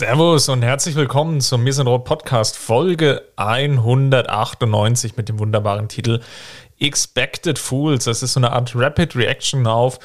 Servus 0.00 0.48
und 0.48 0.62
herzlich 0.62 0.94
willkommen 0.94 1.42
zum 1.42 1.62
Misanrot 1.62 2.04
Podcast 2.04 2.56
Folge 2.56 3.20
198 3.36 5.18
mit 5.18 5.28
dem 5.28 5.38
wunderbaren 5.38 5.88
Titel 5.88 6.22
Expected 6.78 7.58
Fools. 7.58 8.04
Das 8.04 8.22
ist 8.22 8.32
so 8.32 8.40
eine 8.40 8.52
Art 8.52 8.72
Rapid 8.74 9.14
Reaction 9.14 9.66
auf 9.66 9.98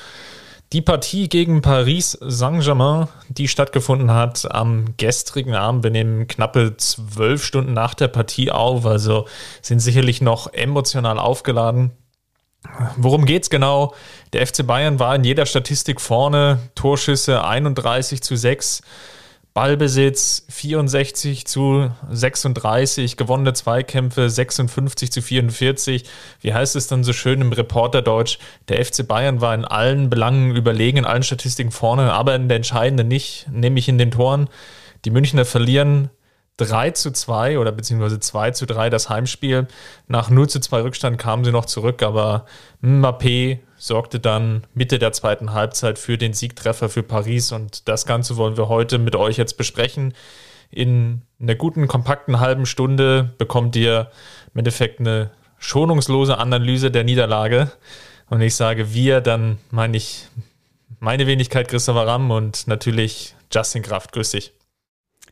die 0.74 0.82
Partie 0.82 1.30
gegen 1.30 1.62
Paris 1.62 2.12
Saint-Germain, 2.20 3.08
die 3.30 3.48
stattgefunden 3.48 4.12
hat 4.12 4.52
am 4.52 4.98
gestrigen 4.98 5.56
Abend. 5.56 5.86
Wir 5.86 5.92
nehmen 5.92 6.28
knappe 6.28 6.76
zwölf 6.76 7.46
Stunden 7.46 7.72
nach 7.72 7.94
der 7.94 8.10
Partie 8.10 8.52
auf, 8.52 8.86
also 8.86 9.30
sind 9.62 9.80
sicherlich 9.80 10.20
noch 10.20 10.52
emotional 10.52 11.20
aufgeladen. 11.20 11.92
Worum 12.98 13.24
geht's 13.24 13.50
genau? 13.50 13.96
Der 14.34 14.46
FC 14.46 14.68
Bayern 14.68 15.00
war 15.00 15.16
in 15.16 15.24
jeder 15.24 15.46
Statistik 15.46 16.02
vorne, 16.02 16.60
Torschüsse 16.76 17.46
31 17.46 18.22
zu 18.22 18.36
6. 18.36 18.82
Ballbesitz 19.56 20.46
64 20.50 21.48
zu 21.48 21.90
36, 22.12 23.16
gewonnene 23.16 23.54
Zweikämpfe 23.54 24.30
56 24.30 25.14
zu 25.14 25.22
44. 25.22 26.04
Wie 26.42 26.54
heißt 26.54 26.76
es 26.76 26.88
dann 26.88 27.06
so 27.06 27.14
schön 27.14 27.40
im 27.40 27.54
Reporterdeutsch? 27.54 28.38
Der 28.68 28.84
FC 28.84 29.08
Bayern 29.08 29.40
war 29.40 29.56
in 29.56 29.64
allen 29.64 30.10
Belangen 30.10 30.58
überlegen, 30.58 30.98
in 30.98 31.06
allen 31.06 31.24
Statistiken 31.24 31.72
vorne, 31.72 32.12
aber 32.12 32.36
in 32.36 32.50
der 32.50 32.58
entscheidenden 32.58 33.08
nicht, 33.08 33.48
nämlich 33.50 33.88
in 33.88 33.98
den 33.98 34.12
Toren. 34.12 34.50
Die 35.06 35.10
Münchner 35.10 35.46
verlieren 35.46 36.10
3 36.58 36.92
zu 36.92 37.12
2 37.12 37.58
oder 37.58 37.72
beziehungsweise 37.72 38.20
2 38.20 38.52
zu 38.52 38.66
3 38.66 38.90
das 38.90 39.10
Heimspiel. 39.10 39.68
Nach 40.10 40.30
0 40.30 40.50
zu 40.50 40.60
2 40.60 40.82
Rückstand 40.82 41.18
kamen 41.18 41.46
sie 41.46 41.54
noch 41.54 41.66
zurück, 41.66 42.04
aber 42.04 42.46
Mbappé 42.84 43.60
sorgte 43.78 44.20
dann 44.20 44.66
Mitte 44.74 45.00
der 45.00 45.12
zweiten 45.12 45.54
Halbzeit 45.54 46.00
für 46.00 46.18
den 46.18 46.34
Siegtreffer 46.34 46.90
für 46.90 47.04
Paris 47.04 47.52
und 47.52 47.88
das 47.88 48.06
Ganze 48.06 48.38
wollen 48.38 48.58
wir 48.58 48.70
heute 48.70 48.98
mit 48.98 49.16
euch 49.16 49.38
jetzt 49.38 49.58
besprechen. 49.58 50.14
In 50.72 51.22
einer 51.40 51.56
guten, 51.56 51.88
kompakten 51.88 52.40
halben 52.40 52.66
Stunde 52.66 53.34
bekommt 53.38 53.76
ihr 53.76 54.10
im 54.54 54.60
Endeffekt 54.60 55.00
eine 55.00 55.32
schonungslose 55.58 56.38
Analyse 56.38 56.92
der 56.92 57.04
Niederlage. 57.04 57.72
Und 58.30 58.42
ich 58.42 58.56
sage 58.56 58.94
wir, 58.94 59.22
dann 59.22 59.60
meine 59.72 59.98
ich 59.98 60.28
meine 61.00 61.28
Wenigkeit 61.28 61.68
Christopher 61.68 62.08
Ramm 62.08 62.32
und 62.32 62.68
natürlich 62.68 63.36
Justin 63.52 63.84
Kraft. 63.84 64.12
Grüß 64.12 64.32
dich. 64.32 64.54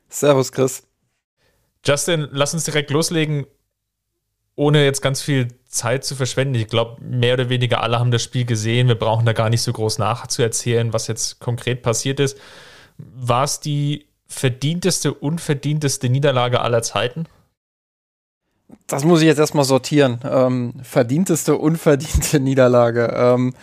Servus, 0.10 0.52
Chris. 0.52 0.84
Justin, 1.86 2.28
lass 2.32 2.54
uns 2.54 2.66
direkt 2.66 2.92
loslegen, 2.92 3.46
ohne 4.56 4.84
jetzt 4.84 5.02
ganz 5.02 5.22
viel 5.22 5.48
Zeit 5.68 6.06
zu 6.06 6.16
verschwenden. 6.16 6.56
Ich 6.56 6.68
glaube, 6.68 7.02
mehr 7.02 7.34
oder 7.34 7.50
weniger 7.50 7.82
alle 7.82 8.00
haben 8.00 8.12
das 8.12 8.22
Spiel 8.22 8.46
gesehen. 8.46 8.88
Wir 8.88 8.96
brauchen 8.96 9.26
da 9.26 9.34
gar 9.34 9.50
nicht 9.50 9.62
so 9.62 9.73
groß 9.73 9.98
nachzuerzählen, 9.98 10.94
was 10.94 11.08
jetzt 11.08 11.40
konkret 11.40 11.82
passiert 11.82 12.20
ist. 12.20 12.38
War 12.98 13.44
es 13.44 13.59
die 13.59 14.08
verdienteste, 14.28 15.14
unverdienteste 15.14 16.09
Niederlage 16.09 16.62
aller 16.62 16.84
Zeiten? 16.84 17.26
Das 18.88 19.04
muss 19.04 19.22
ich 19.22 19.28
jetzt 19.28 19.40
erstmal 19.40 19.66
sortieren. 19.66 20.20
Ähm, 20.24 20.74
verdienteste, 20.84 21.56
unverdiente 21.58 22.40
Niederlage. 22.40 23.12
Ähm, 23.16 23.53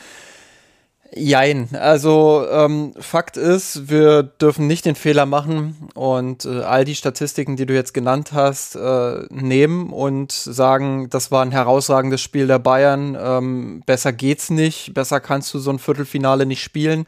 Jein. 1.13 1.69
Also 1.73 2.47
ähm, 2.51 2.95
Fakt 2.99 3.37
ist, 3.37 3.91
wir 3.91 4.23
dürfen 4.23 4.69
nicht 4.69 4.85
den 4.85 4.95
Fehler 4.95 5.27
machen 5.27 5.89
und 5.95 6.45
äh, 6.45 6.61
all 6.61 6.85
die 6.85 6.95
Statistiken, 6.95 7.57
die 7.57 7.67
du 7.67 7.75
jetzt 7.75 7.95
genannt 7.95 8.33
hast, 8.33 8.77
äh, 8.77 9.27
nehmen 9.31 9.91
und 9.93 10.31
sagen, 10.31 11.11
das 11.11 11.33
war 11.33 11.43
ein 11.43 11.51
herausragendes 11.51 12.21
Spiel 12.21 12.47
der 12.47 12.61
Bayern. 12.61 13.17
Ähm, 13.21 13.83
besser 13.87 14.13
geht's 14.13 14.51
nicht. 14.51 14.95
Besser 14.95 15.19
kannst 15.19 15.53
du 15.53 15.59
so 15.59 15.71
ein 15.71 15.81
Viertelfinale 15.81 16.47
nicht 16.47 16.63
spielen. 16.63 17.07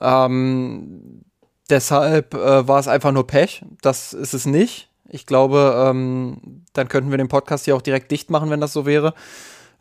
Ähm, 0.00 1.24
deshalb 1.68 2.34
äh, 2.34 2.68
war 2.68 2.78
es 2.78 2.86
einfach 2.86 3.10
nur 3.10 3.26
Pech. 3.26 3.64
Das 3.82 4.12
ist 4.12 4.34
es 4.34 4.46
nicht. 4.46 4.90
Ich 5.08 5.26
glaube, 5.26 5.86
ähm, 5.88 6.64
dann 6.72 6.88
könnten 6.88 7.10
wir 7.10 7.18
den 7.18 7.28
Podcast 7.28 7.64
hier 7.64 7.74
auch 7.74 7.82
direkt 7.82 8.12
dicht 8.12 8.30
machen, 8.30 8.50
wenn 8.50 8.60
das 8.60 8.72
so 8.72 8.86
wäre. 8.86 9.12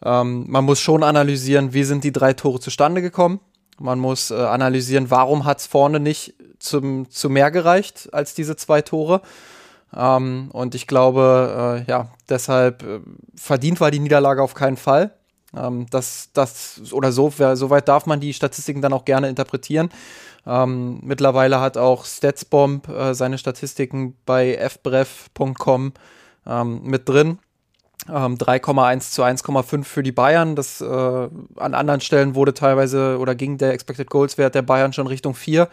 Ähm, 0.04 0.46
man 0.48 0.66
muss 0.66 0.80
schon 0.80 1.04
analysieren, 1.04 1.74
wie 1.74 1.84
sind 1.84 2.04
die 2.04 2.12
drei 2.12 2.34
Tore 2.34 2.60
zustande 2.60 3.02
gekommen. 3.02 3.40
Man 3.80 4.00
muss 4.00 4.32
äh, 4.32 4.36
analysieren, 4.36 5.10
warum 5.12 5.46
hat 5.46 5.60
es 5.60 5.68
vorne 5.68 6.00
nicht 6.00 6.36
zum, 6.60 7.10
zu 7.10 7.30
mehr 7.30 7.52
gereicht 7.52 8.10
als 8.14 8.34
diese 8.34 8.56
zwei 8.56 8.82
Tore. 8.82 9.22
Ähm, 9.96 10.50
und 10.54 10.76
ich 10.76 10.88
glaube, 10.88 11.84
äh, 11.86 11.92
ja, 11.92 12.10
deshalb 12.30 12.84
äh, 12.84 13.00
verdient 13.36 13.82
war 13.82 13.92
die 13.92 14.00
Niederlage 14.00 14.42
auf 14.42 14.54
keinen 14.54 14.78
Fall. 14.78 15.12
Ähm, 15.56 15.86
das, 15.90 16.30
das, 16.34 16.82
oder 16.92 17.12
so, 17.12 17.32
soweit 17.54 17.88
darf 17.88 18.06
man 18.06 18.20
die 18.20 18.34
Statistiken 18.34 18.82
dann 18.82 18.94
auch 18.94 19.06
gerne 19.06 19.30
interpretieren. 19.30 19.90
Ähm, 20.46 21.00
mittlerweile 21.04 21.60
hat 21.62 21.78
auch 21.78 22.06
Statsbomb 22.06 22.90
äh, 22.90 23.14
seine 23.14 23.38
Statistiken 23.38 24.16
bei 24.26 24.58
fbref.com 24.58 25.94
ähm, 26.46 26.82
mit 26.84 27.08
drin. 27.08 27.40
Ähm, 28.10 28.38
3,1 28.38 29.12
zu 29.12 29.24
1,5 29.24 29.84
für 29.86 30.04
die 30.04 30.12
Bayern. 30.12 30.56
Das 30.56 30.82
äh, 30.82 30.86
an 30.86 31.74
anderen 31.74 32.02
Stellen 32.02 32.36
wurde 32.36 32.54
teilweise 32.54 33.18
oder 33.18 33.34
ging 33.34 33.58
der 33.58 33.74
Expected 33.74 34.10
Goals 34.10 34.38
Wert 34.38 34.56
der 34.56 34.62
Bayern 34.62 34.94
schon 34.94 35.08
Richtung 35.08 35.36
4. 35.36 35.70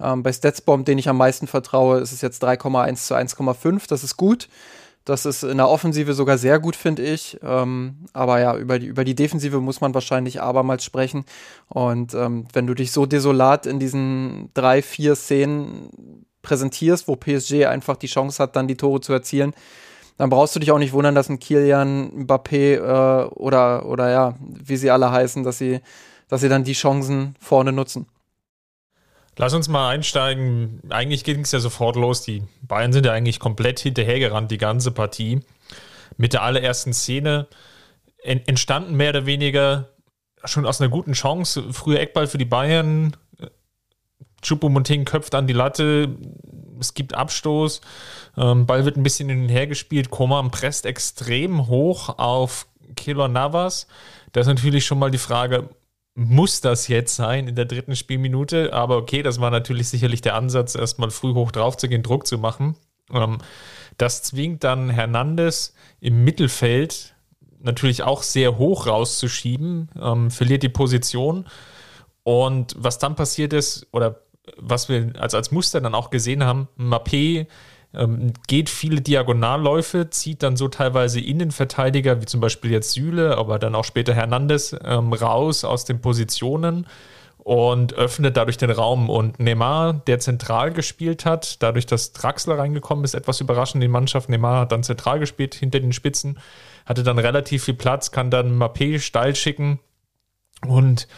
Ähm, 0.00 0.22
bei 0.22 0.32
Statsbomb, 0.32 0.84
den 0.86 0.98
ich 0.98 1.08
am 1.08 1.16
meisten 1.16 1.46
vertraue, 1.46 1.98
ist 1.98 2.12
es 2.12 2.20
jetzt 2.20 2.42
3,1 2.42 3.06
zu 3.06 3.14
1,5. 3.14 3.88
Das 3.88 4.02
ist 4.02 4.16
gut. 4.16 4.48
Das 5.04 5.24
ist 5.24 5.42
in 5.42 5.56
der 5.56 5.70
Offensive 5.70 6.12
sogar 6.12 6.36
sehr 6.36 6.58
gut, 6.58 6.76
finde 6.76 7.02
ich. 7.02 7.38
Ähm, 7.42 7.96
aber 8.12 8.40
ja, 8.40 8.56
über 8.56 8.78
die, 8.78 8.86
über 8.86 9.04
die 9.04 9.14
Defensive 9.14 9.60
muss 9.60 9.80
man 9.80 9.94
wahrscheinlich 9.94 10.42
abermals 10.42 10.84
sprechen. 10.84 11.24
Und 11.68 12.12
ähm, 12.12 12.46
wenn 12.52 12.66
du 12.66 12.74
dich 12.74 12.92
so 12.92 13.06
desolat 13.06 13.64
in 13.64 13.78
diesen 13.78 14.50
drei, 14.52 14.82
vier 14.82 15.14
Szenen 15.14 16.26
präsentierst, 16.42 17.08
wo 17.08 17.16
PSG 17.16 17.64
einfach 17.66 17.96
die 17.96 18.06
Chance 18.06 18.42
hat, 18.42 18.54
dann 18.54 18.68
die 18.68 18.76
Tore 18.76 19.00
zu 19.00 19.14
erzielen, 19.14 19.54
dann 20.18 20.30
brauchst 20.30 20.54
du 20.54 20.60
dich 20.60 20.72
auch 20.72 20.78
nicht 20.78 20.92
wundern, 20.92 21.14
dass 21.14 21.28
ein 21.28 21.38
Kilian 21.38 22.26
Mbappé 22.26 22.74
äh, 22.74 23.28
oder, 23.28 23.86
oder 23.86 24.10
ja, 24.10 24.34
wie 24.40 24.76
sie 24.76 24.90
alle 24.90 25.10
heißen, 25.10 25.44
dass 25.44 25.58
sie, 25.58 25.80
dass 26.28 26.40
sie 26.40 26.48
dann 26.48 26.64
die 26.64 26.72
Chancen 26.72 27.36
vorne 27.40 27.72
nutzen. 27.72 28.06
Lass 29.36 29.54
uns 29.54 29.68
mal 29.68 29.90
einsteigen. 29.90 30.82
Eigentlich 30.90 31.22
ging 31.22 31.40
es 31.42 31.52
ja 31.52 31.60
sofort 31.60 31.94
los. 31.94 32.22
Die 32.22 32.42
Bayern 32.62 32.92
sind 32.92 33.06
ja 33.06 33.12
eigentlich 33.12 33.38
komplett 33.38 33.78
hinterhergerannt, 33.78 34.50
die 34.50 34.58
ganze 34.58 34.90
Partie. 34.90 35.40
Mit 36.16 36.32
der 36.32 36.42
allerersten 36.42 36.92
Szene 36.92 37.46
entstanden 38.24 38.96
mehr 38.96 39.10
oder 39.10 39.26
weniger 39.26 39.90
schon 40.44 40.66
aus 40.66 40.80
einer 40.80 40.90
guten 40.90 41.12
Chance. 41.12 41.72
Früher 41.72 42.00
Eckball 42.00 42.26
für 42.26 42.38
die 42.38 42.44
Bayern. 42.44 43.16
Choupo-Moting 44.42 45.04
köpft 45.04 45.34
an 45.34 45.46
die 45.46 45.52
Latte. 45.52 46.16
Es 46.80 46.94
gibt 46.94 47.14
Abstoß. 47.14 47.80
Ähm, 48.36 48.66
Ball 48.66 48.84
wird 48.84 48.96
ein 48.96 49.02
bisschen 49.02 49.28
hin 49.28 49.42
und 49.42 49.48
her 49.48 49.66
gespielt. 49.66 50.10
Koman 50.10 50.50
presst 50.50 50.86
extrem 50.86 51.66
hoch 51.66 52.18
auf 52.18 52.66
Kilo 52.96 53.28
Navas. 53.28 53.86
Da 54.32 54.40
ist 54.40 54.46
natürlich 54.46 54.86
schon 54.86 54.98
mal 54.98 55.10
die 55.10 55.18
Frage, 55.18 55.68
muss 56.14 56.60
das 56.60 56.88
jetzt 56.88 57.14
sein 57.14 57.46
in 57.46 57.54
der 57.54 57.64
dritten 57.64 57.94
Spielminute? 57.94 58.72
Aber 58.72 58.96
okay, 58.96 59.22
das 59.22 59.40
war 59.40 59.50
natürlich 59.50 59.88
sicherlich 59.88 60.20
der 60.20 60.34
Ansatz, 60.34 60.74
erstmal 60.74 61.10
früh 61.10 61.32
hoch 61.34 61.52
drauf 61.52 61.76
zu 61.76 61.88
gehen, 61.88 62.02
Druck 62.02 62.26
zu 62.26 62.38
machen. 62.38 62.76
Ähm, 63.12 63.38
das 63.98 64.22
zwingt 64.22 64.64
dann 64.64 64.90
Hernandez 64.90 65.74
im 66.00 66.24
Mittelfeld 66.24 67.14
natürlich 67.60 68.02
auch 68.02 68.22
sehr 68.22 68.58
hoch 68.58 68.86
rauszuschieben, 68.86 69.90
ähm, 70.00 70.30
verliert 70.30 70.62
die 70.62 70.68
Position. 70.68 71.46
Und 72.22 72.74
was 72.76 72.98
dann 72.98 73.16
passiert 73.16 73.52
ist, 73.52 73.86
oder 73.92 74.20
was 74.56 74.88
wir 74.88 75.12
als, 75.18 75.34
als 75.34 75.50
Muster 75.50 75.80
dann 75.80 75.94
auch 75.94 76.10
gesehen 76.10 76.44
haben, 76.44 76.68
Mappé 76.78 77.46
ähm, 77.94 78.32
geht 78.46 78.68
viele 78.68 79.00
Diagonalläufe, 79.00 80.10
zieht 80.10 80.42
dann 80.42 80.56
so 80.56 80.68
teilweise 80.68 81.20
Innenverteidiger, 81.20 82.20
wie 82.20 82.26
zum 82.26 82.40
Beispiel 82.40 82.70
jetzt 82.70 82.92
Süle, 82.92 83.38
aber 83.38 83.58
dann 83.58 83.74
auch 83.74 83.84
später 83.84 84.14
Hernandez, 84.14 84.76
ähm, 84.84 85.12
raus 85.12 85.64
aus 85.64 85.84
den 85.84 86.00
Positionen 86.00 86.86
und 87.38 87.94
öffnet 87.94 88.36
dadurch 88.36 88.58
den 88.58 88.70
Raum. 88.70 89.08
Und 89.08 89.40
Neymar, 89.40 89.94
der 89.94 90.18
zentral 90.18 90.70
gespielt 90.70 91.24
hat, 91.24 91.62
dadurch, 91.62 91.86
dass 91.86 92.12
Draxler 92.12 92.58
reingekommen 92.58 93.04
ist, 93.04 93.14
etwas 93.14 93.40
überraschend, 93.40 93.82
die 93.82 93.88
Mannschaft. 93.88 94.28
Neymar 94.28 94.60
hat 94.60 94.72
dann 94.72 94.82
zentral 94.82 95.18
gespielt 95.18 95.54
hinter 95.54 95.80
den 95.80 95.94
Spitzen, 95.94 96.38
hatte 96.84 97.02
dann 97.02 97.18
relativ 97.18 97.64
viel 97.64 97.74
Platz, 97.74 98.10
kann 98.10 98.30
dann 98.30 98.58
Mappé 98.58 99.00
steil 99.00 99.34
schicken 99.34 99.78
und 100.66 101.08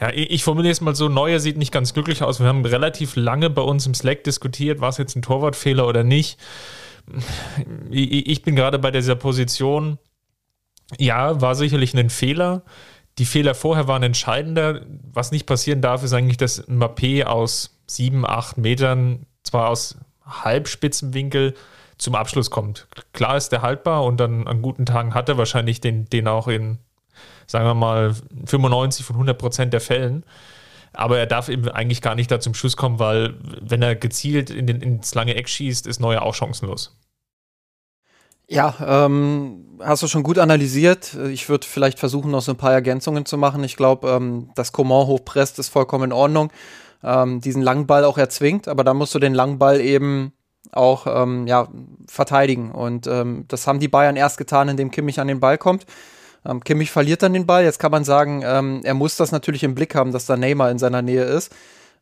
Ja, 0.00 0.10
ich 0.14 0.44
formuliere 0.44 0.72
es 0.72 0.80
mal 0.80 0.94
so, 0.94 1.10
Neuer 1.10 1.40
sieht 1.40 1.58
nicht 1.58 1.72
ganz 1.72 1.92
glücklich 1.92 2.22
aus. 2.22 2.40
Wir 2.40 2.46
haben 2.46 2.64
relativ 2.64 3.16
lange 3.16 3.50
bei 3.50 3.60
uns 3.60 3.86
im 3.86 3.92
Slack 3.92 4.24
diskutiert, 4.24 4.80
war 4.80 4.88
es 4.88 4.96
jetzt 4.96 5.14
ein 5.14 5.22
Torwartfehler 5.22 5.86
oder 5.86 6.04
nicht. 6.04 6.38
Ich 7.90 8.42
bin 8.42 8.56
gerade 8.56 8.78
bei 8.78 8.90
dieser 8.90 9.14
Position, 9.14 9.98
ja, 10.98 11.40
war 11.40 11.54
sicherlich 11.54 11.94
ein 11.94 12.08
Fehler. 12.08 12.62
Die 13.18 13.26
Fehler 13.26 13.54
vorher 13.54 13.88
waren 13.88 14.02
entscheidender. 14.02 14.86
Was 15.12 15.32
nicht 15.32 15.44
passieren 15.44 15.82
darf, 15.82 16.02
ist 16.02 16.14
eigentlich, 16.14 16.38
dass 16.38 16.66
Mbappé 16.66 17.24
aus 17.24 17.78
sieben, 17.86 18.24
acht 18.26 18.56
Metern, 18.56 19.26
zwar 19.42 19.68
aus 19.68 19.98
Halbspitzenwinkel, 20.24 21.54
zum 21.98 22.14
Abschluss 22.14 22.50
kommt. 22.50 22.88
Klar 23.12 23.36
ist 23.36 23.50
der 23.50 23.60
haltbar 23.60 24.04
und 24.04 24.18
dann 24.18 24.46
an 24.46 24.62
guten 24.62 24.86
Tagen 24.86 25.12
hat 25.12 25.28
er 25.28 25.36
wahrscheinlich 25.36 25.82
den, 25.82 26.06
den 26.06 26.26
auch 26.28 26.48
in, 26.48 26.78
sagen 27.50 27.66
wir 27.66 27.74
mal, 27.74 28.14
95 28.46 29.04
von 29.04 29.16
100 29.16 29.36
Prozent 29.36 29.72
der 29.72 29.80
Fällen. 29.80 30.24
Aber 30.92 31.18
er 31.18 31.26
darf 31.26 31.48
eben 31.48 31.68
eigentlich 31.68 32.00
gar 32.00 32.14
nicht 32.14 32.30
da 32.30 32.40
zum 32.40 32.54
Schuss 32.54 32.76
kommen, 32.76 32.98
weil 32.98 33.34
wenn 33.60 33.82
er 33.82 33.96
gezielt 33.96 34.50
in 34.50 34.66
den, 34.66 34.80
ins 34.80 35.14
lange 35.14 35.34
Eck 35.34 35.48
schießt, 35.48 35.86
ist 35.86 36.00
Neuer 36.00 36.22
auch 36.22 36.34
chancenlos. 36.34 36.96
Ja, 38.48 38.74
ähm, 38.84 39.78
hast 39.80 40.02
du 40.02 40.08
schon 40.08 40.24
gut 40.24 40.38
analysiert. 40.38 41.14
Ich 41.30 41.48
würde 41.48 41.66
vielleicht 41.66 42.00
versuchen, 42.00 42.32
noch 42.32 42.42
so 42.42 42.52
ein 42.52 42.56
paar 42.56 42.72
Ergänzungen 42.72 43.24
zu 43.24 43.36
machen. 43.36 43.62
Ich 43.62 43.76
glaube, 43.76 44.08
ähm, 44.10 44.50
dass 44.56 44.72
Coman 44.72 45.06
hochpresst, 45.06 45.58
ist 45.60 45.68
vollkommen 45.68 46.04
in 46.04 46.12
Ordnung. 46.12 46.52
Ähm, 47.02 47.40
diesen 47.40 47.62
langen 47.62 47.86
Ball 47.86 48.04
auch 48.04 48.18
erzwingt, 48.18 48.66
aber 48.66 48.82
da 48.82 48.92
musst 48.92 49.14
du 49.14 49.20
den 49.20 49.34
langen 49.34 49.58
Ball 49.58 49.80
eben 49.80 50.32
auch 50.72 51.06
ähm, 51.06 51.46
ja, 51.46 51.68
verteidigen. 52.06 52.72
Und 52.72 53.06
ähm, 53.06 53.44
das 53.48 53.66
haben 53.66 53.80
die 53.80 53.88
Bayern 53.88 54.16
erst 54.16 54.38
getan, 54.38 54.68
indem 54.68 54.90
Kimmich 54.90 55.20
an 55.20 55.28
den 55.28 55.40
Ball 55.40 55.56
kommt. 55.56 55.86
Ähm, 56.44 56.62
Kimmich 56.64 56.90
verliert 56.90 57.22
dann 57.22 57.32
den 57.32 57.46
Ball. 57.46 57.64
Jetzt 57.64 57.78
kann 57.78 57.90
man 57.90 58.04
sagen, 58.04 58.42
ähm, 58.44 58.80
er 58.84 58.94
muss 58.94 59.16
das 59.16 59.32
natürlich 59.32 59.62
im 59.62 59.74
Blick 59.74 59.94
haben, 59.94 60.12
dass 60.12 60.26
da 60.26 60.36
Neymar 60.36 60.70
in 60.70 60.78
seiner 60.78 61.02
Nähe 61.02 61.24
ist. 61.24 61.52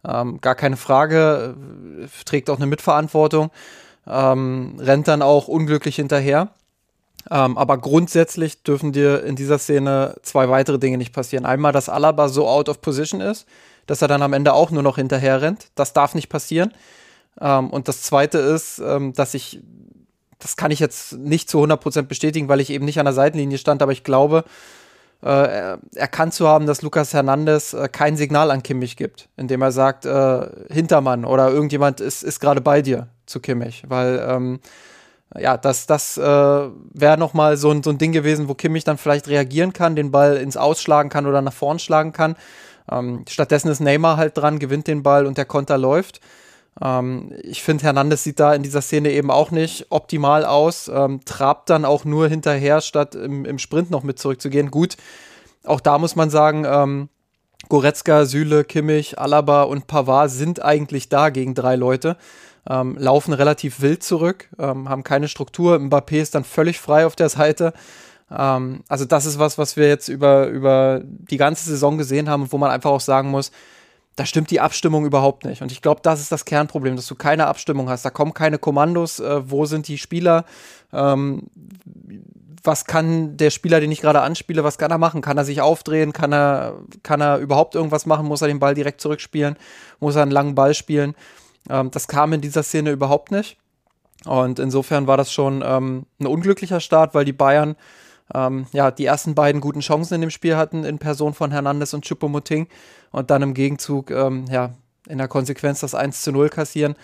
Ähm, 0.07 0.41
gar 0.41 0.55
keine 0.55 0.77
Frage, 0.77 1.57
äh, 2.03 2.25
trägt 2.25 2.51
auch 2.51 2.57
eine 2.57 2.67
Mitverantwortung, 2.67 3.51
ähm, 4.07 4.77
rennt 4.79 5.09
dann 5.09 5.23
auch 5.23 5.49
unglücklich 5.49 5.97
hinterher. 5.97 6.51
Ähm, 7.31 7.59
aber 7.59 7.79
grundsätzlich 7.79 8.63
dürfen 8.63 8.93
dir 8.93 9.25
in 9.25 9.35
dieser 9.35 9.59
Szene 9.59 10.15
zwei 10.23 10.49
weitere 10.49 10.79
Dinge 10.79 10.99
nicht 10.99 11.13
passieren. 11.13 11.45
Einmal, 11.45 11.73
dass 11.73 11.89
Alaba 11.89 12.29
so 12.29 12.49
out 12.49 12.69
of 12.69 12.81
position 12.81 13.21
ist, 13.21 13.47
dass 13.87 14.01
er 14.01 14.09
dann 14.09 14.23
am 14.23 14.33
Ende 14.33 14.55
auch 14.55 14.71
nur 14.71 14.83
noch 14.83 14.97
hinterher 14.97 15.43
rennt. 15.43 15.67
Das 15.75 15.93
darf 15.93 16.15
nicht 16.15 16.29
passieren. 16.29 16.73
Ähm, 17.41 17.71
und 17.71 17.89
das 17.89 18.03
zweite 18.03 18.39
ist, 18.39 18.81
dass 18.81 19.35
ich, 19.35 19.61
das 20.39 20.57
kann 20.57 20.71
ich 20.71 20.81
jetzt 20.81 21.15
nicht 21.15 21.51
zu 21.51 21.63
100% 21.63 22.03
bestätigen, 22.03 22.49
weil 22.49 22.61
ich 22.61 22.71
eben 22.71 22.85
nicht 22.85 22.99
an 22.99 23.07
der 23.07 23.15
Seitenlinie 23.15 23.59
stand, 23.59 23.83
aber 23.83 23.93
ich 23.93 24.05
glaube, 24.05 24.45
äh, 25.23 25.77
erkannt 25.97 26.35
zu 26.35 26.47
haben, 26.47 26.67
dass 26.67 26.83
Lukas 26.83 27.13
Hernandez 27.13 27.73
äh, 27.73 27.89
kein 27.89 28.17
Signal 28.17 28.51
an 28.51 28.63
Kimmich 28.63 28.97
gibt, 28.97 29.29
indem 29.37 29.63
er 29.63 29.73
sagt, 29.73 30.07
äh, 30.07 30.47
Hintermann 30.71 31.25
oder 31.25 31.51
irgendjemand 31.51 32.01
ist, 32.01 32.23
ist 32.23 32.39
gerade 32.39 32.61
bei 32.61 32.83
dir 32.83 33.09
zu 33.27 33.41
Kimmich, 33.41 33.83
weil 33.89 34.25
ähm, 34.29 34.61
ja, 35.37 35.57
das, 35.57 35.87
das 35.87 36.17
äh, 36.17 36.23
wäre 36.23 37.19
nochmal 37.19 37.57
so 37.57 37.71
ein, 37.71 37.83
so 37.83 37.91
ein 37.91 37.99
Ding 37.99 38.13
gewesen, 38.13 38.49
wo 38.49 38.55
Kimmich 38.55 38.85
dann 38.85 38.97
vielleicht 38.97 39.29
reagieren 39.29 39.73
kann, 39.73 39.97
den 39.97 40.11
Ball 40.11 40.37
ins 40.37 40.57
Ausschlagen 40.57 41.11
kann 41.11 41.27
oder 41.27 41.43
nach 41.43 41.53
vorn 41.53 41.79
schlagen 41.79 42.13
kann. 42.13 42.37
Ähm, 42.91 43.25
stattdessen 43.29 43.69
ist 43.69 43.81
Neymar 43.81 44.17
halt 44.17 44.39
dran, 44.39 44.59
gewinnt 44.59 44.87
den 44.87 45.03
Ball 45.03 45.27
und 45.27 45.37
der 45.37 45.45
Konter 45.45 45.77
läuft. 45.77 46.21
Ähm, 46.83 47.33
ich 47.43 47.63
finde, 47.63 47.85
Hernandez 47.85 48.25
sieht 48.25 48.41
da 48.41 48.55
in 48.55 48.63
dieser 48.63 48.83
Szene 48.83 49.11
eben 49.13 49.31
auch 49.31 49.51
nicht 49.51 49.87
optimal 49.91 50.45
aus, 50.45 50.89
ähm, 50.89 51.21
trabt 51.25 51.71
dann 51.71 51.85
auch 51.85 52.05
nur 52.05 52.29
hinterher, 52.29 52.81
statt 52.81 53.15
im, 53.15 53.45
im, 53.45 53.59
Sprint 53.59 53.91
noch 53.91 54.03
mit 54.03 54.19
zurückzugehen. 54.19 54.71
Gut, 54.71 54.97
auch 55.65 55.81
da 55.81 55.99
muss 55.99 56.17
man 56.17 56.31
sagen, 56.31 56.65
ähm, 56.67 57.09
Goretzka, 57.69 58.25
Süle, 58.25 58.65
Kimmich, 58.65 59.19
Alaba 59.19 59.63
und 59.65 59.87
Pavard 59.87 60.31
sind 60.31 60.63
eigentlich 60.63 61.09
da 61.09 61.31
gegen 61.31 61.55
drei 61.55 61.77
Leute. 61.77 62.17
Ähm, 62.69 62.97
laufen 62.99 63.33
relativ 63.33 63.81
wild 63.81 64.03
zurück, 64.03 64.49
ähm, 64.59 64.89
haben 64.89 65.03
keine 65.03 65.29
Struktur. 65.29 65.77
Mbappé 65.77 66.21
ist 66.21 66.35
dann 66.35 66.45
völlig 66.45 66.79
frei 66.79 67.07
auf 67.07 67.17
der 67.17 67.31
Seite. 67.31 67.73
Ähm, 68.31 68.83
also, 68.89 69.05
das 69.05 69.27
ist 69.27 69.39
was, 69.39 69.59
was 69.59 69.77
wir 69.77 69.89
jetzt 69.89 70.09
über, 70.09 70.47
über 70.49 71.01
die 71.05 71.39
ganze 71.39 71.69
Saison 71.69 71.97
gesehen 71.99 72.29
haben 72.29 72.43
und 72.43 72.53
wo 72.53 72.59
man 72.59 72.71
einfach 72.71 72.91
auch 72.91 73.01
sagen 73.01 73.31
muss, 73.31 73.53
da 74.19 74.27
stimmt 74.27 74.51
die 74.51 74.61
Abstimmung 74.61 75.07
überhaupt 75.07 75.45
nicht. 75.45 75.63
Und 75.63 75.71
ich 75.71 75.81
glaube, 75.81 76.01
das 76.03 76.21
ist 76.21 76.33
das 76.33 76.45
Kernproblem, 76.45 76.97
dass 76.97 77.07
du 77.07 77.15
keine 77.15 77.47
Abstimmung 77.47 77.89
hast. 77.89 78.05
Da 78.05 78.11
kommen 78.11 78.35
keine 78.35 78.59
Kommandos. 78.59 79.21
Äh, 79.21 79.49
wo 79.49 79.65
sind 79.65 79.87
die 79.87 79.97
Spieler? 79.97 80.45
Ähm, 80.93 81.45
was 82.65 82.85
kann 82.85 83.37
der 83.37 83.51
Spieler, 83.51 83.79
den 83.79 83.93
ich 83.93 84.01
gerade 84.01 84.21
anspiele, 84.21 84.65
was 84.65 84.77
kann 84.77 84.91
er 84.91 84.99
machen? 84.99 85.23
Kann 85.23 85.39
er 85.39 85.45
sich 85.45 85.61
aufdrehen? 85.61 86.13
Kann 86.13 86.33
er, 86.33 86.81
kann 87.05 87.21
er 87.21 87.39
überhaupt 87.39 87.77
irgendwas 87.77 88.07
machen? 88.07 88.27
Muss 88.27 88.43
er 88.43 88.49
den 88.49 88.59
Ball 88.59 88.75
direkt 88.75 89.01
zurückspielen? 89.01 89.57
Muss 90.01 90.17
er 90.17 90.23
einen 90.23 90.33
langen 90.33 90.57
Ball 90.57 90.75
spielen? 90.75 91.15
Ähm, 91.71 91.93
das 91.93 92.09
kam 92.09 92.33
in 92.33 92.41
dieser 92.41 92.65
Szene 92.65 92.91
überhaupt 92.91 93.31
nicht. 93.31 93.57
Und 94.25 94.59
insofern 94.59 95.07
war 95.07 95.17
das 95.17 95.33
schon 95.33 95.63
ähm, 95.65 96.07
ein 96.19 96.27
unglücklicher 96.27 96.81
Start, 96.81 97.15
weil 97.15 97.25
die 97.25 97.33
Bayern 97.33 97.77
ähm, 98.35 98.67
ja, 98.73 98.91
die 98.91 99.07
ersten 99.07 99.35
beiden 99.35 99.61
guten 99.61 99.81
Chancen 99.81 100.15
in 100.15 100.21
dem 100.21 100.31
Spiel 100.31 100.57
hatten, 100.57 100.85
in 100.85 100.99
Person 100.99 101.35
von 101.35 101.51
Hernandez 101.51 101.95
und 101.95 102.07
Choupo-Moting 102.07 102.69
und 103.11 103.31
dann 103.31 103.43
im 103.43 103.55
Gegenzug, 103.55 104.11
ähm, 104.11 104.45
ja, 104.51 104.75
in 105.09 105.19
der 105.19 105.29
Konsequenz 105.29 105.81
das 105.81 105.95
1 105.95 106.23
zu 106.23 106.33
0 106.33 106.49
kassieren. 106.51 106.95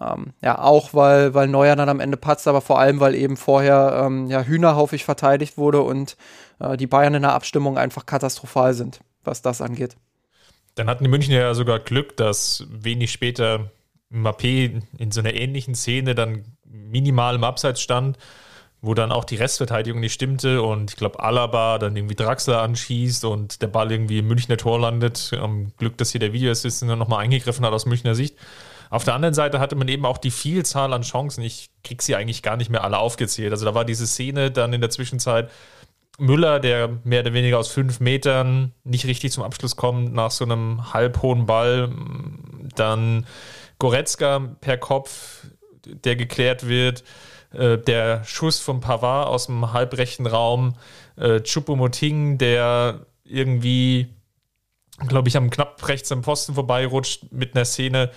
Ähm, 0.00 0.32
ja, 0.42 0.58
auch 0.58 0.92
weil, 0.92 1.34
weil 1.34 1.46
Neuer 1.46 1.76
dann 1.76 1.88
am 1.88 2.00
Ende 2.00 2.16
patzt, 2.16 2.48
aber 2.48 2.60
vor 2.60 2.80
allem, 2.80 2.98
weil 2.98 3.14
eben 3.14 3.36
vorher 3.36 4.02
ähm, 4.04 4.26
ja, 4.26 4.42
hühnerhaufig 4.42 5.04
verteidigt 5.04 5.56
wurde 5.56 5.82
und 5.82 6.16
äh, 6.58 6.76
die 6.76 6.88
Bayern 6.88 7.14
in 7.14 7.22
der 7.22 7.32
Abstimmung 7.32 7.78
einfach 7.78 8.04
katastrophal 8.04 8.74
sind, 8.74 9.00
was 9.22 9.42
das 9.42 9.60
angeht. 9.60 9.96
Dann 10.74 10.88
hatten 10.88 11.04
die 11.04 11.10
Münchner 11.10 11.36
ja 11.36 11.54
sogar 11.54 11.78
Glück, 11.78 12.16
dass 12.16 12.66
wenig 12.68 13.12
später 13.12 13.70
Mappé 14.12 14.82
in 14.98 15.10
so 15.12 15.20
einer 15.20 15.34
ähnlichen 15.34 15.76
Szene 15.76 16.16
dann 16.16 16.44
minimal 16.64 17.36
im 17.36 17.44
Abseits 17.44 17.80
stand 17.80 18.18
wo 18.84 18.94
dann 18.94 19.12
auch 19.12 19.24
die 19.24 19.36
Restverteidigung 19.36 20.00
nicht 20.00 20.12
stimmte 20.12 20.62
und 20.62 20.90
ich 20.90 20.96
glaube 20.96 21.20
Alaba 21.20 21.78
dann 21.78 21.96
irgendwie 21.96 22.14
Draxler 22.14 22.60
anschießt 22.62 23.24
und 23.24 23.62
der 23.62 23.68
Ball 23.68 23.90
irgendwie 23.90 24.18
im 24.18 24.28
Münchner 24.28 24.56
Tor 24.56 24.78
landet. 24.78 25.32
Am 25.40 25.72
Glück, 25.76 25.96
dass 25.96 26.10
hier 26.10 26.20
der 26.20 26.32
Videoassistent 26.32 26.90
dann 26.90 26.98
nochmal 26.98 27.24
eingegriffen 27.24 27.64
hat 27.64 27.72
aus 27.72 27.86
Münchner 27.86 28.14
Sicht. 28.14 28.36
Auf 28.90 29.04
der 29.04 29.14
anderen 29.14 29.34
Seite 29.34 29.58
hatte 29.58 29.74
man 29.74 29.88
eben 29.88 30.04
auch 30.04 30.18
die 30.18 30.30
Vielzahl 30.30 30.92
an 30.92 31.02
Chancen. 31.02 31.42
Ich 31.42 31.70
krieg 31.82 32.02
sie 32.02 32.14
eigentlich 32.14 32.42
gar 32.42 32.56
nicht 32.56 32.70
mehr 32.70 32.84
alle 32.84 32.98
aufgezählt. 32.98 33.52
Also 33.52 33.64
da 33.64 33.74
war 33.74 33.84
diese 33.84 34.06
Szene 34.06 34.50
dann 34.50 34.72
in 34.72 34.80
der 34.80 34.90
Zwischenzeit 34.90 35.50
Müller, 36.18 36.60
der 36.60 37.00
mehr 37.02 37.20
oder 37.20 37.32
weniger 37.32 37.58
aus 37.58 37.68
fünf 37.68 37.98
Metern 38.00 38.72
nicht 38.84 39.06
richtig 39.06 39.32
zum 39.32 39.42
Abschluss 39.42 39.74
kommt, 39.74 40.12
nach 40.12 40.30
so 40.30 40.44
einem 40.44 40.92
halbhohen 40.92 41.46
Ball. 41.46 41.90
Dann 42.76 43.26
Goretzka 43.78 44.56
per 44.60 44.76
Kopf, 44.76 45.46
der 45.84 46.16
geklärt 46.16 46.68
wird. 46.68 47.02
Äh, 47.56 47.78
der 47.78 48.24
Schuss 48.24 48.60
von 48.60 48.80
Pavard 48.80 49.28
aus 49.28 49.46
dem 49.46 49.72
halbrechten 49.72 50.26
Raum, 50.26 50.74
äh, 51.16 51.40
Choupo-Moting, 51.40 52.38
der 52.38 53.06
irgendwie, 53.24 54.08
glaube 55.06 55.28
ich, 55.28 55.36
am 55.36 55.50
knapp 55.50 55.86
rechts 55.88 56.12
am 56.12 56.22
Posten 56.22 56.54
vorbeirutscht 56.54 57.32
mit 57.32 57.54
einer 57.54 57.64
Szene 57.64 58.10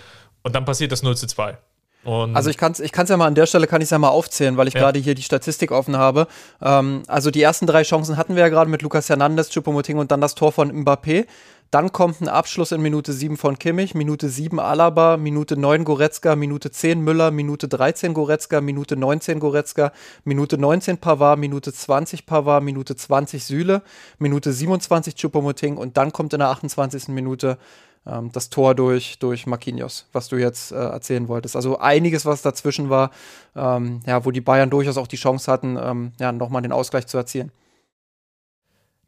und 0.44 0.56
dann 0.56 0.66
passiert 0.66 0.92
das 0.92 1.04
0 1.04 1.16
zu 1.16 1.28
2. 1.28 1.58
Und 2.04 2.38
also 2.38 2.50
ich 2.50 2.58
kann 2.58 2.72
es 2.72 2.80
ich 2.80 2.94
kann's 2.94 3.10
ja 3.10 3.18
mal 3.18 3.28
an 3.28 3.36
der 3.36 3.48
Stelle, 3.48 3.68
kann 3.68 3.82
ich 3.82 3.90
ja 3.90 4.00
mal 4.00 4.08
aufzählen, 4.08 4.56
weil 4.56 4.70
ich 4.70 4.74
ja. 4.74 4.80
gerade 4.80 4.98
hier 4.98 5.14
die 5.14 5.24
Statistik 5.24 5.72
offen 5.72 5.98
habe. 5.98 6.28
Ähm, 6.62 7.04
also 7.08 7.32
die 7.32 7.42
ersten 7.42 7.68
drei 7.68 7.84
Chancen 7.84 8.16
hatten 8.16 8.36
wir 8.36 8.44
ja 8.44 8.50
gerade 8.50 8.70
mit 8.70 8.82
Lukas 8.82 9.10
Hernandez, 9.10 9.50
Choupo-Moting 9.50 9.98
und 9.98 10.10
dann 10.10 10.22
das 10.22 10.34
Tor 10.34 10.54
von 10.54 10.72
Mbappé. 10.72 11.26
Dann 11.72 11.92
kommt 11.92 12.22
ein 12.22 12.30
Abschluss 12.30 12.72
in 12.72 12.82
Minute 12.82 13.12
7 13.12 13.36
von 13.36 13.60
Kimmich, 13.60 13.94
Minute 13.94 14.30
7 14.30 14.60
Alaba, 14.60 15.18
Minute 15.18 15.58
9 15.58 15.84
Goretzka, 15.84 16.36
Minute 16.36 16.72
10 16.72 17.02
Müller, 17.02 17.32
Minute 17.32 17.68
13 17.68 18.14
Goretzka, 18.14 18.62
Minute 18.62 18.96
19 18.96 19.40
Goretzka, 19.40 19.92
Minute 20.24 20.58
19 20.58 20.98
Pavard, 20.98 21.40
Minute 21.40 21.74
20 21.74 22.26
Pavard, 22.26 22.64
Minute 22.64 22.96
20 22.96 23.44
Süle, 23.44 23.82
Minute 24.18 24.54
27 24.54 25.16
Choupo-Moting 25.16 25.78
und 25.78 25.98
dann 25.98 26.14
kommt 26.14 26.34
in 26.34 26.40
der 26.40 26.50
28. 26.50 27.10
Minute 27.10 27.58
ähm, 28.06 28.32
das 28.32 28.50
Tor 28.50 28.74
durch, 28.74 29.20
durch 29.20 29.46
Marquinhos, 29.46 30.08
was 30.14 30.30
du 30.30 30.38
jetzt 30.38 30.72
äh, 30.72 30.76
erzählen 30.76 31.28
wolltest. 31.28 31.56
Also 31.56 31.80
einiges, 31.80 32.26
was 32.26 32.42
dazwischen 32.42 32.90
war, 32.90 33.12
ähm, 33.56 34.00
ja, 34.06 34.24
wo 34.24 34.32
die 34.32 34.42
Bayern 34.42 34.70
durchaus 34.70 34.98
auch 34.98 35.08
die 35.08 35.18
Chance 35.18 35.52
hatten, 35.52 35.78
ähm, 35.82 36.14
ja, 36.20 36.32
nochmal 36.32 36.62
den 36.62 36.72
Ausgleich 36.72 37.08
zu 37.08 37.18
erzielen. 37.18 37.52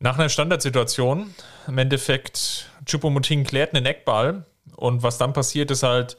Nach 0.02 0.18
einer 0.18 0.30
Standardsituation, 0.30 1.36
im 1.68 1.78
Endeffekt, 1.78 2.70
Chupomoting 2.86 3.44
klärt 3.44 3.76
einen 3.76 3.86
Eckball 3.86 4.46
und 4.78 5.04
was 5.04 5.18
dann 5.18 5.34
passiert 5.34 5.72
ist 5.72 5.84
halt, 5.84 6.16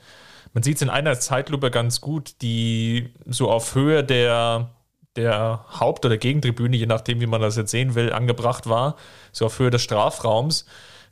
man 0.52 0.62
sieht 0.62 0.76
es 0.76 0.82
in 0.82 0.90
einer 0.90 1.18
Zeitlupe 1.18 1.70
ganz 1.70 2.02
gut, 2.02 2.42
die 2.42 3.14
so 3.24 3.50
auf 3.50 3.74
Höhe 3.74 4.04
der, 4.04 4.68
der 5.16 5.64
Haupt- 5.80 6.04
oder 6.04 6.18
Gegentribüne, 6.18 6.76
je 6.76 6.84
nachdem, 6.84 7.22
wie 7.22 7.26
man 7.26 7.40
das 7.40 7.56
jetzt 7.56 7.70
sehen 7.70 7.94
will, 7.94 8.12
angebracht 8.12 8.68
war, 8.68 8.96
so 9.32 9.46
auf 9.46 9.58
Höhe 9.58 9.70
des 9.70 9.80
Strafraums, 9.80 10.66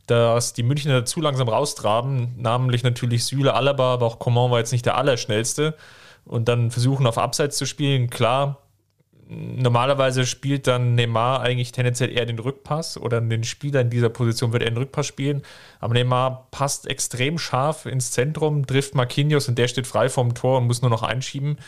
dass 0.07 0.53
die 0.53 0.63
Münchner 0.63 1.07
zu 1.07 1.23
langsam 1.23 1.49
raustraben, 1.49 2.35
namentlich 2.37 2.83
natürlich 2.83 3.25
Süle, 3.25 3.55
Alaba, 3.55 3.95
aber 3.95 4.05
auch 4.05 4.19
Coman 4.19 4.51
war 4.51 4.59
jetzt 4.59 4.73
nicht 4.73 4.85
der 4.85 4.99
Allerschnellste 4.99 5.75
und 6.27 6.49
dann 6.49 6.71
versuchen 6.71 7.07
auf 7.07 7.17
Abseits 7.17 7.57
zu 7.57 7.65
spielen, 7.65 8.11
klar, 8.11 8.68
normalerweise 9.29 10.25
spielt 10.25 10.67
dann 10.67 10.95
Neymar 10.95 11.43
eigentlich 11.43 11.73
tendenziell 11.73 12.11
eher 12.11 12.25
den 12.25 12.39
Rückpass 12.39 12.97
oder 12.97 13.21
den 13.21 13.45
Spieler 13.45 13.83
in 13.83 13.91
dieser 13.91 14.09
Position 14.09 14.53
wird 14.53 14.63
er 14.63 14.71
den 14.71 14.79
Rückpass 14.79 15.07
spielen. 15.07 15.43
Aber 15.81 15.95
Neymar 15.95 16.49
passt 16.51 16.89
extrem 16.89 17.39
scharf 17.39 17.85
ins 17.85 18.11
Zentrum, 18.11 18.67
trifft 18.67 18.95
Marquinhos 18.95 19.49
und 19.49 19.59
der 19.59 19.69
steht 19.69 19.87
frei 19.87 20.09
vorm 20.09 20.35
Tor 20.35 20.59
und 20.59 20.67
muss 20.67 20.81
nur 20.81 20.91
noch 20.91 21.03
einschieben. 21.03 21.59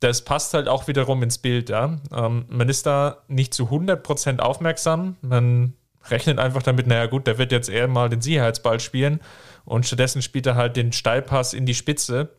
Das 0.00 0.24
passt 0.24 0.54
halt 0.54 0.68
auch 0.68 0.88
wiederum 0.88 1.22
ins 1.22 1.38
Bild. 1.38 1.68
Ja? 1.68 1.98
Ähm, 2.12 2.46
man 2.48 2.68
ist 2.68 2.86
da 2.86 3.18
nicht 3.28 3.52
zu 3.52 3.64
100% 3.64 4.38
aufmerksam. 4.38 5.16
Man 5.20 5.74
rechnet 6.10 6.38
einfach 6.38 6.62
damit, 6.62 6.86
naja 6.86 7.06
gut, 7.06 7.26
der 7.26 7.36
wird 7.36 7.52
jetzt 7.52 7.68
eher 7.68 7.88
mal 7.88 8.08
den 8.08 8.22
Sicherheitsball 8.22 8.80
spielen 8.80 9.20
und 9.66 9.86
stattdessen 9.86 10.22
spielt 10.22 10.46
er 10.46 10.54
halt 10.54 10.76
den 10.76 10.92
Steilpass 10.92 11.52
in 11.52 11.66
die 11.66 11.74
Spitze 11.74 12.30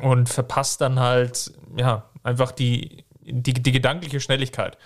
und 0.00 0.28
verpasst 0.28 0.80
dann 0.80 1.00
halt, 1.00 1.52
ja, 1.76 2.04
einfach 2.22 2.52
die, 2.52 3.04
die, 3.22 3.54
die 3.54 3.72
gedankliche 3.72 4.20
Schnelligkeit. 4.20 4.78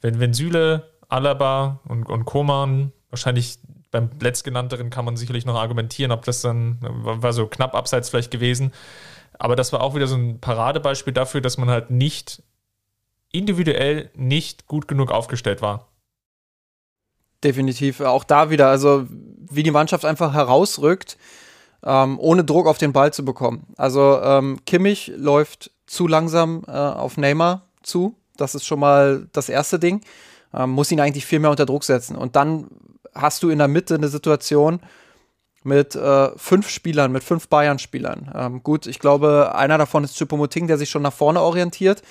Wenn, 0.00 0.20
wenn 0.20 0.34
Süle, 0.34 0.90
Alaba 1.08 1.80
und, 1.88 2.04
und 2.08 2.24
Koman, 2.24 2.92
wahrscheinlich 3.10 3.58
beim 3.90 4.10
letztgenannteren 4.20 4.90
kann 4.90 5.04
man 5.04 5.16
sicherlich 5.16 5.46
noch 5.46 5.56
argumentieren, 5.56 6.12
ob 6.12 6.24
das 6.24 6.42
dann, 6.42 6.78
war 6.80 7.32
so 7.32 7.46
knapp 7.46 7.74
abseits 7.74 8.10
vielleicht 8.10 8.30
gewesen, 8.30 8.72
aber 9.38 9.56
das 9.56 9.72
war 9.72 9.82
auch 9.82 9.94
wieder 9.94 10.06
so 10.06 10.16
ein 10.16 10.40
Paradebeispiel 10.40 11.12
dafür, 11.12 11.40
dass 11.40 11.58
man 11.58 11.70
halt 11.70 11.90
nicht 11.90 12.42
individuell 13.30 14.10
nicht 14.14 14.66
gut 14.66 14.88
genug 14.88 15.10
aufgestellt 15.10 15.62
war. 15.62 15.88
Definitiv. 17.44 18.00
Auch 18.00 18.24
da 18.24 18.50
wieder, 18.50 18.68
also 18.68 19.06
wie 19.08 19.62
die 19.62 19.70
Mannschaft 19.70 20.04
einfach 20.04 20.34
herausrückt, 20.34 21.16
ähm, 21.84 22.18
ohne 22.18 22.44
Druck 22.44 22.66
auf 22.66 22.78
den 22.78 22.92
Ball 22.92 23.12
zu 23.12 23.24
bekommen. 23.24 23.66
Also 23.76 24.20
ähm, 24.20 24.58
Kimmich 24.66 25.12
läuft 25.14 25.70
zu 25.86 26.08
langsam 26.08 26.64
äh, 26.66 26.72
auf 26.72 27.16
Neymar 27.16 27.67
zu. 27.88 28.14
Das 28.36 28.54
ist 28.54 28.64
schon 28.64 28.80
mal 28.80 29.26
das 29.32 29.48
erste 29.48 29.78
Ding. 29.78 30.00
Ähm, 30.54 30.70
muss 30.70 30.92
ihn 30.92 31.00
eigentlich 31.00 31.26
viel 31.26 31.40
mehr 31.40 31.50
unter 31.50 31.66
Druck 31.66 31.84
setzen. 31.84 32.16
Und 32.16 32.36
dann 32.36 32.68
hast 33.14 33.42
du 33.42 33.50
in 33.50 33.58
der 33.58 33.68
Mitte 33.68 33.96
eine 33.96 34.08
Situation 34.08 34.80
mit 35.64 35.94
äh, 35.94 36.30
fünf 36.36 36.68
Spielern, 36.68 37.12
mit 37.12 37.24
fünf 37.24 37.48
Bayern-Spielern. 37.48 38.32
Ähm, 38.34 38.62
gut, 38.62 38.86
ich 38.86 38.98
glaube, 38.98 39.54
einer 39.54 39.76
davon 39.76 40.04
ist 40.04 40.16
Chupomoting, 40.16 40.66
der 40.66 40.78
sich 40.78 40.88
schon 40.88 41.02
nach 41.02 41.12
vorne 41.12 41.40
orientiert. 41.40 42.02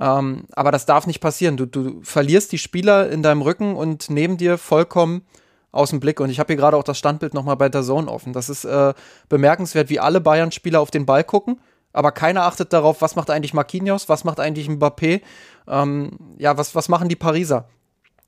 Ähm, 0.00 0.44
aber 0.52 0.70
das 0.70 0.86
darf 0.86 1.06
nicht 1.06 1.20
passieren. 1.20 1.56
Du, 1.56 1.66
du 1.66 2.00
verlierst 2.02 2.52
die 2.52 2.58
Spieler 2.58 3.10
in 3.10 3.22
deinem 3.22 3.42
Rücken 3.42 3.74
und 3.74 4.08
neben 4.08 4.38
dir 4.38 4.56
vollkommen 4.56 5.22
aus 5.72 5.90
dem 5.90 6.00
Blick. 6.00 6.20
Und 6.20 6.30
ich 6.30 6.38
habe 6.38 6.48
hier 6.48 6.56
gerade 6.56 6.76
auch 6.76 6.84
das 6.84 6.98
Standbild 6.98 7.34
nochmal 7.34 7.56
bei 7.56 7.68
der 7.68 7.82
Zone 7.82 8.10
offen. 8.10 8.32
Das 8.32 8.48
ist 8.48 8.64
äh, 8.64 8.94
bemerkenswert, 9.28 9.90
wie 9.90 10.00
alle 10.00 10.20
Bayern-Spieler 10.20 10.80
auf 10.80 10.90
den 10.90 11.04
Ball 11.04 11.24
gucken 11.24 11.60
aber 11.92 12.12
keiner 12.12 12.44
achtet 12.44 12.72
darauf, 12.72 13.02
was 13.02 13.16
macht 13.16 13.30
eigentlich 13.30 13.54
Marquinhos, 13.54 14.08
was 14.08 14.24
macht 14.24 14.40
eigentlich 14.40 14.68
Mbappé, 14.68 15.20
ähm, 15.68 16.18
ja, 16.38 16.56
was, 16.56 16.74
was 16.74 16.88
machen 16.88 17.08
die 17.08 17.16
Pariser? 17.16 17.66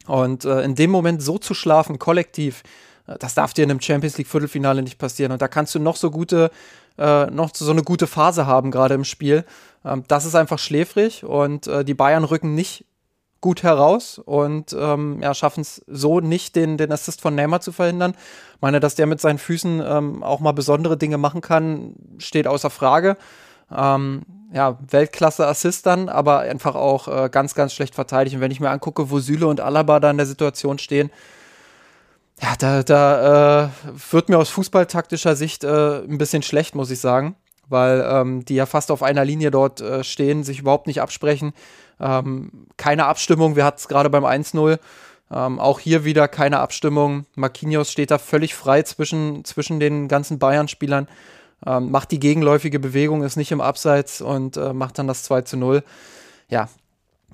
Und 0.07 0.45
äh, 0.45 0.63
in 0.63 0.75
dem 0.75 0.91
Moment 0.91 1.23
so 1.23 1.39
zu 1.39 1.55
schlafen, 1.55 1.99
kollektiv, 1.99 2.63
äh, 3.07 3.17
das 3.19 3.35
darf 3.35 3.55
dir 3.55 3.65
in 3.65 3.71
einem 3.71 3.81
Champions 3.81 4.19
League 4.19 4.29
Viertelfinale 4.29 4.83
nicht 4.83 4.99
passieren. 4.99 5.33
Und 5.33 5.43
da 5.43 5.49
kannst 5.49 5.75
du 5.75 5.79
noch 5.79 5.97
so 5.97 6.11
gute, 6.11 6.51
äh, 6.99 7.27
noch 7.27 7.51
so 7.55 7.71
eine 7.71 7.83
gute 7.83 8.07
Phase 8.07 8.47
haben, 8.47 8.71
gerade 8.71 8.95
im 8.95 9.05
Spiel. 9.05 9.45
Ähm, 9.85 10.05
das 10.09 10.25
ist 10.25 10.35
einfach 10.35 10.59
schläfrig 10.59 11.25
und 11.25 11.67
äh, 11.67 11.85
die 11.85 11.95
Bayern 11.95 12.25
rücken 12.25 12.55
nicht 12.55 12.85
gut 13.41 13.63
heraus 13.63 14.19
und 14.19 14.75
ähm, 14.79 15.21
ja, 15.21 15.35
schaffen 15.35 15.61
es 15.61 15.85
so 15.87 16.21
nicht, 16.21 16.57
den, 16.57 16.79
den 16.79 16.91
Assist 16.91 17.21
von 17.21 17.35
Neymar 17.35 17.61
zu 17.61 17.73
verhindern. 17.73 18.15
Ich 18.55 18.63
meine, 18.63 18.81
dass 18.81 18.95
der 18.95 19.05
mit 19.05 19.21
seinen 19.21 19.37
Füßen 19.37 19.83
ähm, 19.85 20.23
auch 20.23 20.41
mal 20.41 20.53
besondere 20.53 20.97
Dinge 20.97 21.19
machen 21.19 21.43
kann, 21.43 21.95
steht 22.17 22.47
außer 22.47 22.71
Frage. 22.71 23.19
Ähm, 23.71 24.23
ja, 24.53 24.79
Weltklasse-Assist 24.89 25.85
dann, 25.85 26.09
aber 26.09 26.41
einfach 26.41 26.77
auch 26.77 27.09
äh, 27.09 27.29
ganz, 27.29 27.55
ganz 27.55 27.75
schlecht 27.75 27.95
verteidigt. 27.95 28.37
Und 28.37 28.41
wenn 28.41 28.53
ich 28.53 28.61
mir 28.61 28.71
angucke, 28.71 29.11
wo 29.11 29.19
Süle 29.19 29.47
und 29.47 29.61
Alaba 29.61 29.99
da 29.99 30.11
in 30.11 30.17
der 30.17 30.27
Situation 30.27 30.79
stehen, 30.79 31.11
ja, 32.41 32.55
da, 32.59 32.83
da 32.83 33.65
äh, 33.65 33.69
wird 34.11 34.29
mir 34.29 34.39
aus 34.39 34.51
fußballtaktischer 34.51 35.37
Sicht 35.37 35.65
äh, 35.65 35.99
ein 35.99 36.19
bisschen 36.19 36.43
schlecht, 36.43 36.75
muss 36.75 36.91
ich 36.91 37.01
sagen, 37.01 37.37
weil 37.69 38.05
ähm, 38.09 38.45
die 38.45 38.55
ja 38.55 38.67
fast 38.67 38.91
auf 38.91 39.03
einer 39.03 39.25
Linie 39.25 39.51
dort 39.51 39.81
äh, 39.81 40.05
stehen, 40.05 40.45
sich 40.45 40.61
überhaupt 40.61 40.87
nicht 40.87 41.01
absprechen. 41.01 41.53
Ähm, 42.01 42.67
keine 42.77 43.07
Abstimmung, 43.07 43.57
wir 43.57 43.65
hatten 43.65 43.79
es 43.79 43.89
gerade 43.89 44.11
beim 44.11 44.25
1-0. 44.25 44.79
Ähm, 45.31 45.59
auch 45.59 45.81
hier 45.81 46.05
wieder 46.05 46.29
keine 46.29 46.61
Abstimmung. 46.61 47.27
Marquinhos 47.35 47.91
steht 47.91 48.11
da 48.11 48.19
völlig 48.19 48.55
frei 48.55 48.83
zwischen, 48.83 49.45
zwischen 49.45 49.81
den 49.81 50.09
ganzen 50.09 50.39
Bayern-Spielern 50.39 51.09
ähm, 51.67 51.91
macht 51.91 52.11
die 52.11 52.21
gegenläufige 52.21 52.79
Bewegung, 52.79 53.23
ist 53.23 53.37
nicht 53.37 53.53
im 53.53 53.61
Abseits 53.61 54.21
und 54.21 54.57
äh, 54.57 54.73
macht 54.73 54.99
dann 54.99 55.07
das 55.07 55.23
2 55.25 55.43
zu 55.43 55.57
0. 55.57 55.83
Ja, 56.49 56.69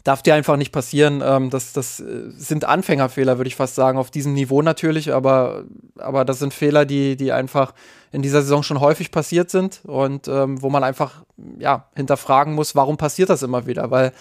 darf 0.04 0.22
dir 0.22 0.34
einfach 0.34 0.56
nicht 0.56 0.72
passieren. 0.72 1.22
Ähm, 1.24 1.50
das, 1.50 1.72
das 1.72 2.00
äh, 2.00 2.30
sind 2.30 2.64
Anfängerfehler, 2.64 3.38
würde 3.38 3.48
ich 3.48 3.56
fast 3.56 3.74
sagen, 3.74 3.98
auf 3.98 4.10
diesem 4.10 4.32
Niveau 4.34 4.62
natürlich, 4.62 5.12
aber, 5.12 5.64
aber 5.98 6.24
das 6.24 6.38
sind 6.38 6.54
Fehler, 6.54 6.84
die, 6.84 7.16
die 7.16 7.32
einfach 7.32 7.74
in 8.12 8.22
dieser 8.22 8.42
Saison 8.42 8.62
schon 8.62 8.80
häufig 8.80 9.10
passiert 9.10 9.50
sind 9.50 9.82
und 9.84 10.26
ähm, 10.28 10.62
wo 10.62 10.70
man 10.70 10.84
einfach 10.84 11.22
ja, 11.58 11.86
hinterfragen 11.94 12.54
muss, 12.54 12.74
warum 12.74 12.96
passiert 12.96 13.30
das 13.30 13.42
immer 13.42 13.66
wieder? 13.66 13.90
Weil 13.90 14.12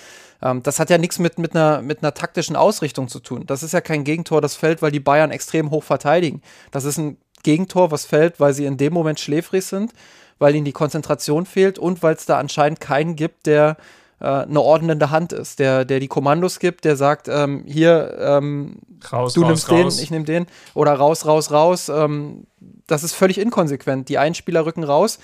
ähm, 0.42 0.64
das 0.64 0.80
hat 0.80 0.90
ja 0.90 0.98
nichts 0.98 1.20
mit, 1.20 1.38
mit, 1.40 1.56
einer, 1.56 1.82
mit 1.82 2.02
einer 2.02 2.14
taktischen 2.14 2.56
Ausrichtung 2.56 3.08
zu 3.08 3.20
tun. 3.20 3.46
Das 3.46 3.64
ist 3.64 3.74
ja 3.74 3.82
kein 3.82 4.04
Gegentor, 4.04 4.42
das 4.42 4.56
fällt, 4.56 4.82
weil 4.82 4.92
die 4.92 5.00
Bayern 5.00 5.32
extrem 5.32 5.72
hoch 5.72 5.84
verteidigen. 5.84 6.42
Das 6.72 6.86
ist 6.86 6.98
ein 6.98 7.18
Gegentor, 7.44 7.92
was 7.92 8.06
fällt, 8.06 8.40
weil 8.40 8.54
sie 8.54 8.66
in 8.66 8.78
dem 8.78 8.94
Moment 8.94 9.20
schläfrig 9.20 9.66
sind, 9.66 9.94
weil 10.40 10.56
ihnen 10.56 10.66
die 10.66 10.72
Konzentration 10.72 11.46
fehlt 11.46 11.80
und 11.80 12.04
weil 12.04 12.16
es 12.16 12.26
da 12.26 12.38
anscheinend 12.40 12.80
keinen 12.80 13.16
gibt, 13.16 13.46
der 13.46 13.78
äh, 14.20 14.26
eine 14.26 14.62
ordnende 14.62 15.12
Hand 15.12 15.34
ist, 15.34 15.60
der, 15.60 15.86
der 15.86 16.00
die 16.00 16.08
Kommandos 16.08 16.60
gibt, 16.60 16.86
der 16.86 16.96
sagt, 16.96 17.28
ähm, 17.28 17.64
hier, 17.66 18.18
ähm, 18.20 18.78
raus, 19.12 19.34
du 19.34 19.42
raus, 19.42 19.48
nimmst 19.48 19.72
raus. 19.72 19.96
den, 19.96 20.04
ich 20.04 20.12
nehme 20.12 20.26
den, 20.26 20.48
oder 20.74 20.94
raus, 20.94 21.26
raus, 21.26 21.52
raus. 21.52 21.90
Ähm, 21.90 22.46
das 22.88 23.04
ist 23.04 23.14
völlig 23.14 23.38
inkonsequent. 23.38 24.10
Die 24.10 24.18
einen 24.18 24.36
Spieler 24.36 24.66
rücken 24.66 24.84
raus, 24.84 25.20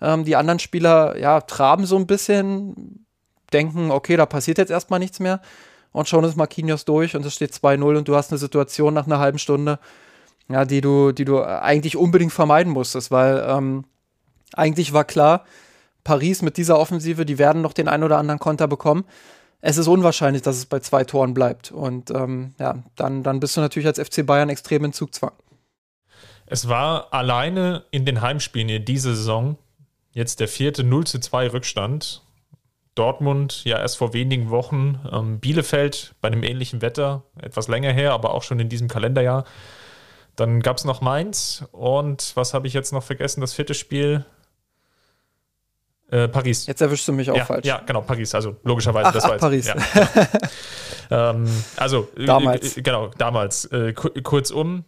ähm, 0.00 0.24
die 0.24 0.36
anderen 0.36 0.58
Spieler, 0.58 1.16
ja, 1.18 1.40
traben 1.40 1.86
so 1.86 1.96
ein 1.96 2.06
bisschen, 2.06 3.06
denken, 3.50 3.90
okay, 3.90 4.16
da 4.16 4.26
passiert 4.26 4.58
jetzt 4.58 4.70
erstmal 4.70 5.00
nichts 5.00 5.20
mehr. 5.20 5.40
Und 5.92 6.08
schon 6.08 6.24
ist 6.24 6.36
Marquinhos 6.36 6.84
durch 6.84 7.16
und 7.16 7.26
es 7.26 7.34
steht 7.34 7.52
2-0 7.52 7.98
und 7.98 8.08
du 8.08 8.14
hast 8.14 8.30
eine 8.30 8.38
Situation 8.38 8.94
nach 8.94 9.06
einer 9.06 9.18
halben 9.18 9.38
Stunde, 9.38 9.78
ja, 10.48 10.64
die 10.64 10.80
du, 10.80 11.12
die 11.12 11.24
du 11.24 11.42
eigentlich 11.42 11.96
unbedingt 11.96 12.32
vermeiden 12.32 12.72
musstest, 12.72 13.10
weil 13.10 13.44
ähm, 13.46 13.84
eigentlich 14.52 14.92
war 14.92 15.04
klar, 15.04 15.44
Paris 16.04 16.42
mit 16.42 16.56
dieser 16.56 16.78
Offensive, 16.78 17.24
die 17.26 17.38
werden 17.38 17.62
noch 17.62 17.72
den 17.72 17.88
ein 17.88 18.02
oder 18.02 18.18
anderen 18.18 18.40
Konter 18.40 18.68
bekommen. 18.68 19.04
Es 19.60 19.76
ist 19.76 19.88
unwahrscheinlich, 19.88 20.42
dass 20.42 20.56
es 20.56 20.66
bei 20.66 20.80
zwei 20.80 21.04
Toren 21.04 21.34
bleibt. 21.34 21.70
Und 21.70 22.10
ähm, 22.10 22.54
ja, 22.58 22.82
dann, 22.96 23.22
dann 23.22 23.40
bist 23.40 23.56
du 23.56 23.60
natürlich 23.60 23.86
als 23.86 24.00
FC 24.00 24.24
Bayern 24.24 24.48
extrem 24.48 24.84
in 24.84 24.92
Zugzwang. 24.92 25.32
Es 26.46 26.68
war 26.68 27.12
alleine 27.12 27.84
in 27.90 28.04
den 28.04 28.22
Heimspielen 28.22 28.68
in 28.68 28.84
dieser 28.84 29.14
Saison 29.14 29.56
jetzt 30.12 30.40
der 30.40 30.48
vierte 30.48 30.82
0 30.82 31.06
zu 31.06 31.20
2 31.20 31.48
Rückstand. 31.52 32.22
Dortmund 32.94 33.64
ja 33.64 33.78
erst 33.78 33.98
vor 33.98 34.12
wenigen 34.12 34.50
Wochen, 34.50 35.00
ähm, 35.12 35.40
Bielefeld 35.40 36.14
bei 36.20 36.28
einem 36.28 36.42
ähnlichen 36.42 36.82
Wetter, 36.82 37.22
etwas 37.40 37.68
länger 37.68 37.92
her, 37.92 38.12
aber 38.12 38.34
auch 38.34 38.42
schon 38.42 38.58
in 38.60 38.68
diesem 38.68 38.88
Kalenderjahr. 38.88 39.44
Dann 40.36 40.60
gab 40.60 40.78
es 40.78 40.84
noch 40.84 41.00
Mainz 41.00 41.64
und 41.72 42.32
was 42.34 42.54
habe 42.54 42.66
ich 42.66 42.72
jetzt 42.72 42.92
noch 42.92 43.02
vergessen? 43.02 43.40
Das 43.40 43.54
vierte 43.54 43.74
Spiel. 43.74 44.24
Äh, 46.10 46.28
Paris. 46.28 46.66
Jetzt 46.66 46.80
erwischst 46.80 47.06
du 47.06 47.12
mich 47.12 47.30
auch 47.30 47.36
ja, 47.36 47.44
falsch. 47.44 47.66
Ja, 47.66 47.80
genau, 47.86 48.00
Paris. 48.00 48.34
Also 48.34 48.56
logischerweise, 48.64 49.08
ach, 49.08 49.12
das 49.12 49.24
war 49.24 49.32
jetzt, 49.32 49.40
Paris. 49.40 49.66
Ja. 51.08 51.30
ähm, 51.30 51.46
also, 51.76 52.08
äh, 52.16 52.24
damals. 52.24 52.76
Äh, 52.76 52.82
genau, 52.82 53.08
damals. 53.16 53.66
Äh, 53.66 53.92
kurzum, 53.92 54.84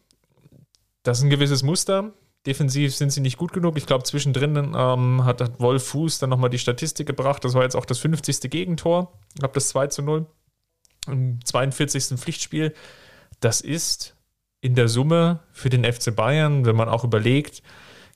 das 1.04 1.18
ist 1.18 1.24
ein 1.24 1.30
gewisses 1.30 1.62
Muster. 1.62 2.12
Defensiv 2.46 2.94
sind 2.96 3.10
sie 3.10 3.20
nicht 3.20 3.36
gut 3.36 3.52
genug. 3.52 3.76
Ich 3.76 3.86
glaube, 3.86 4.04
zwischendrin 4.04 4.74
ähm, 4.76 5.24
hat, 5.24 5.40
hat 5.40 5.60
Wolf 5.60 5.86
Fuß 5.88 6.18
dann 6.18 6.30
nochmal 6.30 6.50
die 6.50 6.58
Statistik 6.58 7.06
gebracht. 7.06 7.44
Das 7.44 7.54
war 7.54 7.62
jetzt 7.62 7.76
auch 7.76 7.84
das 7.84 7.98
50. 7.98 8.50
Gegentor. 8.50 9.12
Ich 9.28 9.40
glaube, 9.40 9.54
das 9.54 9.68
2 9.68 9.86
zu 9.88 10.02
0 10.02 10.26
im 11.06 11.44
42. 11.44 12.18
Pflichtspiel. 12.18 12.74
Das 13.40 13.60
ist 13.60 14.16
in 14.60 14.74
der 14.74 14.88
Summe 14.88 15.40
für 15.52 15.70
den 15.70 15.84
FC 15.84 16.14
Bayern, 16.14 16.64
wenn 16.64 16.76
man 16.76 16.88
auch 16.88 17.04
überlegt, 17.04 17.62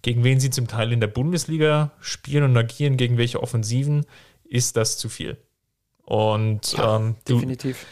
gegen 0.02 0.24
wen 0.24 0.40
sie 0.40 0.50
zum 0.50 0.68
Teil 0.68 0.92
in 0.92 1.00
der 1.00 1.08
Bundesliga 1.08 1.92
spielen 2.00 2.44
und 2.44 2.56
agieren, 2.56 2.96
gegen 2.96 3.18
welche 3.18 3.42
Offensiven, 3.42 4.06
ist 4.44 4.76
das 4.76 4.98
zu 4.98 5.08
viel. 5.08 5.36
Und 6.04 6.72
ja, 6.72 6.96
ähm, 6.96 7.16
du, 7.24 7.34
definitiv. 7.34 7.86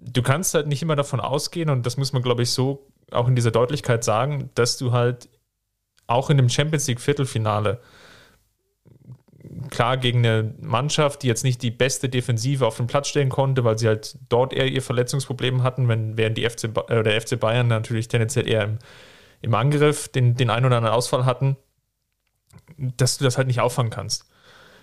Du 0.00 0.22
kannst 0.22 0.54
halt 0.54 0.66
nicht 0.66 0.82
immer 0.82 0.96
davon 0.96 1.20
ausgehen, 1.20 1.70
und 1.70 1.86
das 1.86 1.96
muss 1.96 2.12
man, 2.12 2.22
glaube 2.22 2.42
ich, 2.42 2.50
so 2.50 2.88
auch 3.12 3.28
in 3.28 3.36
dieser 3.36 3.52
Deutlichkeit 3.52 4.02
sagen, 4.02 4.50
dass 4.54 4.76
du 4.76 4.92
halt 4.92 5.28
auch 6.06 6.30
in 6.30 6.36
dem 6.36 6.48
Champions 6.48 6.86
League 6.86 7.00
Viertelfinale 7.00 7.80
klar 9.70 9.96
gegen 9.96 10.18
eine 10.18 10.54
Mannschaft, 10.60 11.22
die 11.22 11.26
jetzt 11.26 11.44
nicht 11.44 11.62
die 11.62 11.70
beste 11.70 12.08
Defensive 12.08 12.66
auf 12.66 12.76
den 12.76 12.86
Platz 12.86 13.08
stellen 13.08 13.28
konnte, 13.28 13.64
weil 13.64 13.78
sie 13.78 13.88
halt 13.88 14.16
dort 14.28 14.52
eher 14.52 14.66
ihr 14.66 14.82
Verletzungsproblem 14.82 15.62
hatten, 15.62 15.88
wenn, 15.88 16.16
während 16.16 16.38
die 16.38 16.48
FC, 16.48 16.64
äh, 16.88 17.02
der 17.02 17.20
FC 17.20 17.38
Bayern 17.38 17.68
natürlich 17.68 18.08
tendenziell 18.08 18.48
eher 18.48 18.64
im, 18.64 18.78
im 19.42 19.54
Angriff 19.54 20.08
den, 20.08 20.34
den 20.36 20.50
einen 20.50 20.66
oder 20.66 20.76
anderen 20.76 20.94
Ausfall 20.94 21.24
hatten, 21.24 21.56
dass 22.76 23.18
du 23.18 23.24
das 23.24 23.36
halt 23.36 23.46
nicht 23.46 23.60
auffangen 23.60 23.90
kannst. 23.90 24.26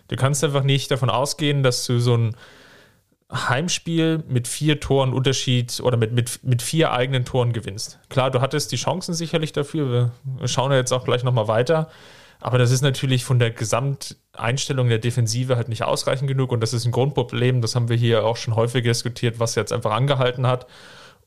Du 0.07 0.15
kannst 0.15 0.43
einfach 0.43 0.63
nicht 0.63 0.91
davon 0.91 1.09
ausgehen, 1.09 1.63
dass 1.63 1.85
du 1.85 1.99
so 1.99 2.15
ein 2.15 2.35
Heimspiel 3.31 4.23
mit 4.27 4.47
vier 4.47 4.79
Toren 4.79 5.13
Unterschied 5.13 5.79
oder 5.81 5.97
mit, 5.97 6.11
mit, 6.11 6.43
mit 6.43 6.61
vier 6.61 6.91
eigenen 6.91 7.23
Toren 7.23 7.53
gewinnst. 7.53 7.99
Klar, 8.09 8.29
du 8.29 8.41
hattest 8.41 8.71
die 8.71 8.75
Chancen 8.75 9.13
sicherlich 9.13 9.53
dafür. 9.53 10.11
Wir 10.39 10.47
schauen 10.47 10.71
ja 10.71 10.77
jetzt 10.77 10.91
auch 10.91 11.05
gleich 11.05 11.23
nochmal 11.23 11.47
weiter. 11.47 11.89
Aber 12.41 12.57
das 12.57 12.71
ist 12.71 12.81
natürlich 12.81 13.23
von 13.23 13.37
der 13.39 13.51
Gesamteinstellung 13.51 14.89
der 14.89 14.97
Defensive 14.97 15.55
halt 15.55 15.69
nicht 15.69 15.83
ausreichend 15.83 16.27
genug. 16.27 16.51
Und 16.51 16.61
das 16.61 16.73
ist 16.73 16.85
ein 16.85 16.91
Grundproblem. 16.91 17.61
Das 17.61 17.75
haben 17.75 17.87
wir 17.87 17.95
hier 17.95 18.25
auch 18.25 18.35
schon 18.35 18.55
häufig 18.55 18.83
diskutiert, 18.83 19.39
was 19.39 19.55
jetzt 19.55 19.71
einfach 19.71 19.91
angehalten 19.91 20.47
hat. 20.47 20.65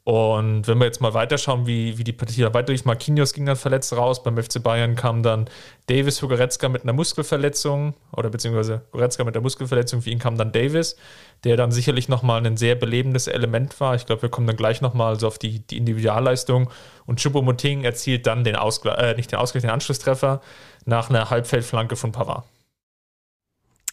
Und 0.05 0.69
wenn 0.69 0.77
wir 0.79 0.85
jetzt 0.85 1.01
mal 1.01 1.15
weiterschauen, 1.15 1.67
wie, 1.67 1.97
wie 1.97 2.05
die 2.05 2.13
Partie 2.13 2.43
da 2.43 2.53
weiterlief, 2.53 2.85
Marquinhos 2.85 3.33
ging 3.33 3.47
dann 3.47 3.57
verletzt 3.57 3.91
raus, 3.95 4.23
beim 4.23 4.37
FC 4.37 4.63
Bayern 4.63 4.97
kam 4.97 5.23
dann 5.23 5.49
Davis 5.87 6.19
für 6.19 6.29
Goretzka 6.29 6.69
mit 6.69 6.83
einer 6.83 6.93
Muskelverletzung 6.93 7.95
oder 8.15 8.29
beziehungsweise 8.29 8.83
Goretzka 8.93 9.25
mit 9.25 9.35
der 9.35 9.41
Muskelverletzung, 9.41 10.03
für 10.03 10.11
ihn 10.11 10.19
kam 10.19 10.37
dann 10.37 10.53
Davis, 10.53 10.97
der 11.45 11.57
dann 11.57 11.73
sicherlich 11.73 12.11
nochmal 12.11 12.47
ein 12.47 12.59
sehr 12.59 12.75
belebendes 12.75 13.29
Element 13.29 13.81
war. 13.81 13.95
Ich 13.95 14.05
glaube, 14.05 14.21
wir 14.21 14.29
kommen 14.29 14.47
dann 14.47 14.57
gleich 14.57 14.83
nochmal 14.83 15.19
so 15.19 15.27
auf 15.27 15.39
die, 15.39 15.61
die 15.61 15.79
Individualleistung 15.79 16.69
und 17.07 17.23
Choupo-Moting 17.23 17.85
erzielt 17.85 18.27
dann 18.27 18.45
den 18.45 18.57
Ausgleich, 18.57 18.99
äh, 18.99 19.15
nicht 19.15 19.33
den 19.33 19.39
Ausgleich, 19.39 19.63
den 19.63 19.71
Anschlusstreffer 19.71 20.43
nach 20.85 21.09
einer 21.09 21.31
Halbfeldflanke 21.31 21.97
von 21.97 22.13
Pavard. 22.13 22.45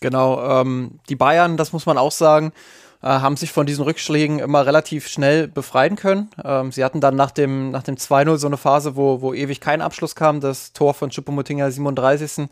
Genau, 0.02 0.44
ähm, 0.44 1.00
die 1.08 1.16
Bayern, 1.16 1.56
das 1.56 1.72
muss 1.72 1.86
man 1.86 1.98
auch 1.98 2.12
sagen, 2.12 2.52
haben 3.08 3.36
sich 3.36 3.52
von 3.52 3.66
diesen 3.66 3.84
Rückschlägen 3.84 4.40
immer 4.40 4.66
relativ 4.66 5.08
schnell 5.08 5.48
befreien 5.48 5.96
können. 5.96 6.30
Ähm, 6.44 6.72
sie 6.72 6.84
hatten 6.84 7.02
dann 7.02 7.16
nach 7.16 7.32
dem, 7.32 7.72
nach 7.72 7.84
dem 7.84 7.96
2-0 7.96 8.38
so 8.38 8.48
eine 8.48 8.58
Phase, 8.58 8.96
wo, 8.96 9.22
wo 9.22 9.34
ewig 9.34 9.60
kein 9.60 9.82
Abschluss 9.82 10.16
kam. 10.16 10.40
Das 10.40 10.74
Tor 10.74 10.94
von 10.94 11.10
Choupo-Moting 11.10 11.70
37. 11.70 12.48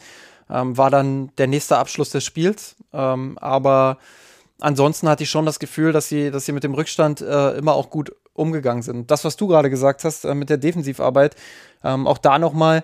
Ähm, 0.50 0.78
war 0.78 0.90
dann 0.90 1.32
der 1.38 1.48
nächste 1.48 1.78
Abschluss 1.78 2.10
des 2.10 2.24
Spiels. 2.24 2.76
Ähm, 2.94 3.38
aber 3.40 4.00
ansonsten 4.60 5.08
hatte 5.08 5.24
ich 5.24 5.30
schon 5.30 5.46
das 5.46 5.60
Gefühl, 5.60 5.92
dass 5.92 6.10
sie, 6.10 6.32
dass 6.32 6.46
sie 6.46 6.52
mit 6.52 6.64
dem 6.64 6.74
Rückstand 6.74 7.22
äh, 7.22 7.52
immer 7.58 7.74
auch 7.74 7.90
gut 7.90 8.12
umgegangen 8.34 8.82
sind. 8.82 9.12
Das, 9.12 9.26
was 9.26 9.36
du 9.36 9.48
gerade 9.48 9.70
gesagt 9.70 10.04
hast 10.04 10.26
äh, 10.26 10.34
mit 10.34 10.50
der 10.50 10.58
Defensivarbeit, 10.58 11.36
ähm, 11.84 12.08
auch 12.08 12.18
da 12.18 12.40
nochmal, 12.40 12.84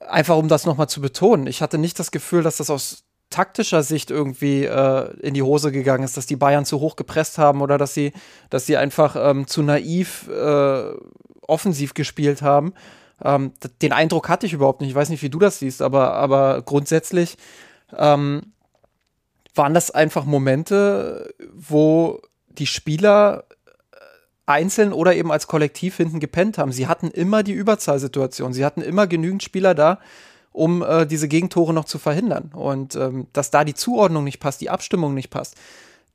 einfach 0.00 0.36
um 0.36 0.48
das 0.48 0.66
nochmal 0.66 0.88
zu 0.88 1.00
betonen. 1.00 1.46
Ich 1.46 1.62
hatte 1.62 1.78
nicht 1.78 1.98
das 1.98 2.10
Gefühl, 2.10 2.42
dass 2.42 2.56
das 2.56 2.70
aus 2.70 3.04
taktischer 3.30 3.82
Sicht 3.82 4.10
irgendwie 4.10 4.64
äh, 4.64 5.12
in 5.20 5.34
die 5.34 5.42
Hose 5.42 5.70
gegangen 5.70 6.04
ist, 6.04 6.16
dass 6.16 6.26
die 6.26 6.36
Bayern 6.36 6.64
zu 6.64 6.80
hoch 6.80 6.96
gepresst 6.96 7.38
haben 7.38 7.60
oder 7.60 7.78
dass 7.78 7.94
sie, 7.94 8.12
dass 8.50 8.66
sie 8.66 8.76
einfach 8.76 9.16
ähm, 9.18 9.46
zu 9.46 9.62
naiv 9.62 10.28
äh, 10.28 10.92
offensiv 11.46 11.94
gespielt 11.94 12.42
haben. 12.42 12.74
Ähm, 13.22 13.52
den 13.82 13.92
Eindruck 13.92 14.28
hatte 14.28 14.46
ich 14.46 14.52
überhaupt 14.52 14.80
nicht. 14.80 14.90
Ich 14.90 14.96
weiß 14.96 15.08
nicht, 15.08 15.22
wie 15.22 15.30
du 15.30 15.38
das 15.38 15.58
siehst, 15.58 15.82
aber, 15.82 16.14
aber 16.14 16.62
grundsätzlich 16.62 17.36
ähm, 17.96 18.52
waren 19.54 19.74
das 19.74 19.90
einfach 19.90 20.24
Momente, 20.24 21.34
wo 21.52 22.20
die 22.48 22.66
Spieler 22.66 23.44
äh, 23.92 23.96
einzeln 24.46 24.92
oder 24.92 25.14
eben 25.14 25.32
als 25.32 25.48
Kollektiv 25.48 25.96
hinten 25.96 26.20
gepennt 26.20 26.58
haben. 26.58 26.72
Sie 26.72 26.86
hatten 26.86 27.10
immer 27.10 27.42
die 27.42 27.52
Überzahlsituation. 27.52 28.52
Sie 28.52 28.64
hatten 28.64 28.82
immer 28.82 29.06
genügend 29.06 29.42
Spieler 29.42 29.74
da, 29.74 29.98
um 30.58 30.82
äh, 30.82 31.06
diese 31.06 31.28
Gegentore 31.28 31.72
noch 31.72 31.84
zu 31.84 31.98
verhindern. 31.98 32.50
Und 32.52 32.96
ähm, 32.96 33.28
dass 33.32 33.50
da 33.50 33.64
die 33.64 33.74
Zuordnung 33.74 34.24
nicht 34.24 34.40
passt, 34.40 34.60
die 34.60 34.70
Abstimmung 34.70 35.14
nicht 35.14 35.30
passt, 35.30 35.54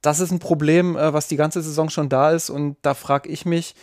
das 0.01 0.19
ist 0.19 0.31
ein 0.31 0.39
Problem, 0.39 0.97
äh, 0.97 1.13
was 1.13 1.27
die 1.29 1.37
ganze 1.37 1.61
Saison 1.61 1.89
schon 1.89 2.09
da 2.09 2.31
ist. 2.31 2.49
Und 2.49 2.75
da 2.81 2.93
frage 2.93 3.29
ich 3.29 3.45
mich, 3.45 3.73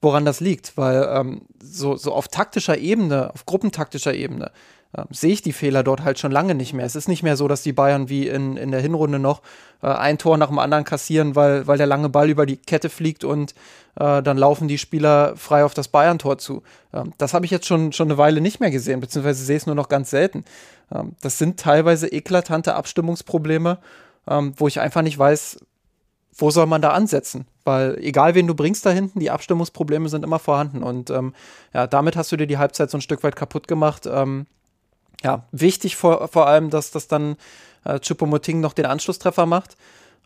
woran 0.00 0.24
das 0.24 0.40
liegt. 0.40 0.76
Weil 0.76 1.06
ähm, 1.12 1.42
so, 1.62 1.96
so 1.96 2.12
auf 2.12 2.28
taktischer 2.28 2.78
Ebene, 2.78 3.32
auf 3.34 3.44
gruppentaktischer 3.44 4.14
Ebene, 4.14 4.52
äh, 4.96 5.04
sehe 5.10 5.32
ich 5.32 5.42
die 5.42 5.52
Fehler 5.52 5.82
dort 5.82 6.02
halt 6.02 6.18
schon 6.18 6.32
lange 6.32 6.54
nicht 6.54 6.72
mehr. 6.72 6.86
Es 6.86 6.96
ist 6.96 7.08
nicht 7.08 7.22
mehr 7.22 7.36
so, 7.36 7.48
dass 7.48 7.62
die 7.62 7.72
Bayern 7.72 8.08
wie 8.08 8.28
in, 8.28 8.56
in 8.56 8.70
der 8.70 8.80
Hinrunde 8.80 9.18
noch 9.18 9.42
äh, 9.82 9.88
ein 9.88 10.18
Tor 10.18 10.38
nach 10.38 10.48
dem 10.48 10.58
anderen 10.58 10.84
kassieren, 10.84 11.36
weil, 11.36 11.66
weil 11.66 11.78
der 11.78 11.86
lange 11.86 12.08
Ball 12.08 12.30
über 12.30 12.46
die 12.46 12.56
Kette 12.56 12.88
fliegt 12.88 13.24
und 13.24 13.54
äh, 13.96 14.22
dann 14.22 14.38
laufen 14.38 14.68
die 14.68 14.78
Spieler 14.78 15.36
frei 15.36 15.64
auf 15.64 15.74
das 15.74 15.88
Bayern-Tor 15.88 16.38
zu. 16.38 16.62
Ähm, 16.92 17.12
das 17.18 17.34
habe 17.34 17.44
ich 17.44 17.50
jetzt 17.50 17.66
schon, 17.66 17.92
schon 17.92 18.08
eine 18.08 18.18
Weile 18.18 18.40
nicht 18.40 18.60
mehr 18.60 18.70
gesehen, 18.70 19.00
beziehungsweise 19.00 19.44
sehe 19.44 19.56
es 19.56 19.66
nur 19.66 19.74
noch 19.74 19.88
ganz 19.88 20.10
selten. 20.10 20.44
Ähm, 20.94 21.14
das 21.20 21.38
sind 21.38 21.60
teilweise 21.60 22.08
eklatante 22.08 22.74
Abstimmungsprobleme, 22.74 23.78
ähm, 24.28 24.54
wo 24.56 24.68
ich 24.68 24.80
einfach 24.80 25.02
nicht 25.02 25.18
weiß, 25.18 25.58
wo 26.38 26.50
soll 26.50 26.66
man 26.66 26.82
da 26.82 26.90
ansetzen? 26.90 27.46
Weil 27.64 27.98
egal 27.98 28.34
wen 28.34 28.46
du 28.46 28.54
bringst 28.54 28.84
da 28.84 28.90
hinten, 28.90 29.20
die 29.20 29.30
Abstimmungsprobleme 29.30 30.08
sind 30.08 30.22
immer 30.22 30.38
vorhanden. 30.38 30.82
Und 30.82 31.10
ähm, 31.10 31.34
ja, 31.72 31.86
damit 31.86 32.16
hast 32.16 32.30
du 32.30 32.36
dir 32.36 32.46
die 32.46 32.58
Halbzeit 32.58 32.90
so 32.90 32.98
ein 32.98 33.02
Stück 33.02 33.22
weit 33.22 33.36
kaputt 33.36 33.68
gemacht. 33.68 34.06
Ähm, 34.06 34.46
ja, 35.22 35.44
wichtig 35.52 35.96
vor, 35.96 36.28
vor 36.28 36.46
allem, 36.46 36.70
dass 36.70 36.90
das 36.90 37.08
dann 37.08 37.36
äh, 37.84 38.00
Chupomoting 38.00 38.60
noch 38.60 38.72
den 38.72 38.86
Anschlusstreffer 38.86 39.46
macht 39.46 39.76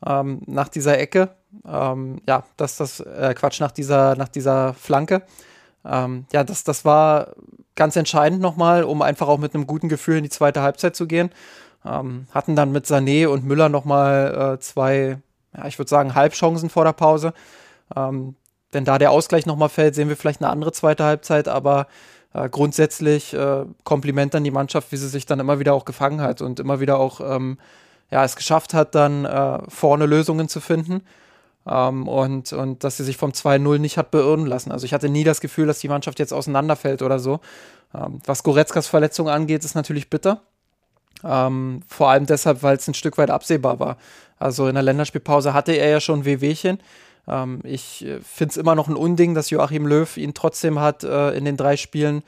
ähm, 0.06 0.42
nach 0.46 0.68
dieser 0.68 0.98
Ecke. 0.98 1.30
Ähm, 1.66 2.20
ja, 2.28 2.44
dass 2.56 2.76
das, 2.76 3.00
äh, 3.00 3.34
Quatsch, 3.36 3.60
nach 3.60 3.72
dieser, 3.72 4.16
nach 4.16 4.28
dieser 4.28 4.74
Flanke. 4.74 5.22
Ähm, 5.84 6.26
ja, 6.32 6.44
das, 6.44 6.64
das 6.64 6.84
war 6.84 7.34
ganz 7.74 7.96
entscheidend 7.96 8.40
nochmal, 8.40 8.84
um 8.84 9.02
einfach 9.02 9.28
auch 9.28 9.38
mit 9.38 9.54
einem 9.54 9.66
guten 9.66 9.88
Gefühl 9.88 10.18
in 10.18 10.24
die 10.24 10.30
zweite 10.30 10.62
Halbzeit 10.62 10.96
zu 10.96 11.06
gehen. 11.06 11.30
Ähm, 11.84 12.26
hatten 12.32 12.56
dann 12.56 12.72
mit 12.72 12.86
Sané 12.86 13.26
und 13.26 13.44
Müller 13.44 13.68
nochmal 13.68 14.54
äh, 14.54 14.60
zwei, 14.60 15.18
ja, 15.56 15.66
ich 15.66 15.78
würde 15.78 15.88
sagen, 15.88 16.14
Halbchancen 16.14 16.68
vor 16.68 16.84
der 16.84 16.92
Pause. 16.92 17.32
Ähm, 17.96 18.36
wenn 18.72 18.84
da 18.84 18.98
der 18.98 19.10
Ausgleich 19.10 19.46
nochmal 19.46 19.70
fällt, 19.70 19.94
sehen 19.94 20.08
wir 20.08 20.16
vielleicht 20.16 20.42
eine 20.42 20.50
andere 20.50 20.72
zweite 20.72 21.04
Halbzeit, 21.04 21.48
aber 21.48 21.86
äh, 22.34 22.48
grundsätzlich 22.48 23.34
äh, 23.34 23.64
Kompliment 23.84 24.34
an 24.34 24.44
die 24.44 24.50
Mannschaft, 24.50 24.92
wie 24.92 24.96
sie 24.96 25.08
sich 25.08 25.26
dann 25.26 25.40
immer 25.40 25.58
wieder 25.58 25.74
auch 25.74 25.84
gefangen 25.84 26.20
hat 26.20 26.42
und 26.42 26.60
immer 26.60 26.80
wieder 26.80 26.98
auch 26.98 27.20
ähm, 27.20 27.58
ja, 28.10 28.24
es 28.24 28.36
geschafft 28.36 28.74
hat, 28.74 28.94
dann 28.94 29.24
äh, 29.24 29.58
vorne 29.68 30.06
Lösungen 30.06 30.48
zu 30.48 30.60
finden. 30.60 31.02
Ähm, 31.66 32.08
und, 32.08 32.52
und 32.52 32.84
dass 32.84 32.96
sie 32.96 33.04
sich 33.04 33.16
vom 33.16 33.30
2-0 33.30 33.78
nicht 33.78 33.98
hat 33.98 34.10
beirren 34.10 34.46
lassen. 34.46 34.72
Also 34.72 34.84
ich 34.86 34.94
hatte 34.94 35.08
nie 35.08 35.24
das 35.24 35.40
Gefühl, 35.40 35.66
dass 35.66 35.78
die 35.80 35.88
Mannschaft 35.88 36.18
jetzt 36.18 36.32
auseinanderfällt 36.32 37.02
oder 37.02 37.18
so. 37.18 37.40
Ähm, 37.94 38.20
was 38.24 38.42
Goretzkas 38.42 38.86
Verletzung 38.86 39.28
angeht, 39.28 39.64
ist 39.64 39.74
natürlich 39.74 40.10
bitter. 40.10 40.40
Ähm, 41.22 41.82
vor 41.86 42.10
allem 42.10 42.26
deshalb, 42.26 42.62
weil 42.62 42.76
es 42.76 42.88
ein 42.88 42.94
Stück 42.94 43.18
weit 43.18 43.30
absehbar 43.30 43.78
war. 43.78 43.96
Also 44.38 44.68
in 44.68 44.74
der 44.74 44.82
Länderspielpause 44.82 45.52
hatte 45.52 45.72
er 45.72 45.90
ja 45.90 46.00
schon 46.00 46.24
Wehwehchen. 46.24 46.78
Ähm, 47.30 47.60
ich 47.62 48.04
äh, 48.04 48.20
finde 48.20 48.50
es 48.50 48.56
immer 48.56 48.74
noch 48.74 48.88
ein 48.88 48.96
Unding, 48.96 49.34
dass 49.34 49.50
Joachim 49.50 49.86
Löw 49.86 50.16
ihn 50.16 50.34
trotzdem 50.34 50.80
hat 50.80 51.04
äh, 51.04 51.30
in 51.30 51.44
den 51.44 51.56
drei 51.56 51.76
Spielen 51.76 52.22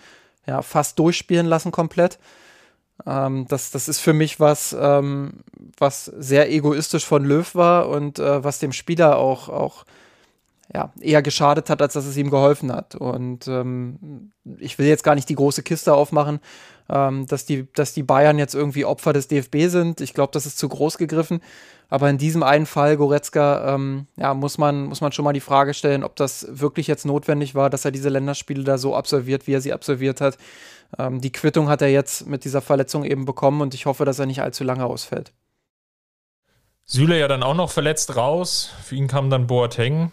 ja, 0.47 0.63
fast 0.63 0.99
durchspielen 0.99 1.47
lassen 1.47 1.73
komplett. 1.73 2.19
Ähm, 3.07 3.47
das, 3.49 3.71
das 3.71 3.89
ist 3.89 3.99
für 3.99 4.13
mich 4.13 4.39
was, 4.39 4.77
ähm, 4.79 5.41
was 5.79 6.05
sehr 6.05 6.51
egoistisch 6.51 7.05
von 7.05 7.25
Löw 7.25 7.55
war 7.55 7.89
und 7.89 8.19
äh, 8.19 8.45
was 8.45 8.59
dem 8.59 8.73
Spieler 8.73 9.19
auch, 9.19 9.49
auch 9.49 9.85
ja, 10.73 10.93
eher 11.01 11.23
geschadet 11.23 11.69
hat, 11.69 11.83
als 11.83 11.95
dass 11.95 12.07
es 12.07 12.17
ihm 12.17 12.31
geholfen 12.31 12.73
hat. 12.73 12.95
Und 12.95 13.49
ähm, 13.49 14.31
ich 14.59 14.79
will 14.79 14.87
jetzt 14.87 15.05
gar 15.05 15.15
nicht 15.15 15.29
die 15.29 15.35
große 15.35 15.63
Kiste 15.63 15.95
aufmachen, 15.95 16.41
ähm, 16.91 17.27
dass, 17.27 17.45
die, 17.45 17.67
dass 17.75 17.93
die 17.93 18.03
Bayern 18.03 18.39
jetzt 18.39 18.55
irgendwie 18.55 18.85
Opfer 18.85 19.13
des 19.13 19.29
DFB 19.29 19.69
sind. 19.69 20.01
Ich 20.01 20.15
glaube, 20.15 20.33
das 20.33 20.47
ist 20.47 20.59
zu 20.59 20.69
groß 20.69 20.99
gegriffen. 20.99 21.41
Aber 21.89 22.09
in 22.09 22.17
diesem 22.17 22.43
einen 22.43 22.65
Fall, 22.65 22.97
Goretzka, 22.97 23.75
ähm, 23.75 24.07
ja, 24.17 24.33
muss 24.33 24.57
man, 24.57 24.85
muss 24.87 25.03
man 25.03 25.13
schon 25.13 25.25
mal 25.25 25.35
die 25.35 25.41
Frage 25.41 25.75
stellen, 25.75 26.05
ob 26.05 26.17
das 26.17 26.47
wirklich 26.49 26.87
jetzt 26.87 27.05
notwendig 27.05 27.55
war, 27.55 27.69
dass 27.69 27.85
er 27.85 27.91
diese 27.91 28.09
Länderspiele 28.09 28.65
da 28.65 28.79
so 28.79 28.97
absolviert, 28.97 29.47
wie 29.47 29.53
er 29.53 29.61
sie 29.61 29.75
absolviert 29.75 30.23
hat. 30.23 30.39
Ähm, 30.99 31.21
die 31.21 31.33
Quittung 31.33 31.69
hat 31.69 31.83
er 31.83 31.89
jetzt 31.89 32.27
mit 32.27 32.45
dieser 32.45 32.63
Verletzung 32.63 33.05
eben 33.05 33.27
bekommen 33.27 33.61
und 33.61 33.75
ich 33.75 33.85
hoffe, 33.87 34.07
dass 34.07 34.19
er 34.19 34.27
nicht 34.27 34.41
allzu 34.41 34.65
lange 34.65 34.87
ausfällt. 34.87 35.33
Süle 36.85 37.19
ja 37.19 37.29
dann 37.29 37.43
auch 37.43 37.55
noch 37.55 37.71
verletzt 37.71 38.17
raus. 38.17 38.71
Für 38.83 38.95
ihn 38.95 39.07
kam 39.07 39.31
dann 39.31 39.47
Boateng. 39.47 40.13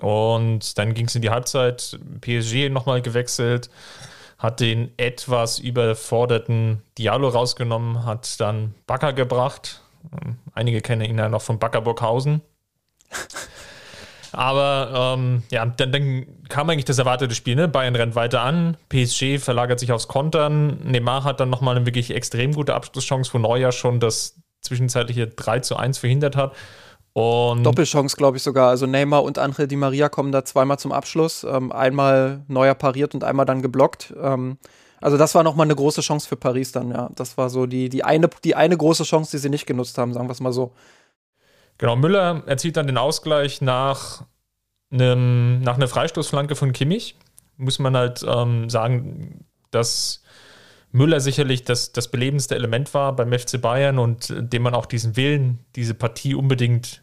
Und 0.00 0.78
dann 0.78 0.94
ging 0.94 1.06
es 1.06 1.14
in 1.14 1.22
die 1.22 1.30
Halbzeit. 1.30 1.98
PSG 2.20 2.70
nochmal 2.70 3.02
gewechselt, 3.02 3.70
hat 4.40 4.60
den 4.60 4.90
etwas 4.96 5.58
überforderten 5.58 6.82
Diallo 6.96 7.28
rausgenommen, 7.28 8.06
hat 8.06 8.40
dann 8.40 8.74
Bakker 8.86 9.12
gebracht. 9.12 9.82
Einige 10.54 10.80
kennen 10.80 11.02
ihn 11.02 11.18
ja 11.18 11.28
noch 11.28 11.42
von 11.42 11.58
Bakker 11.58 11.82
Burghausen. 11.82 12.40
Aber 14.32 15.16
ähm, 15.18 15.42
ja, 15.50 15.66
dann, 15.66 15.92
dann, 15.92 16.26
kam 16.48 16.70
eigentlich 16.70 16.84
das 16.86 16.98
erwartete 16.98 17.34
Spiel. 17.34 17.54
Ne? 17.54 17.68
Bayern 17.68 17.94
rennt 17.94 18.14
weiter 18.14 18.40
an, 18.40 18.76
PSG 18.88 19.38
verlagert 19.38 19.78
sich 19.78 19.92
aufs 19.92 20.08
Kontern. 20.08 20.78
Neymar 20.84 21.24
hat 21.24 21.40
dann 21.40 21.50
nochmal 21.50 21.76
eine 21.76 21.86
wirklich 21.86 22.14
extrem 22.14 22.54
gute 22.54 22.74
Abschlusschance, 22.74 23.34
wo 23.34 23.38
Neuer 23.38 23.72
schon 23.72 24.00
das 24.00 24.40
zwischenzeitliche 24.62 25.26
3 25.26 25.60
zu 25.60 25.76
1 25.76 25.98
verhindert 25.98 26.36
hat. 26.36 26.54
Und 27.20 27.64
Doppelchance, 27.64 28.16
glaube 28.16 28.36
ich 28.36 28.42
sogar. 28.42 28.70
Also 28.70 28.86
Neymar 28.86 29.22
und 29.22 29.38
Angel 29.38 29.66
Di 29.66 29.76
Maria 29.76 30.08
kommen 30.08 30.32
da 30.32 30.44
zweimal 30.44 30.78
zum 30.78 30.92
Abschluss. 30.92 31.44
Ähm, 31.44 31.70
einmal 31.72 32.42
Neuer 32.48 32.74
pariert 32.74 33.14
und 33.14 33.24
einmal 33.24 33.46
dann 33.46 33.62
geblockt. 33.62 34.14
Ähm, 34.20 34.58
also 35.00 35.16
das 35.16 35.34
war 35.34 35.42
nochmal 35.42 35.66
eine 35.66 35.74
große 35.74 36.02
Chance 36.02 36.28
für 36.28 36.36
Paris 36.36 36.72
dann, 36.72 36.90
ja. 36.90 37.10
Das 37.14 37.36
war 37.36 37.50
so 37.50 37.66
die, 37.66 37.88
die, 37.88 38.04
eine, 38.04 38.28
die 38.44 38.54
eine 38.54 38.76
große 38.76 39.04
Chance, 39.04 39.32
die 39.32 39.38
sie 39.38 39.50
nicht 39.50 39.66
genutzt 39.66 39.98
haben, 39.98 40.12
sagen 40.12 40.28
wir 40.28 40.32
es 40.32 40.40
mal 40.40 40.52
so. 40.52 40.72
Genau, 41.78 41.96
Müller 41.96 42.42
erzielt 42.46 42.76
dann 42.76 42.86
den 42.86 42.98
Ausgleich 42.98 43.62
nach, 43.62 44.24
einem, 44.90 45.62
nach 45.62 45.76
einer 45.76 45.88
Freistoßflanke 45.88 46.54
von 46.54 46.72
Kimmich. 46.72 47.16
Muss 47.56 47.78
man 47.78 47.96
halt 47.96 48.24
ähm, 48.26 48.68
sagen, 48.68 49.46
dass 49.70 50.22
Müller 50.92 51.20
sicherlich 51.20 51.64
das, 51.64 51.92
das 51.92 52.08
belebendste 52.08 52.54
Element 52.54 52.92
war 52.92 53.14
beim 53.14 53.32
FC 53.32 53.60
Bayern 53.60 53.98
und 53.98 54.34
dem 54.36 54.62
man 54.62 54.74
auch 54.74 54.86
diesen 54.86 55.16
Willen, 55.16 55.60
diese 55.76 55.94
Partie 55.94 56.34
unbedingt 56.34 57.02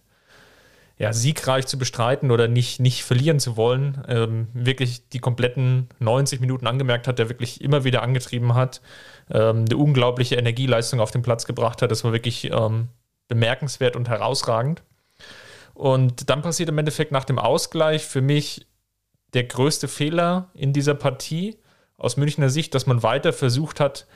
ja, 1.00 1.14
siegreich 1.14 1.68
zu 1.68 1.78
bestreiten 1.78 2.32
oder 2.32 2.48
nicht, 2.48 2.80
nicht 2.80 3.04
verlieren 3.04 3.40
zu 3.40 3.56
wollen, 3.56 4.04
ähm, 4.08 4.48
wirklich 4.54 5.10
die 5.10 5.20
kompletten 5.20 5.90
90 6.00 6.40
Minuten 6.40 6.66
angemerkt 6.66 7.08
hat, 7.08 7.20
der 7.20 7.30
wirklich 7.30 7.62
immer 7.62 7.84
wieder 7.84 8.02
angetrieben 8.02 8.56
hat, 8.56 8.82
ähm, 9.30 9.66
eine 9.66 9.78
unglaubliche 9.78 10.36
Energieleistung 10.36 11.00
auf 11.00 11.12
den 11.12 11.22
Platz 11.22 11.46
gebracht 11.46 11.82
hat. 11.82 11.92
Das 11.92 12.04
war 12.04 12.14
wirklich 12.14 12.52
ähm, 12.52 12.88
bemerkenswert 13.28 13.96
und 13.96 14.10
herausragend. 14.10 14.82
Und 15.76 16.32
dann 16.32 16.42
passiert 16.42 16.70
im 16.70 16.78
Endeffekt 16.80 17.12
nach 17.12 17.26
dem 17.26 17.38
Ausgleich 17.38 18.04
für 18.04 18.22
mich 18.22 18.66
der 19.34 19.44
größte 19.44 19.88
Fehler 19.88 20.50
in 20.56 20.74
dieser 20.74 20.96
Partie 20.96 21.58
aus 21.98 22.18
Münchner 22.18 22.50
Sicht, 22.50 22.74
dass 22.74 22.88
man 22.88 23.04
weiter 23.04 23.34
versucht 23.34 23.80
hat, 23.80 24.08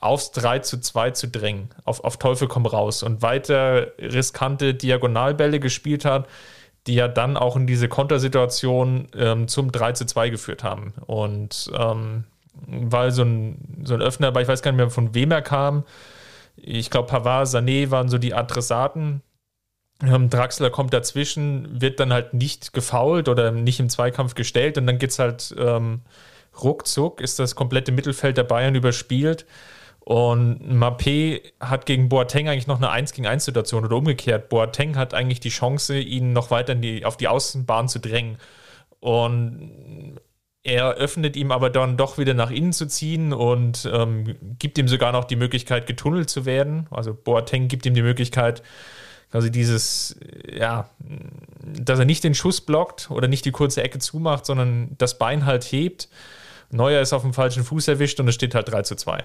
aufs 0.00 0.30
3 0.32 0.60
zu 0.60 0.80
2 0.80 1.10
zu 1.12 1.28
drängen, 1.28 1.70
auf, 1.84 2.04
auf 2.04 2.18
Teufel 2.18 2.48
komm 2.48 2.66
raus 2.66 3.02
und 3.02 3.22
weiter 3.22 3.92
riskante 3.98 4.74
Diagonalbälle 4.74 5.60
gespielt 5.60 6.04
hat, 6.04 6.28
die 6.86 6.94
ja 6.94 7.08
dann 7.08 7.36
auch 7.36 7.56
in 7.56 7.66
diese 7.66 7.88
Kontersituation 7.88 9.08
ähm, 9.16 9.48
zum 9.48 9.72
3 9.72 9.92
zu 9.92 10.06
2 10.06 10.30
geführt 10.30 10.62
haben. 10.62 10.94
Und 11.06 11.70
ähm, 11.76 12.24
weil 12.66 13.10
so 13.10 13.22
ein, 13.22 13.82
so 13.84 13.94
ein 13.94 14.02
Öffner, 14.02 14.28
aber 14.28 14.40
ich 14.40 14.48
weiß 14.48 14.62
gar 14.62 14.72
nicht 14.72 14.78
mehr, 14.78 14.90
von 14.90 15.14
wem 15.14 15.30
er 15.30 15.42
kam. 15.42 15.84
Ich 16.56 16.90
glaube, 16.90 17.08
Pavard, 17.08 17.48
Sané 17.48 17.90
waren 17.90 18.08
so 18.08 18.18
die 18.18 18.34
Adressaten. 18.34 19.22
Ähm, 20.02 20.30
Draxler 20.30 20.70
kommt 20.70 20.92
dazwischen, 20.92 21.80
wird 21.80 22.00
dann 22.00 22.12
halt 22.12 22.34
nicht 22.34 22.72
gefault 22.72 23.28
oder 23.28 23.50
nicht 23.50 23.80
im 23.80 23.88
Zweikampf 23.88 24.34
gestellt 24.34 24.76
und 24.78 24.86
dann 24.86 24.98
geht 24.98 25.10
es 25.10 25.18
halt 25.18 25.54
ähm, 25.58 26.02
ruckzuck, 26.62 27.20
ist 27.20 27.38
das 27.38 27.54
komplette 27.54 27.92
Mittelfeld 27.92 28.36
der 28.36 28.44
Bayern 28.44 28.74
überspielt. 28.74 29.46
Und 30.08 30.60
Mappé 30.72 31.40
hat 31.58 31.84
gegen 31.84 32.08
Boateng 32.08 32.48
eigentlich 32.48 32.68
noch 32.68 32.76
eine 32.76 32.90
1 32.90 33.12
gegen 33.12 33.26
1 33.26 33.44
Situation 33.44 33.84
oder 33.84 33.96
umgekehrt. 33.96 34.48
Boateng 34.48 34.96
hat 34.96 35.14
eigentlich 35.14 35.40
die 35.40 35.48
Chance, 35.48 35.98
ihn 35.98 36.32
noch 36.32 36.52
weiter 36.52 36.76
die, 36.76 37.04
auf 37.04 37.16
die 37.16 37.26
Außenbahn 37.26 37.88
zu 37.88 37.98
drängen. 37.98 38.38
Und 39.00 40.20
er 40.62 40.94
öffnet 40.94 41.34
ihm 41.34 41.50
aber 41.50 41.70
dann 41.70 41.96
doch 41.96 42.18
wieder 42.18 42.34
nach 42.34 42.52
innen 42.52 42.72
zu 42.72 42.86
ziehen 42.86 43.32
und 43.32 43.90
ähm, 43.92 44.36
gibt 44.60 44.78
ihm 44.78 44.86
sogar 44.86 45.10
noch 45.10 45.24
die 45.24 45.34
Möglichkeit, 45.34 45.88
getunnelt 45.88 46.30
zu 46.30 46.44
werden. 46.46 46.86
Also 46.92 47.12
Boateng 47.12 47.66
gibt 47.66 47.84
ihm 47.84 47.94
die 47.94 48.02
Möglichkeit, 48.02 48.62
also 49.32 49.48
dieses, 49.48 50.20
ja, 50.48 50.88
dass 51.64 51.98
er 51.98 52.04
nicht 52.04 52.22
den 52.22 52.34
Schuss 52.34 52.60
blockt 52.60 53.10
oder 53.10 53.26
nicht 53.26 53.44
die 53.44 53.50
kurze 53.50 53.82
Ecke 53.82 53.98
zumacht, 53.98 54.46
sondern 54.46 54.94
das 54.98 55.18
Bein 55.18 55.46
halt 55.46 55.64
hebt. 55.64 56.08
Neuer 56.70 57.00
ist 57.00 57.12
auf 57.12 57.22
dem 57.22 57.34
falschen 57.34 57.64
Fuß 57.64 57.88
erwischt 57.88 58.20
und 58.20 58.28
es 58.28 58.36
steht 58.36 58.54
halt 58.54 58.70
3 58.70 58.82
zu 58.82 58.94
2. 58.94 59.24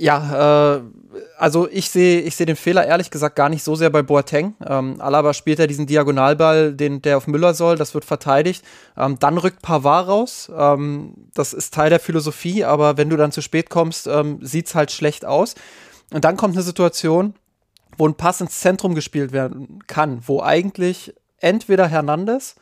Ja, 0.00 0.76
äh, 0.76 0.80
also 1.36 1.68
ich 1.70 1.90
sehe 1.90 2.22
ich 2.22 2.34
seh 2.34 2.46
den 2.46 2.56
Fehler 2.56 2.86
ehrlich 2.86 3.10
gesagt 3.10 3.36
gar 3.36 3.50
nicht 3.50 3.62
so 3.62 3.74
sehr 3.74 3.90
bei 3.90 4.00
Boateng. 4.00 4.54
Ähm, 4.66 4.98
Alaba 4.98 5.34
spielt 5.34 5.58
ja 5.58 5.66
diesen 5.66 5.86
Diagonalball, 5.86 6.72
den, 6.72 7.02
der 7.02 7.18
auf 7.18 7.26
Müller 7.26 7.52
soll, 7.52 7.76
das 7.76 7.92
wird 7.92 8.06
verteidigt. 8.06 8.64
Ähm, 8.96 9.18
dann 9.18 9.36
rückt 9.36 9.60
Pavard 9.60 10.08
raus. 10.08 10.50
Ähm, 10.56 11.28
das 11.34 11.52
ist 11.52 11.74
Teil 11.74 11.90
der 11.90 12.00
Philosophie, 12.00 12.64
aber 12.64 12.96
wenn 12.96 13.10
du 13.10 13.18
dann 13.18 13.30
zu 13.30 13.42
spät 13.42 13.68
kommst, 13.68 14.06
ähm, 14.06 14.38
sieht 14.40 14.68
es 14.68 14.74
halt 14.74 14.90
schlecht 14.90 15.26
aus. 15.26 15.54
Und 16.14 16.24
dann 16.24 16.38
kommt 16.38 16.54
eine 16.54 16.62
Situation, 16.62 17.34
wo 17.98 18.08
ein 18.08 18.14
Pass 18.14 18.40
ins 18.40 18.58
Zentrum 18.58 18.94
gespielt 18.94 19.32
werden 19.32 19.80
kann, 19.86 20.22
wo 20.26 20.40
eigentlich 20.40 21.12
entweder 21.40 21.86
Hernandez 21.88 22.54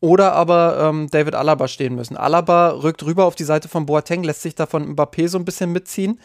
oder 0.00 0.32
aber 0.32 0.78
ähm, 0.80 1.06
David 1.08 1.36
Alaba 1.36 1.68
stehen 1.68 1.94
müssen. 1.94 2.16
Alaba 2.16 2.70
rückt 2.70 3.04
rüber 3.04 3.26
auf 3.26 3.36
die 3.36 3.44
Seite 3.44 3.68
von 3.68 3.86
Boateng, 3.86 4.24
lässt 4.24 4.42
sich 4.42 4.56
davon 4.56 4.96
Mbappé 4.96 5.28
so 5.28 5.38
ein 5.38 5.44
bisschen 5.44 5.70
mitziehen. 5.70 6.18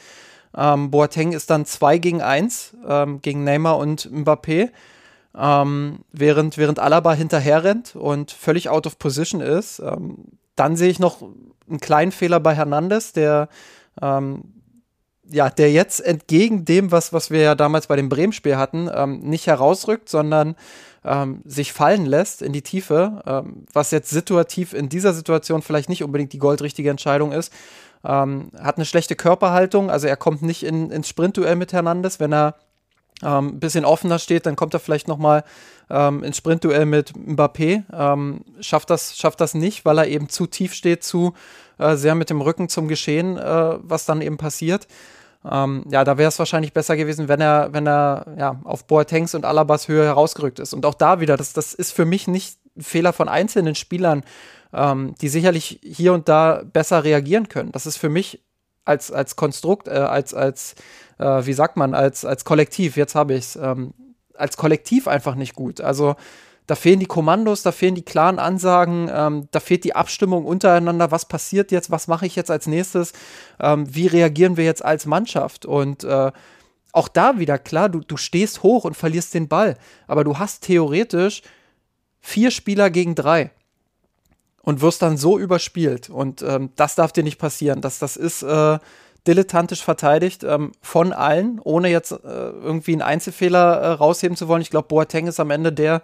Ähm, 0.55 0.91
Boateng 0.91 1.31
ist 1.31 1.49
dann 1.49 1.65
2 1.65 1.97
gegen 1.99 2.21
1 2.21 2.77
ähm, 2.87 3.21
gegen 3.21 3.43
Neymar 3.43 3.77
und 3.77 4.09
Mbappé, 4.11 4.69
ähm, 5.37 5.99
während, 6.11 6.57
während 6.57 6.79
Alaba 6.79 7.13
hinterher 7.13 7.63
rennt 7.63 7.95
und 7.95 8.31
völlig 8.31 8.69
out 8.69 8.87
of 8.87 8.97
position 8.99 9.41
ist. 9.41 9.79
Ähm, 9.79 10.25
dann 10.55 10.75
sehe 10.75 10.89
ich 10.89 10.99
noch 10.99 11.21
einen 11.69 11.79
kleinen 11.79 12.11
Fehler 12.11 12.39
bei 12.39 12.55
Hernandez, 12.55 13.13
der 13.13 13.47
ähm, 14.01 14.43
ja, 15.31 15.49
der 15.49 15.71
jetzt 15.71 15.99
entgegen 16.01 16.65
dem, 16.65 16.91
was, 16.91 17.13
was 17.13 17.29
wir 17.29 17.41
ja 17.41 17.55
damals 17.55 17.87
bei 17.87 17.95
dem 17.95 18.09
Bremen-Spiel 18.09 18.57
hatten, 18.57 18.89
ähm, 18.91 19.19
nicht 19.19 19.47
herausrückt, 19.47 20.09
sondern 20.09 20.55
ähm, 21.05 21.41
sich 21.45 21.71
fallen 21.71 22.05
lässt 22.05 22.41
in 22.41 22.51
die 22.51 22.63
Tiefe, 22.63 23.21
ähm, 23.25 23.65
was 23.71 23.91
jetzt 23.91 24.09
situativ 24.09 24.73
in 24.73 24.89
dieser 24.89 25.13
Situation 25.13 25.61
vielleicht 25.61 25.87
nicht 25.87 26.03
unbedingt 26.03 26.33
die 26.33 26.39
goldrichtige 26.39 26.89
Entscheidung 26.89 27.31
ist. 27.31 27.53
Ähm, 28.03 28.51
hat 28.59 28.77
eine 28.77 28.85
schlechte 28.85 29.15
Körperhaltung, 29.15 29.89
also 29.91 30.07
er 30.07 30.15
kommt 30.15 30.41
nicht 30.41 30.63
in, 30.63 30.89
ins 30.89 31.09
Sprintduell 31.09 31.55
mit 31.55 31.73
Hernandez. 31.73 32.19
Wenn 32.19 32.33
er 32.33 32.55
ähm, 33.21 33.47
ein 33.47 33.59
bisschen 33.59 33.85
offener 33.85 34.19
steht, 34.19 34.45
dann 34.45 34.55
kommt 34.55 34.73
er 34.73 34.79
vielleicht 34.79 35.07
noch 35.07 35.17
mal 35.17 35.43
ähm, 35.89 36.23
ins 36.23 36.37
Sprintduell 36.37 36.85
mit 36.85 37.13
Mbappé. 37.13 37.83
Ähm, 37.91 38.45
schafft, 38.61 38.89
das, 38.89 39.17
schafft 39.17 39.41
das 39.41 39.53
nicht, 39.53 39.85
weil 39.85 39.97
er 39.97 40.07
eben 40.07 40.29
zu 40.29 40.47
tief 40.47 40.73
steht, 40.73 41.03
zu 41.03 41.33
äh, 41.77 41.95
sehr 41.95 42.15
mit 42.15 42.29
dem 42.29 42.41
Rücken 42.41 42.69
zum 42.69 42.87
Geschehen, 42.87 43.37
äh, 43.37 43.77
was 43.81 44.05
dann 44.05 44.21
eben 44.21 44.37
passiert. 44.37 44.87
Ähm, 45.49 45.85
ja, 45.89 46.03
da 46.03 46.17
wäre 46.17 46.29
es 46.29 46.39
wahrscheinlich 46.39 46.73
besser 46.73 46.97
gewesen, 46.97 47.27
wenn 47.27 47.39
er, 47.39 47.71
wenn 47.71 47.87
er 47.87 48.25
ja, 48.37 48.59
auf 48.65 48.85
Boatengs 48.85 49.35
und 49.35 49.45
Alabas 49.45 49.87
Höhe 49.87 50.03
herausgerückt 50.03 50.59
ist. 50.59 50.73
Und 50.73 50.85
auch 50.85 50.93
da 50.95 51.19
wieder, 51.21 51.37
das, 51.37 51.53
das 51.53 51.73
ist 51.73 51.91
für 51.93 52.05
mich 52.05 52.27
nicht 52.27 52.57
ein 52.77 52.81
Fehler 52.81 53.13
von 53.13 53.29
einzelnen 53.29 53.75
Spielern, 53.75 54.23
ähm, 54.73 55.15
die 55.21 55.29
sicherlich 55.29 55.79
hier 55.83 56.13
und 56.13 56.29
da 56.29 56.63
besser 56.63 57.03
reagieren 57.03 57.49
können. 57.49 57.71
Das 57.71 57.85
ist 57.85 57.97
für 57.97 58.09
mich 58.09 58.43
als, 58.85 59.11
als 59.11 59.35
Konstrukt, 59.35 59.87
äh, 59.87 59.91
als, 59.91 60.33
als 60.33 60.75
äh, 61.19 61.45
wie 61.45 61.53
sagt 61.53 61.77
man, 61.77 61.93
als, 61.93 62.25
als 62.25 62.45
Kollektiv, 62.45 62.97
jetzt 62.97 63.15
habe 63.15 63.33
ich 63.33 63.39
es, 63.39 63.55
ähm, 63.55 63.93
als 64.35 64.57
Kollektiv 64.57 65.07
einfach 65.07 65.35
nicht 65.35 65.53
gut. 65.53 65.81
Also 65.81 66.15
da 66.65 66.75
fehlen 66.75 66.99
die 66.99 67.07
Kommandos, 67.07 67.63
da 67.63 67.71
fehlen 67.71 67.95
die 67.95 68.03
klaren 68.03 68.37
Ansagen, 68.39 69.09
ähm, 69.11 69.47
da 69.51 69.59
fehlt 69.59 69.83
die 69.83 69.95
Abstimmung 69.95 70.45
untereinander, 70.45 71.11
was 71.11 71.27
passiert 71.27 71.71
jetzt, 71.71 71.89
was 71.89 72.07
mache 72.07 72.25
ich 72.25 72.35
jetzt 72.35 72.51
als 72.51 72.67
nächstes, 72.67 73.13
ähm, 73.59 73.93
wie 73.93 74.07
reagieren 74.07 74.55
wir 74.55 74.65
jetzt 74.65 74.85
als 74.85 75.05
Mannschaft? 75.05 75.65
Und 75.65 76.03
äh, 76.03 76.31
auch 76.91 77.07
da 77.07 77.39
wieder 77.39 77.57
klar, 77.57 77.89
du, 77.89 77.99
du 78.01 78.17
stehst 78.17 78.63
hoch 78.63 78.83
und 78.83 78.95
verlierst 78.95 79.33
den 79.33 79.47
Ball, 79.47 79.77
aber 80.07 80.23
du 80.23 80.37
hast 80.37 80.63
theoretisch 80.63 81.41
vier 82.21 82.51
Spieler 82.51 82.89
gegen 82.89 83.15
drei 83.15 83.51
und 84.61 84.81
wirst 84.81 85.01
dann 85.01 85.17
so 85.17 85.37
überspielt. 85.37 86.09
Und 86.09 86.41
ähm, 86.41 86.71
das 86.75 86.95
darf 86.95 87.11
dir 87.11 87.23
nicht 87.23 87.39
passieren. 87.39 87.81
Das, 87.81 87.99
das 87.99 88.17
ist 88.17 88.43
äh, 88.43 88.79
dilettantisch 89.27 89.83
verteidigt 89.83 90.43
ähm, 90.43 90.71
von 90.81 91.13
allen, 91.13 91.59
ohne 91.63 91.89
jetzt 91.89 92.11
äh, 92.11 92.17
irgendwie 92.23 92.93
einen 92.93 93.01
Einzelfehler 93.01 93.75
äh, 93.75 93.87
rausheben 93.91 94.37
zu 94.37 94.47
wollen. 94.47 94.61
Ich 94.61 94.69
glaube, 94.69 94.87
Boateng 94.87 95.27
ist 95.27 95.39
am 95.39 95.51
Ende 95.51 95.73
der, 95.73 96.01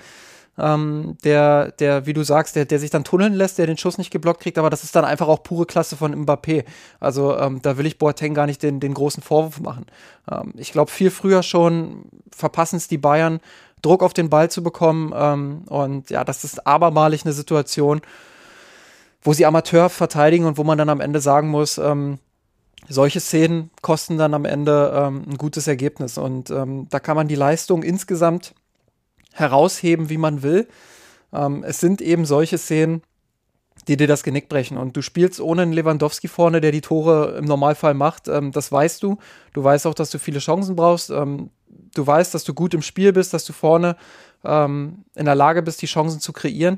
ähm, 0.58 1.18
der, 1.24 1.72
der, 1.72 2.06
wie 2.06 2.14
du 2.14 2.24
sagst, 2.24 2.56
der, 2.56 2.66
der 2.66 2.80
sich 2.80 2.90
dann 2.90 3.04
tunneln 3.04 3.34
lässt, 3.34 3.58
der 3.58 3.68
den 3.68 3.78
Schuss 3.78 3.98
nicht 3.98 4.12
geblockt 4.12 4.42
kriegt, 4.42 4.58
aber 4.58 4.70
das 4.70 4.84
ist 4.84 4.96
dann 4.96 5.06
einfach 5.06 5.28
auch 5.28 5.44
pure 5.44 5.66
Klasse 5.66 5.98
von 5.98 6.14
Mbappé. 6.26 6.66
Also 7.00 7.38
ähm, 7.38 7.62
da 7.62 7.78
will 7.78 7.86
ich 7.86 7.98
Boateng 7.98 8.34
gar 8.34 8.46
nicht 8.46 8.64
den, 8.64 8.80
den 8.80 8.94
großen 8.94 9.24
Vorwurf 9.24 9.60
machen. 9.60 9.86
Ähm, 10.32 10.54
ich 10.56 10.72
glaube, 10.72 10.92
viel 10.92 11.12
früher 11.12 11.44
schon 11.44 12.06
verpassen 12.32 12.78
es 12.78 12.88
die 12.88 12.98
Bayern, 12.98 13.40
Druck 13.82 14.02
auf 14.02 14.14
den 14.14 14.30
Ball 14.30 14.50
zu 14.50 14.64
bekommen. 14.64 15.14
Ähm, 15.16 15.64
und 15.68 16.10
ja, 16.10 16.24
das 16.24 16.44
ist 16.44 16.66
abermalig 16.66 17.26
eine 17.26 17.34
Situation, 17.34 18.02
wo 19.26 19.34
sie 19.34 19.46
Amateur 19.46 19.90
verteidigen 19.90 20.46
und 20.46 20.58
wo 20.58 20.64
man 20.64 20.78
dann 20.78 20.88
am 20.88 21.02
Ende 21.02 21.20
sagen 21.20 21.50
muss, 21.50 21.80
ähm, 21.80 22.20
solche 22.88 23.20
Szenen 23.20 23.72
kosten 23.82 24.20
dann 24.20 24.36
am 24.36 24.46
Ende 24.46 24.94
ähm, 24.96 25.24
ein 25.28 25.38
gutes 25.38 25.66
Ergebnis. 25.68 26.20
Und 26.20 26.52
ähm, 26.52 26.88
da 26.92 27.00
kann 27.00 27.16
man 27.16 27.28
die 27.28 27.36
Leistung 27.36 27.82
insgesamt 27.82 28.54
herausheben, 29.34 30.10
wie 30.10 30.20
man 30.20 30.44
will. 30.44 30.68
Ähm, 31.34 31.64
es 31.64 31.80
sind 31.80 32.02
eben 32.02 32.26
solche 32.26 32.60
Szenen, 32.60 33.02
die 33.88 33.98
dir 33.98 34.08
das 34.08 34.22
Genick 34.22 34.48
brechen. 34.48 34.78
Und 34.78 34.96
du 34.96 35.02
spielst 35.02 35.42
ohne 35.42 35.64
einen 35.64 35.74
Lewandowski 35.74 36.28
vorne, 36.28 36.62
der 36.62 36.72
die 36.72 36.82
Tore 36.82 37.36
im 37.40 37.46
Normalfall 37.46 37.96
macht. 37.96 38.28
Ähm, 38.28 38.52
das 38.52 38.72
weißt 38.72 39.02
du. 39.02 39.18
Du 39.54 39.64
weißt 39.64 39.88
auch, 39.88 39.96
dass 39.96 40.12
du 40.12 40.20
viele 40.20 40.40
Chancen 40.40 40.76
brauchst. 40.76 41.10
Ähm, 41.10 41.50
du 41.96 42.06
weißt, 42.06 42.32
dass 42.32 42.44
du 42.44 42.54
gut 42.54 42.76
im 42.76 42.84
Spiel 42.84 43.12
bist, 43.12 43.34
dass 43.34 43.46
du 43.46 43.54
vorne 43.54 43.98
in 44.48 45.04
der 45.16 45.34
Lage 45.34 45.64
bist, 45.64 45.82
die 45.82 45.88
Chancen 45.88 46.20
zu 46.20 46.32
kreieren. 46.32 46.78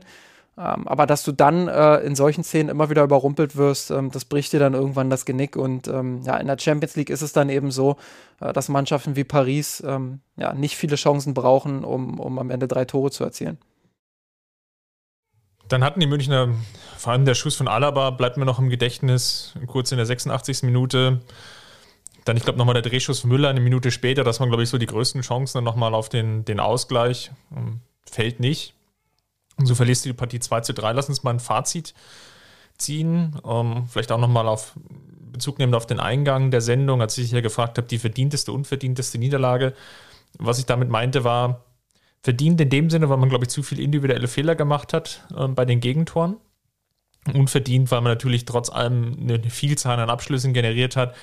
Ähm, 0.60 0.88
aber 0.88 1.06
dass 1.06 1.24
du 1.24 1.32
dann 1.32 1.67
äh, 1.67 1.98
in 1.98 2.15
solchen 2.15 2.43
Szenen 2.43 2.70
immer 2.70 2.89
wieder 2.89 3.04
überrumpelt 3.04 3.56
wirst, 3.58 3.91
ähm, 3.91 4.10
das 4.10 4.26
bricht 4.26 4.54
dir 4.54 4.60
dann 4.60 4.74
irgendwann 4.74 5.12
das 5.12 5.26
Genick. 5.26 5.56
Und 5.56 5.88
ähm, 5.88 6.22
ja, 6.24 6.38
in 6.38 6.48
der 6.48 6.58
Champions 6.58 6.96
League 6.96 7.12
ist 7.12 7.22
es 7.22 7.32
dann 7.32 7.50
eben 7.50 7.70
so, 7.70 7.98
äh, 8.41 8.52
dass 8.54 8.67
Mannschaften 8.67 9.15
wie 9.15 9.24
Paris 9.24 9.84
ähm, 9.86 10.22
ja 10.36 10.54
nicht 10.54 10.76
viele 10.76 10.96
Chancen 10.96 11.36
brauchen, 11.36 11.84
um, 11.84 12.20
um 12.20 12.39
am 12.39 12.50
Ende 12.50 12.67
drei 12.67 12.86
Tore 12.86 13.12
zu 13.12 13.24
erzielen. 13.24 13.60
Dann 15.67 15.84
hatten 15.84 16.00
die 16.00 16.08
Münchner, 16.08 16.50
vor 16.98 17.12
allem 17.12 17.26
der 17.26 17.36
Schuss 17.36 17.56
von 17.56 17.67
Alaba, 17.67 18.10
bleibt 18.12 18.38
mir 18.38 18.46
noch 18.46 18.58
im 18.58 18.70
Gedächtnis, 18.70 19.54
kurz 19.67 19.91
in 19.91 19.98
der 19.98 20.06
86. 20.06 20.63
Minute. 20.63 21.22
Dann, 22.26 22.36
ich 22.36 22.43
glaube, 22.43 22.58
nochmal 22.58 22.74
der 22.74 22.84
Drehschuss 22.84 23.20
von 23.20 23.30
Müller 23.30 23.50
eine 23.50 23.60
Minute 23.60 23.91
später. 23.91 24.24
Das 24.24 24.39
waren, 24.39 24.50
glaube 24.50 24.63
ich, 24.63 24.70
so 24.70 24.78
die 24.78 24.86
größten 24.86 25.22
Chancen 25.22 25.58
dann 25.58 25.65
nochmal 25.65 25.93
auf 25.93 26.10
den, 26.10 26.46
den 26.46 26.60
Ausgleich. 26.60 27.32
Ähm, 27.56 27.82
fällt 28.10 28.39
nicht. 28.39 28.77
Und 29.58 29.65
so 29.65 29.76
verlierst 29.76 30.06
du 30.06 30.10
die 30.10 30.13
Partie 30.13 30.39
2 30.39 30.62
zu 30.62 30.74
3. 30.74 30.91
Lass 30.93 31.10
uns 31.10 31.24
mal 31.24 31.32
ein 31.32 31.39
Fazit 31.39 31.93
ziehen. 32.78 33.39
Ähm, 33.46 33.86
vielleicht 33.89 34.12
auch 34.12 34.20
nochmal 34.20 34.48
auf 34.48 34.74
Bezug 35.32 35.60
nehmen 35.60 35.74
auf 35.74 35.86
den 35.86 36.00
Eingang 36.00 36.52
der 36.52 36.62
Sendung, 36.62 37.02
als 37.02 37.17
ich 37.17 37.32
ja 37.32 37.41
gefragt 37.41 37.78
habe, 37.78 37.88
die 37.88 38.00
verdienteste, 38.00 38.52
unverdienteste 38.52 39.17
Niederlage. 39.17 39.74
Was 40.38 40.60
ich 40.60 40.65
damit 40.65 40.89
meinte, 40.89 41.24
war, 41.24 41.63
Verdient 42.28 42.60
in 42.60 42.70
dem 42.70 42.89
Sinne, 42.89 43.10
weil 43.10 43.17
man, 43.17 43.30
glaube 43.30 43.46
ich, 43.46 43.50
zu 43.50 43.63
viele 43.63 43.82
individuelle 43.82 44.28
Fehler 44.28 44.56
gemacht 44.56 44.91
hat 44.91 45.26
äh, 45.34 45.48
bei 45.48 45.65
den 45.65 45.80
Gegentoren. 45.80 46.38
Unverdient, 47.34 47.91
weil 47.91 48.02
man 48.02 48.12
natürlich 48.12 48.46
trotz 48.46 48.70
allem 48.70 49.17
eine 49.22 49.41
Vielzahl 49.50 50.00
an 50.00 50.10
Abschlüssen 50.10 50.54
generiert 50.54 50.96
hat 50.96 51.15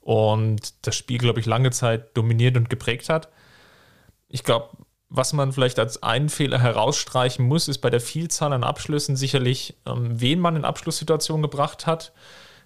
und 0.00 0.86
das 0.86 0.96
Spiel, 0.96 1.18
glaube 1.18 1.40
ich, 1.40 1.46
lange 1.46 1.70
Zeit 1.70 2.16
dominiert 2.16 2.56
und 2.56 2.70
geprägt 2.70 3.08
hat. 3.08 3.28
Ich 4.28 4.42
glaube, 4.42 4.70
was 5.10 5.32
man 5.32 5.52
vielleicht 5.52 5.78
als 5.78 6.02
einen 6.02 6.28
Fehler 6.28 6.58
herausstreichen 6.58 7.46
muss, 7.46 7.68
ist 7.68 7.78
bei 7.78 7.90
der 7.90 8.00
Vielzahl 8.00 8.52
an 8.52 8.64
Abschlüssen 8.64 9.16
sicherlich, 9.16 9.76
ähm, 9.86 10.20
wen 10.20 10.40
man 10.40 10.56
in 10.56 10.64
Abschlusssituationen 10.64 11.42
gebracht 11.42 11.86
hat. 11.86 12.12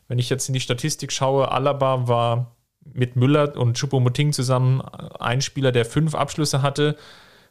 Wenn 0.08 0.18
ich 0.18 0.28
jetzt 0.28 0.48
in 0.48 0.54
die 0.54 0.60
Statistik 0.60 1.12
schaue, 1.12 1.50
Alaba 1.50 2.08
war 2.08 2.56
mit 2.84 3.14
Müller 3.14 3.56
und 3.56 3.78
Choupo-Moting 3.78 4.32
zusammen 4.32 4.80
ein 4.80 5.40
Spieler, 5.40 5.70
der 5.70 5.84
fünf 5.84 6.14
Abschlüsse 6.14 6.62
hatte 6.62 6.96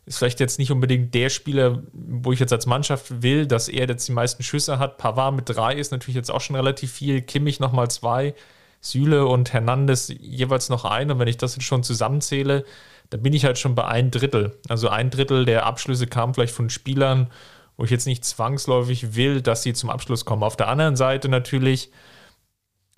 ist 0.05 0.17
vielleicht 0.17 0.39
jetzt 0.39 0.57
nicht 0.57 0.71
unbedingt 0.71 1.13
der 1.13 1.29
Spieler, 1.29 1.83
wo 1.93 2.31
ich 2.31 2.39
jetzt 2.39 2.53
als 2.53 2.65
Mannschaft 2.65 3.21
will, 3.21 3.45
dass 3.45 3.67
er 3.67 3.87
jetzt 3.87 4.07
die 4.07 4.13
meisten 4.13 4.43
Schüsse 4.43 4.79
hat. 4.79 4.97
Pavard 4.97 5.35
mit 5.35 5.49
drei 5.49 5.75
ist 5.75 5.91
natürlich 5.91 6.15
jetzt 6.15 6.31
auch 6.31 6.41
schon 6.41 6.55
relativ 6.55 6.91
viel. 6.91 7.21
Kimmich 7.21 7.59
nochmal 7.59 7.89
zwei. 7.91 8.33
Süle 8.79 9.27
und 9.27 9.53
Hernandez 9.53 10.11
jeweils 10.19 10.69
noch 10.69 10.85
ein. 10.85 11.11
Und 11.11 11.19
wenn 11.19 11.27
ich 11.27 11.37
das 11.37 11.55
jetzt 11.55 11.65
schon 11.65 11.83
zusammenzähle, 11.83 12.65
dann 13.11 13.21
bin 13.21 13.33
ich 13.33 13.45
halt 13.45 13.59
schon 13.59 13.75
bei 13.75 13.85
ein 13.85 14.09
Drittel. 14.09 14.57
Also 14.67 14.89
ein 14.89 15.09
Drittel 15.09 15.45
der 15.45 15.65
Abschlüsse 15.65 16.07
kam 16.07 16.33
vielleicht 16.33 16.55
von 16.55 16.69
Spielern, 16.69 17.29
wo 17.77 17.83
ich 17.83 17.91
jetzt 17.91 18.07
nicht 18.07 18.25
zwangsläufig 18.25 19.15
will, 19.15 19.41
dass 19.41 19.63
sie 19.63 19.73
zum 19.73 19.89
Abschluss 19.89 20.25
kommen. 20.25 20.43
Auf 20.43 20.57
der 20.57 20.67
anderen 20.67 20.95
Seite 20.95 21.29
natürlich, 21.29 21.91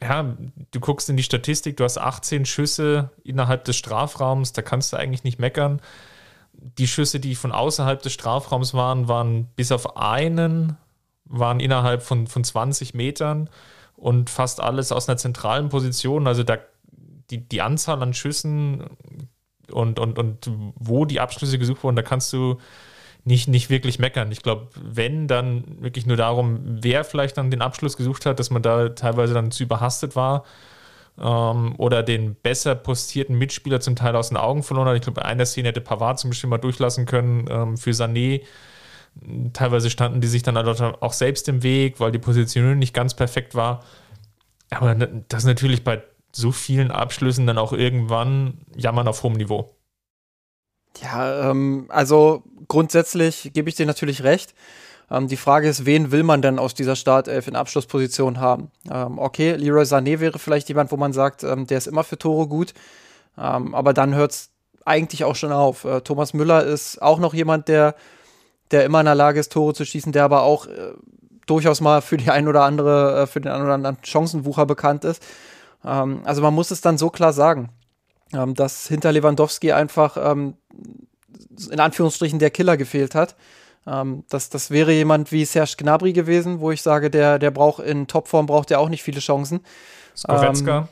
ja, 0.02 0.36
du 0.72 0.80
guckst 0.80 1.10
in 1.10 1.18
die 1.18 1.24
Statistik, 1.24 1.78
du 1.78 1.84
hast 1.84 1.98
18 1.98 2.46
Schüsse 2.46 3.12
innerhalb 3.24 3.66
des 3.66 3.76
Strafraums, 3.76 4.54
da 4.54 4.62
kannst 4.62 4.94
du 4.94 4.98
eigentlich 4.98 5.26
nicht 5.26 5.40
meckern 5.40 5.82
die 6.54 6.88
Schüsse, 6.88 7.20
die 7.20 7.36
von 7.36 7.52
außerhalb 7.52 8.02
des 8.02 8.14
Strafraums 8.14 8.74
waren, 8.74 9.08
waren 9.08 9.46
bis 9.56 9.72
auf 9.72 9.98
einen, 9.98 10.78
waren 11.26 11.60
innerhalb 11.60 12.04
von, 12.04 12.28
von 12.28 12.44
20 12.44 12.94
Metern 12.94 13.50
und 13.96 14.30
fast 14.30 14.62
alles 14.62 14.92
aus 14.92 15.10
einer 15.10 15.18
zentralen 15.18 15.70
Position. 15.70 16.28
Also 16.28 16.44
da, 16.44 16.58
die, 17.30 17.48
die 17.48 17.62
Anzahl 17.62 18.02
an 18.02 18.14
Schüssen 18.14 18.84
und, 19.74 20.00
und, 20.00 20.18
und 20.18 20.50
wo 20.76 21.06
die 21.06 21.20
Abschlüsse 21.20 21.60
gesucht 21.60 21.84
wurden, 21.84 21.96
da 21.96 22.02
kannst 22.02 22.32
du 22.34 22.58
nicht, 23.26 23.48
nicht 23.48 23.70
wirklich 23.70 24.00
meckern. 24.00 24.32
Ich 24.32 24.42
glaube, 24.42 24.68
wenn, 24.82 25.28
dann 25.28 25.64
wirklich 25.82 26.06
nur 26.06 26.18
darum, 26.18 26.60
wer 26.64 27.04
vielleicht 27.04 27.38
dann 27.38 27.52
den 27.52 27.62
Abschluss 27.62 27.98
gesucht 27.98 28.26
hat, 28.26 28.40
dass 28.40 28.50
man 28.50 28.62
da 28.62 28.90
teilweise 28.90 29.34
dann 29.34 29.52
zu 29.52 29.64
überhastet 29.64 30.16
war 30.16 30.44
ähm, 31.18 31.76
oder 31.78 32.04
den 32.04 32.36
besser 32.36 32.76
postierten 32.76 33.38
Mitspieler 33.38 33.80
zum 33.80 33.96
Teil 33.96 34.16
aus 34.16 34.30
den 34.30 34.38
Augen 34.38 34.64
verloren 34.64 34.90
hat. 34.90 34.96
Ich 34.96 35.04
glaube, 35.04 35.22
bei 35.22 35.26
einer 35.28 35.46
Szene 35.46 35.70
hätte 35.70 35.82
Pavard 35.82 36.20
zum 36.20 36.32
Beispiel 36.32 36.50
mal 36.50 36.58
durchlassen 36.58 37.06
können 37.06 37.46
ähm, 37.50 37.78
für 37.78 37.92
Sané. 37.92 38.42
Teilweise 39.54 39.90
standen 39.90 40.22
die 40.22 40.28
sich 40.28 40.44
dann 40.44 40.58
auch 40.58 41.14
selbst 41.14 41.48
im 41.48 41.62
Weg, 41.62 42.00
weil 42.00 42.12
die 42.12 42.20
Positionierung 42.20 42.80
nicht 42.80 42.96
ganz 42.96 43.14
perfekt 43.14 43.54
war. 43.54 43.84
Aber 44.72 44.96
das 44.96 45.44
ist 45.44 45.48
natürlich 45.48 45.84
bei 45.84 46.02
so 46.36 46.52
vielen 46.52 46.92
Abschlüssen 46.92 47.48
dann 47.48 47.58
auch 47.58 47.74
irgendwann 47.74 48.60
jammern 48.76 49.08
auf 49.08 49.24
hohem 49.24 49.34
Niveau. 49.34 49.76
Ja, 51.02 51.50
ähm, 51.50 51.86
also 51.90 52.44
grundsätzlich 52.68 53.52
gebe 53.54 53.70
ich 53.70 53.76
dir 53.76 53.86
natürlich 53.86 54.24
recht. 54.24 54.54
Ähm, 55.10 55.28
die 55.28 55.38
Frage 55.38 55.68
ist, 55.68 55.86
wen 55.86 56.12
will 56.12 56.24
man 56.24 56.42
denn 56.42 56.60
aus 56.60 56.74
dieser 56.74 56.96
Startelf 56.96 57.48
in 57.48 57.56
Abschlussposition 57.56 58.40
haben? 58.40 58.72
Ähm, 58.92 59.20
okay, 59.20 59.56
Leroy 59.56 59.84
Sané 59.84 60.20
wäre 60.20 60.40
vielleicht 60.40 60.70
jemand, 60.70 60.92
wo 60.92 60.98
man 60.98 61.14
sagt, 61.14 61.44
ähm, 61.44 61.68
der 61.68 61.78
ist 61.78 61.88
immer 61.88 62.04
für 62.04 62.18
Tore 62.18 62.48
gut, 62.48 62.74
ähm, 63.38 63.76
aber 63.76 63.94
dann 63.94 64.16
hört 64.16 64.32
es 64.32 64.50
eigentlich 64.86 65.24
auch 65.24 65.36
schon 65.36 65.52
auf. 65.52 65.86
Äh, 65.86 66.02
Thomas 66.02 66.34
Müller 66.34 66.64
ist 66.64 67.02
auch 67.02 67.20
noch 67.20 67.34
jemand, 67.34 67.68
der, 67.68 67.96
der 68.72 68.86
immer 68.86 69.00
in 69.00 69.06
der 69.06 69.16
Lage 69.16 69.40
ist, 69.40 69.52
Tore 69.52 69.74
zu 69.74 69.86
schießen, 69.86 70.12
der 70.12 70.24
aber 70.24 70.44
auch 70.44 70.68
äh, 70.68 70.94
durchaus 71.46 71.82
mal 71.82 72.02
für 72.02 72.18
die 72.18 72.32
ein 72.32 72.48
oder 72.48 72.64
andere, 72.64 73.22
äh, 73.22 73.28
für 73.28 73.42
den 73.42 73.52
einen 73.52 73.66
oder 73.66 73.74
anderen 73.74 73.98
Chancenwucher 74.04 74.66
bekannt 74.66 75.06
ist. 75.06 75.24
Ähm, 75.86 76.22
also 76.24 76.42
man 76.42 76.54
muss 76.54 76.72
es 76.72 76.82
dann 76.82 76.98
so 76.98 77.10
klar 77.10 77.34
sagen, 77.34 77.70
ähm, 78.34 78.54
dass 78.54 78.88
hinter 78.88 79.12
Lewandowski 79.12 79.72
einfach 79.72 80.18
in 80.18 81.80
Anführungsstrichen 81.80 82.40
der 82.40 82.52
Killer 82.52 82.78
gefehlt 82.78 83.16
hat. 83.16 83.36
Ähm, 83.86 84.24
das, 84.30 84.50
das 84.50 84.72
wäre 84.72 84.94
jemand 84.94 85.32
wie 85.32 85.46
Serge 85.46 85.76
Gnabry 85.78 86.14
gewesen, 86.14 86.60
wo 86.60 86.72
ich 86.72 86.82
sage, 86.82 87.10
der, 87.10 87.40
der 87.40 87.52
braucht 87.52 87.84
in 87.84 88.08
Topform 88.08 88.46
braucht 88.46 88.72
er 88.72 88.80
auch 88.80 88.90
nicht 88.90 89.04
viele 89.04 89.20
Chancen. 89.20 89.62
Skoretzka. 90.16 90.88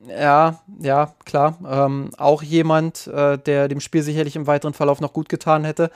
Ähm, 0.00 0.08
ja, 0.08 0.60
ja, 0.80 1.14
klar. 1.24 1.58
Ähm, 1.66 2.10
auch 2.18 2.42
jemand, 2.42 3.06
äh, 3.06 3.38
der 3.38 3.68
dem 3.68 3.80
Spiel 3.80 4.02
sicherlich 4.02 4.36
im 4.36 4.46
weiteren 4.46 4.74
Verlauf 4.74 5.00
noch 5.00 5.12
gut 5.12 5.28
getan 5.28 5.64
hätte. 5.64 5.90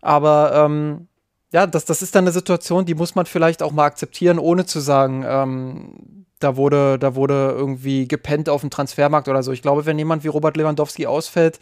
Aber 0.00 0.52
ähm, 0.54 1.08
ja, 1.52 1.66
das, 1.66 1.84
das 1.84 2.02
ist 2.02 2.14
dann 2.14 2.24
eine 2.24 2.32
Situation, 2.32 2.84
die 2.84 2.94
muss 2.94 3.14
man 3.14 3.26
vielleicht 3.26 3.62
auch 3.62 3.72
mal 3.72 3.84
akzeptieren, 3.84 4.38
ohne 4.38 4.66
zu 4.66 4.80
sagen, 4.80 5.24
ähm, 5.26 6.26
da 6.44 6.56
wurde, 6.56 6.98
da 6.98 7.14
wurde 7.14 7.54
irgendwie 7.56 8.06
gepennt 8.06 8.48
auf 8.48 8.60
dem 8.60 8.70
Transfermarkt 8.70 9.28
oder 9.28 9.42
so. 9.42 9.52
Ich 9.52 9.62
glaube, 9.62 9.86
wenn 9.86 9.98
jemand 9.98 10.22
wie 10.24 10.28
Robert 10.28 10.56
Lewandowski 10.56 11.06
ausfällt, 11.06 11.58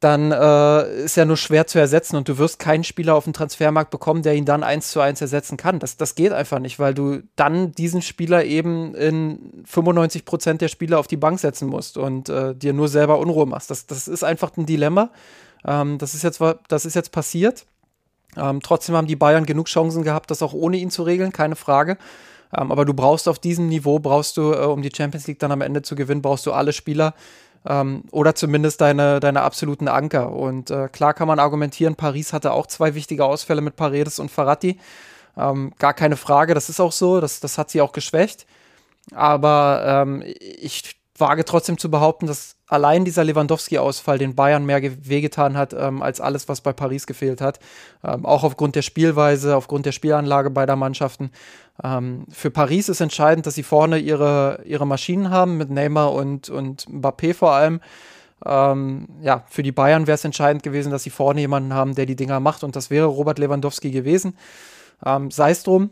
dann 0.00 0.30
äh, 0.30 1.02
ist 1.02 1.18
er 1.18 1.24
nur 1.24 1.36
schwer 1.36 1.66
zu 1.66 1.78
ersetzen 1.78 2.16
und 2.16 2.28
du 2.28 2.38
wirst 2.38 2.60
keinen 2.60 2.84
Spieler 2.84 3.16
auf 3.16 3.24
dem 3.24 3.32
Transfermarkt 3.32 3.90
bekommen, 3.90 4.22
der 4.22 4.36
ihn 4.36 4.44
dann 4.44 4.62
eins 4.62 4.92
zu 4.92 5.00
eins 5.00 5.20
ersetzen 5.20 5.56
kann. 5.56 5.80
Das, 5.80 5.96
das 5.96 6.14
geht 6.14 6.32
einfach 6.32 6.60
nicht, 6.60 6.78
weil 6.78 6.94
du 6.94 7.22
dann 7.34 7.72
diesen 7.72 8.00
Spieler 8.00 8.44
eben 8.44 8.94
in 8.94 9.64
95 9.64 10.24
Prozent 10.24 10.60
der 10.60 10.68
Spieler 10.68 11.00
auf 11.00 11.08
die 11.08 11.16
Bank 11.16 11.40
setzen 11.40 11.68
musst 11.68 11.98
und 11.98 12.28
äh, 12.28 12.54
dir 12.54 12.72
nur 12.72 12.86
selber 12.86 13.18
Unruhe 13.18 13.46
machst. 13.46 13.70
Das, 13.70 13.86
das 13.86 14.06
ist 14.06 14.22
einfach 14.22 14.56
ein 14.56 14.66
Dilemma. 14.66 15.10
Ähm, 15.66 15.98
das, 15.98 16.14
ist 16.14 16.22
jetzt, 16.22 16.40
das 16.68 16.84
ist 16.84 16.94
jetzt 16.94 17.10
passiert. 17.10 17.66
Ähm, 18.36 18.60
trotzdem 18.62 18.94
haben 18.94 19.08
die 19.08 19.16
Bayern 19.16 19.46
genug 19.46 19.66
Chancen 19.66 20.04
gehabt, 20.04 20.30
das 20.30 20.42
auch 20.42 20.52
ohne 20.52 20.76
ihn 20.76 20.90
zu 20.90 21.02
regeln, 21.02 21.32
keine 21.32 21.56
Frage. 21.56 21.98
Ähm, 22.56 22.72
aber 22.72 22.84
du 22.84 22.94
brauchst 22.94 23.28
auf 23.28 23.38
diesem 23.38 23.68
Niveau, 23.68 23.98
brauchst 23.98 24.36
du, 24.36 24.52
äh, 24.52 24.64
um 24.64 24.82
die 24.82 24.92
Champions 24.94 25.26
League 25.26 25.38
dann 25.38 25.52
am 25.52 25.60
Ende 25.60 25.82
zu 25.82 25.94
gewinnen, 25.94 26.22
brauchst 26.22 26.46
du 26.46 26.52
alle 26.52 26.72
Spieler, 26.72 27.14
ähm, 27.66 28.04
oder 28.10 28.34
zumindest 28.34 28.80
deine, 28.80 29.20
deine 29.20 29.42
absoluten 29.42 29.88
Anker. 29.88 30.32
Und 30.32 30.70
äh, 30.70 30.88
klar 30.88 31.14
kann 31.14 31.28
man 31.28 31.38
argumentieren, 31.38 31.96
Paris 31.96 32.32
hatte 32.32 32.52
auch 32.52 32.66
zwei 32.66 32.94
wichtige 32.94 33.24
Ausfälle 33.24 33.60
mit 33.60 33.76
Paredes 33.76 34.18
und 34.18 34.30
Ferrati. 34.30 34.78
Ähm, 35.36 35.72
gar 35.78 35.94
keine 35.94 36.16
Frage, 36.16 36.54
das 36.54 36.68
ist 36.68 36.80
auch 36.80 36.92
so, 36.92 37.20
das, 37.20 37.40
das 37.40 37.58
hat 37.58 37.70
sie 37.70 37.80
auch 37.80 37.92
geschwächt. 37.92 38.46
Aber 39.14 39.82
ähm, 39.84 40.22
ich 40.26 40.96
wage 41.16 41.44
trotzdem 41.44 41.78
zu 41.78 41.90
behaupten, 41.90 42.26
dass 42.26 42.56
allein 42.68 43.04
dieser 43.04 43.24
Lewandowski-Ausfall 43.24 44.18
den 44.18 44.34
Bayern 44.34 44.64
mehr 44.64 44.80
wehgetan 44.82 45.56
hat, 45.56 45.72
ähm, 45.72 46.02
als 46.02 46.20
alles, 46.20 46.48
was 46.48 46.60
bei 46.60 46.72
Paris 46.72 47.06
gefehlt 47.06 47.40
hat. 47.40 47.58
Ähm, 48.04 48.24
auch 48.24 48.44
aufgrund 48.44 48.76
der 48.76 48.82
Spielweise, 48.82 49.56
aufgrund 49.56 49.86
der 49.86 49.92
Spielanlage 49.92 50.50
beider 50.50 50.76
Mannschaften. 50.76 51.30
Ähm, 51.82 52.26
für 52.30 52.50
Paris 52.50 52.88
ist 52.88 53.00
entscheidend, 53.00 53.46
dass 53.46 53.54
sie 53.54 53.62
vorne 53.62 53.98
ihre, 53.98 54.60
ihre 54.64 54.86
Maschinen 54.86 55.30
haben, 55.30 55.56
mit 55.56 55.70
Neymar 55.70 56.12
und, 56.12 56.50
und 56.50 56.86
Mbappé 56.86 57.34
vor 57.34 57.52
allem. 57.52 57.80
Ähm, 58.44 59.08
ja, 59.22 59.44
für 59.48 59.62
die 59.62 59.72
Bayern 59.72 60.06
wäre 60.06 60.14
es 60.14 60.24
entscheidend 60.24 60.62
gewesen, 60.62 60.92
dass 60.92 61.02
sie 61.02 61.10
vorne 61.10 61.40
jemanden 61.40 61.72
haben, 61.72 61.94
der 61.94 62.06
die 62.06 62.16
Dinger 62.16 62.38
macht. 62.38 62.62
Und 62.62 62.76
das 62.76 62.90
wäre 62.90 63.06
Robert 63.06 63.38
Lewandowski 63.38 63.90
gewesen. 63.90 64.36
Ähm, 65.04 65.30
Sei 65.30 65.50
es 65.50 65.62
drum, 65.62 65.90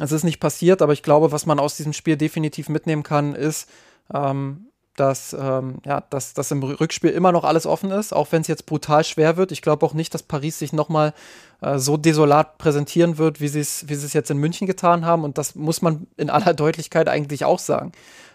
es 0.00 0.12
ist 0.12 0.24
nicht 0.24 0.40
passiert, 0.40 0.82
aber 0.82 0.92
ich 0.92 1.02
glaube, 1.02 1.32
was 1.32 1.46
man 1.46 1.58
aus 1.58 1.76
diesem 1.76 1.92
Spiel 1.92 2.16
definitiv 2.16 2.68
mitnehmen 2.68 3.02
kann, 3.02 3.34
ist, 3.34 3.68
ähm, 4.12 4.66
dass, 4.96 5.32
ähm, 5.32 5.78
ja, 5.84 6.02
dass, 6.10 6.34
dass 6.34 6.50
im 6.50 6.62
Rückspiel 6.62 7.10
immer 7.10 7.32
noch 7.32 7.44
alles 7.44 7.66
offen 7.66 7.90
ist, 7.90 8.12
auch 8.12 8.32
wenn 8.32 8.42
es 8.42 8.48
jetzt 8.48 8.66
brutal 8.66 9.04
schwer 9.04 9.36
wird. 9.36 9.52
Ich 9.52 9.62
glaube 9.62 9.86
auch 9.86 9.94
nicht, 9.94 10.12
dass 10.12 10.22
Paris 10.22 10.58
sich 10.58 10.72
nochmal 10.72 11.14
äh, 11.60 11.78
so 11.78 11.96
desolat 11.96 12.58
präsentieren 12.58 13.16
wird, 13.16 13.40
wie 13.40 13.48
sie 13.48 13.60
es 13.60 13.88
wie 13.88 13.94
es 13.94 14.12
jetzt 14.12 14.30
in 14.30 14.38
München 14.38 14.66
getan 14.66 15.06
haben. 15.06 15.24
Und 15.24 15.38
das 15.38 15.54
muss 15.54 15.82
man 15.82 16.06
in 16.16 16.30
aller 16.30 16.54
Deutlichkeit 16.54 17.08
eigentlich 17.08 17.44
auch 17.44 17.58
sagen. 17.58 17.92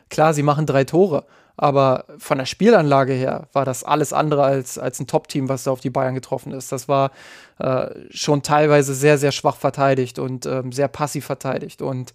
Klar, 0.09 0.33
sie 0.33 0.43
machen 0.43 0.65
drei 0.65 0.83
Tore, 0.83 1.25
aber 1.57 2.05
von 2.17 2.37
der 2.37 2.45
Spielanlage 2.45 3.13
her 3.13 3.47
war 3.53 3.65
das 3.65 3.83
alles 3.83 4.13
andere 4.13 4.43
als, 4.43 4.77
als 4.77 4.99
ein 4.99 5.07
Top-Team, 5.07 5.49
was 5.49 5.63
da 5.63 5.71
auf 5.71 5.79
die 5.81 5.89
Bayern 5.89 6.15
getroffen 6.15 6.51
ist. 6.51 6.71
Das 6.71 6.87
war 6.87 7.11
äh, 7.59 7.87
schon 8.11 8.43
teilweise 8.43 8.93
sehr, 8.93 9.17
sehr 9.17 9.31
schwach 9.31 9.55
verteidigt 9.55 10.19
und 10.19 10.45
ähm, 10.45 10.71
sehr 10.71 10.87
passiv 10.87 11.25
verteidigt. 11.25 11.81
Und 11.81 12.13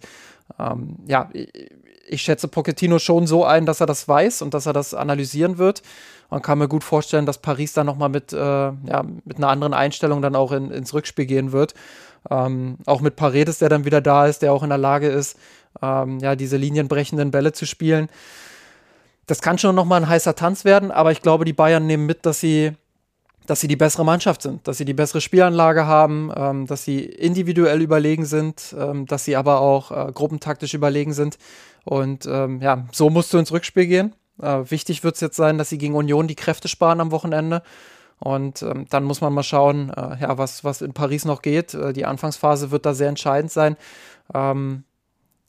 ähm, 0.59 0.97
ja, 1.05 1.29
ich 2.11 2.21
schätze 2.21 2.47
Pochettino 2.47 2.99
schon 2.99 3.25
so 3.25 3.45
ein, 3.45 3.65
dass 3.65 3.79
er 3.79 3.85
das 3.85 4.07
weiß 4.07 4.41
und 4.41 4.53
dass 4.53 4.65
er 4.65 4.73
das 4.73 4.93
analysieren 4.93 5.57
wird. 5.57 5.81
Man 6.29 6.41
kann 6.41 6.59
mir 6.59 6.67
gut 6.67 6.83
vorstellen, 6.83 7.25
dass 7.25 7.37
Paris 7.39 7.73
dann 7.73 7.85
nochmal 7.85 8.09
mit, 8.09 8.33
äh, 8.33 8.37
ja, 8.37 9.03
mit 9.25 9.37
einer 9.37 9.49
anderen 9.49 9.73
Einstellung 9.73 10.21
dann 10.21 10.35
auch 10.35 10.51
in, 10.51 10.71
ins 10.71 10.93
Rückspiel 10.93 11.25
gehen 11.25 11.51
wird. 11.51 11.73
Ähm, 12.29 12.77
auch 12.85 13.01
mit 13.01 13.15
Paredes, 13.15 13.59
der 13.59 13.69
dann 13.69 13.85
wieder 13.85 14.01
da 14.01 14.27
ist, 14.27 14.41
der 14.41 14.53
auch 14.53 14.63
in 14.63 14.69
der 14.69 14.77
Lage 14.77 15.07
ist, 15.07 15.37
ähm, 15.81 16.19
ja, 16.19 16.35
diese 16.35 16.57
linienbrechenden 16.57 17.31
Bälle 17.31 17.53
zu 17.53 17.65
spielen. 17.65 18.09
Das 19.25 19.41
kann 19.41 19.57
schon 19.57 19.75
nochmal 19.75 20.01
ein 20.01 20.09
heißer 20.09 20.35
Tanz 20.35 20.65
werden, 20.65 20.91
aber 20.91 21.11
ich 21.11 21.21
glaube, 21.21 21.45
die 21.45 21.53
Bayern 21.53 21.87
nehmen 21.87 22.05
mit, 22.05 22.25
dass 22.25 22.39
sie 22.39 22.73
dass 23.47 23.59
sie 23.59 23.67
die 23.67 23.75
bessere 23.75 24.05
Mannschaft 24.05 24.43
sind, 24.43 24.67
dass 24.67 24.77
sie 24.77 24.85
die 24.85 24.93
bessere 24.93 25.19
Spielanlage 25.19 25.85
haben, 25.85 26.31
ähm, 26.35 26.67
dass 26.67 26.85
sie 26.85 26.99
individuell 26.99 27.81
überlegen 27.81 28.23
sind, 28.23 28.75
ähm, 28.77 29.07
dass 29.07 29.25
sie 29.25 29.35
aber 29.35 29.59
auch 29.61 29.91
äh, 29.91 30.11
gruppentaktisch 30.13 30.73
überlegen 30.73 31.13
sind. 31.13 31.37
Und 31.83 32.25
ähm, 32.25 32.61
ja, 32.61 32.85
so 32.91 33.09
musst 33.09 33.33
du 33.33 33.37
ins 33.37 33.51
Rückspiel 33.51 33.87
gehen. 33.87 34.15
Äh, 34.41 34.69
wichtig 34.69 35.03
wird 35.03 35.15
es 35.15 35.21
jetzt 35.21 35.35
sein, 35.35 35.57
dass 35.57 35.69
sie 35.69 35.77
gegen 35.77 35.95
Union 35.95 36.27
die 36.27 36.35
Kräfte 36.35 36.67
sparen 36.67 37.01
am 37.01 37.11
Wochenende. 37.11 37.63
Und 38.19 38.61
ähm, 38.61 38.85
dann 38.89 39.03
muss 39.03 39.21
man 39.21 39.33
mal 39.33 39.43
schauen, 39.43 39.89
äh, 39.89 40.21
ja, 40.21 40.37
was, 40.37 40.63
was 40.63 40.81
in 40.81 40.93
Paris 40.93 41.25
noch 41.25 41.41
geht. 41.41 41.73
Äh, 41.73 41.91
die 41.93 42.05
Anfangsphase 42.05 42.69
wird 42.69 42.85
da 42.85 42.93
sehr 42.93 43.09
entscheidend 43.09 43.51
sein. 43.51 43.77
Ähm, 44.33 44.83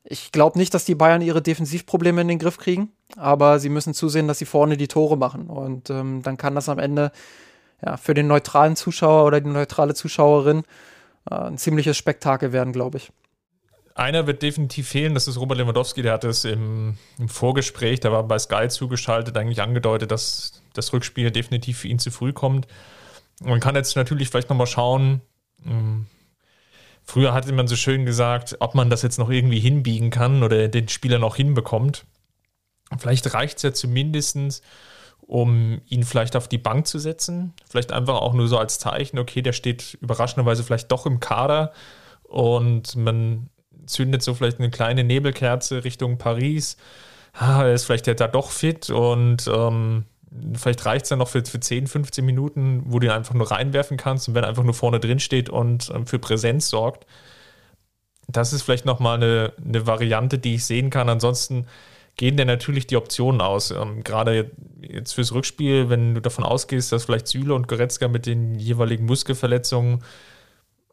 ich 0.05 0.33
glaube 0.33 0.59
nicht, 0.59 0.75
dass 0.75 0.85
die 0.85 0.95
Bayern 0.95 1.23
ihre 1.23 1.43
Defensivprobleme 1.43 2.23
in 2.23 2.29
den 2.29 2.39
Griff 2.39 2.59
kriegen, 2.59 2.91
aber 3.17 3.59
sie 3.59 3.69
müssen 3.69 3.95
zusehen, 3.95 4.27
dass 4.27 4.39
sie 4.39 4.47
vorne 4.47 4.77
die 4.77 4.89
Tore 4.89 5.17
machen. 5.17 5.47
Und 5.49 5.91
ähm, 5.91 6.23
dann 6.23 6.39
kann 6.39 6.55
das 6.55 6.69
am 6.69 6.79
Ende 6.79 7.13
ja, 7.85 7.97
für 7.97 8.15
den 8.15 8.27
neutralen 8.27 8.75
Zuschauer 8.75 9.27
oder 9.27 9.41
die 9.41 9.51
neutrale 9.51 9.95
Zuschauerin 9.95 10.65
äh, 11.31 11.35
ein 11.35 11.59
ziemliches 11.59 11.97
Spektakel 11.97 12.53
werden, 12.53 12.73
glaube 12.73 12.99
ich. 12.99 13.13
Einer 13.95 14.27
wird 14.27 14.43
definitiv 14.43 14.89
fehlen, 14.89 15.15
das 15.15 15.29
ist 15.29 15.39
Robert 15.39 15.59
Lewandowski, 15.59 16.03
der 16.03 16.15
hat 16.15 16.25
es 16.25 16.45
im, 16.45 16.97
im, 17.19 17.29
Vorgespräch, 17.29 18.01
der 18.01 18.13
war 18.13 18.23
bei 18.23 18.39
Sky 18.39 18.69
zugeschaltet, 18.69 19.37
eigentlich 19.37 19.61
angedeutet, 19.61 20.11
dass 20.11 20.63
das 20.73 20.93
Rückspiel 20.93 21.31
definitiv 21.31 21.79
für 21.79 21.89
ihn 21.89 21.99
zu 21.99 22.11
früh 22.11 22.33
kommt. 22.33 22.67
Man 23.43 23.61
kann 23.61 23.75
jetzt 23.75 23.95
natürlich 23.97 24.31
vielleicht 24.31 24.49
nochmal 24.49 24.67
schauen, 24.67 25.21
hm, 25.63 26.07
früher 27.05 27.35
hatte 27.35 27.53
man 27.53 27.69
so 27.69 27.77
schön 27.77 28.07
gesagt, 28.07 28.57
ob 28.61 28.75
man 28.75 28.89
das 28.89 29.03
jetzt 29.03 29.19
noch 29.19 29.29
irgendwie 29.29 29.61
hinbiegen 29.61 30.11
kann 30.11 30.43
oder 30.43 30.69
den 30.69 30.89
Spieler 30.89 31.19
noch 31.19 31.37
hinbekommt. 31.37 32.07
Vielleicht 32.99 33.35
reicht 33.35 33.59
es 33.59 33.63
ja 33.63 33.73
zumindest, 33.73 34.63
um 35.21 35.81
ihn 35.87 36.05
vielleicht 36.05 36.37
auf 36.37 36.49
die 36.49 36.59
Bank 36.59 36.87
zu 36.87 36.99
setzen. 36.99 37.53
Vielleicht 37.69 37.93
einfach 37.93 38.15
auch 38.15 38.35
nur 38.35 38.49
so 38.49 38.59
als 38.59 38.79
Zeichen, 38.79 39.19
okay, 39.19 39.43
der 39.43 39.53
steht 39.53 39.99
überraschenderweise 40.01 40.63
vielleicht 40.63 40.91
doch 40.93 41.07
im 41.07 41.21
Kader 41.21 41.73
und 42.23 42.97
man 42.97 43.51
zündet 43.87 44.23
so 44.23 44.35
vielleicht 44.35 44.59
eine 44.59 44.71
kleine 44.71 45.05
Nebelkerze 45.05 45.85
Richtung 45.85 46.19
Paris. 46.19 46.77
Ah, 47.33 47.65
ist 47.65 47.85
vielleicht 47.85 48.07
ja 48.07 48.15
da 48.15 48.29
doch 48.29 48.51
fit 48.51 48.91
und 48.91 49.49
ähm, 49.49 50.05
vielleicht 50.55 50.85
reicht 50.85 51.05
es 51.05 51.09
dann 51.09 51.19
noch 51.19 51.29
für, 51.29 51.45
für 51.45 51.61
10, 51.61 51.87
15 51.87 52.25
Minuten, 52.25 52.83
wo 52.87 52.99
du 52.99 53.07
ihn 53.07 53.13
einfach 53.13 53.35
nur 53.35 53.51
reinwerfen 53.51 53.97
kannst 53.97 54.29
und 54.29 54.35
wenn 54.35 54.45
er 54.45 54.49
einfach 54.49 54.65
nur 54.65 54.75
vorne 54.75 55.01
drin 55.01 55.19
steht 55.19 55.49
und 55.49 55.91
ähm, 55.95 56.07
für 56.07 56.19
Präsenz 56.19 56.69
sorgt. 56.69 57.07
Das 58.29 58.53
ist 58.53 58.63
vielleicht 58.63 58.87
nochmal 58.87 59.17
eine, 59.17 59.53
eine 59.65 59.87
Variante, 59.87 60.39
die 60.39 60.55
ich 60.55 60.65
sehen 60.65 60.91
kann. 60.91 61.09
Ansonsten 61.09 61.67
gehen 62.17 62.37
dir 62.37 62.45
natürlich 62.45 62.87
die 62.87 62.97
Optionen 62.97 63.41
aus. 63.41 63.71
Ähm, 63.71 64.05
gerade 64.05 64.51
jetzt 64.81 65.13
fürs 65.13 65.33
Rückspiel, 65.33 65.89
wenn 65.91 66.15
du 66.15 66.21
davon 66.21 66.45
ausgehst, 66.45 66.93
dass 66.93 67.05
vielleicht 67.05 67.29
Süle 67.29 67.55
und 67.55 67.69
Goretzka 67.69 68.09
mit 68.09 68.27
den 68.27 68.55
jeweiligen 68.59 69.07
Muskelverletzungen 69.07 70.03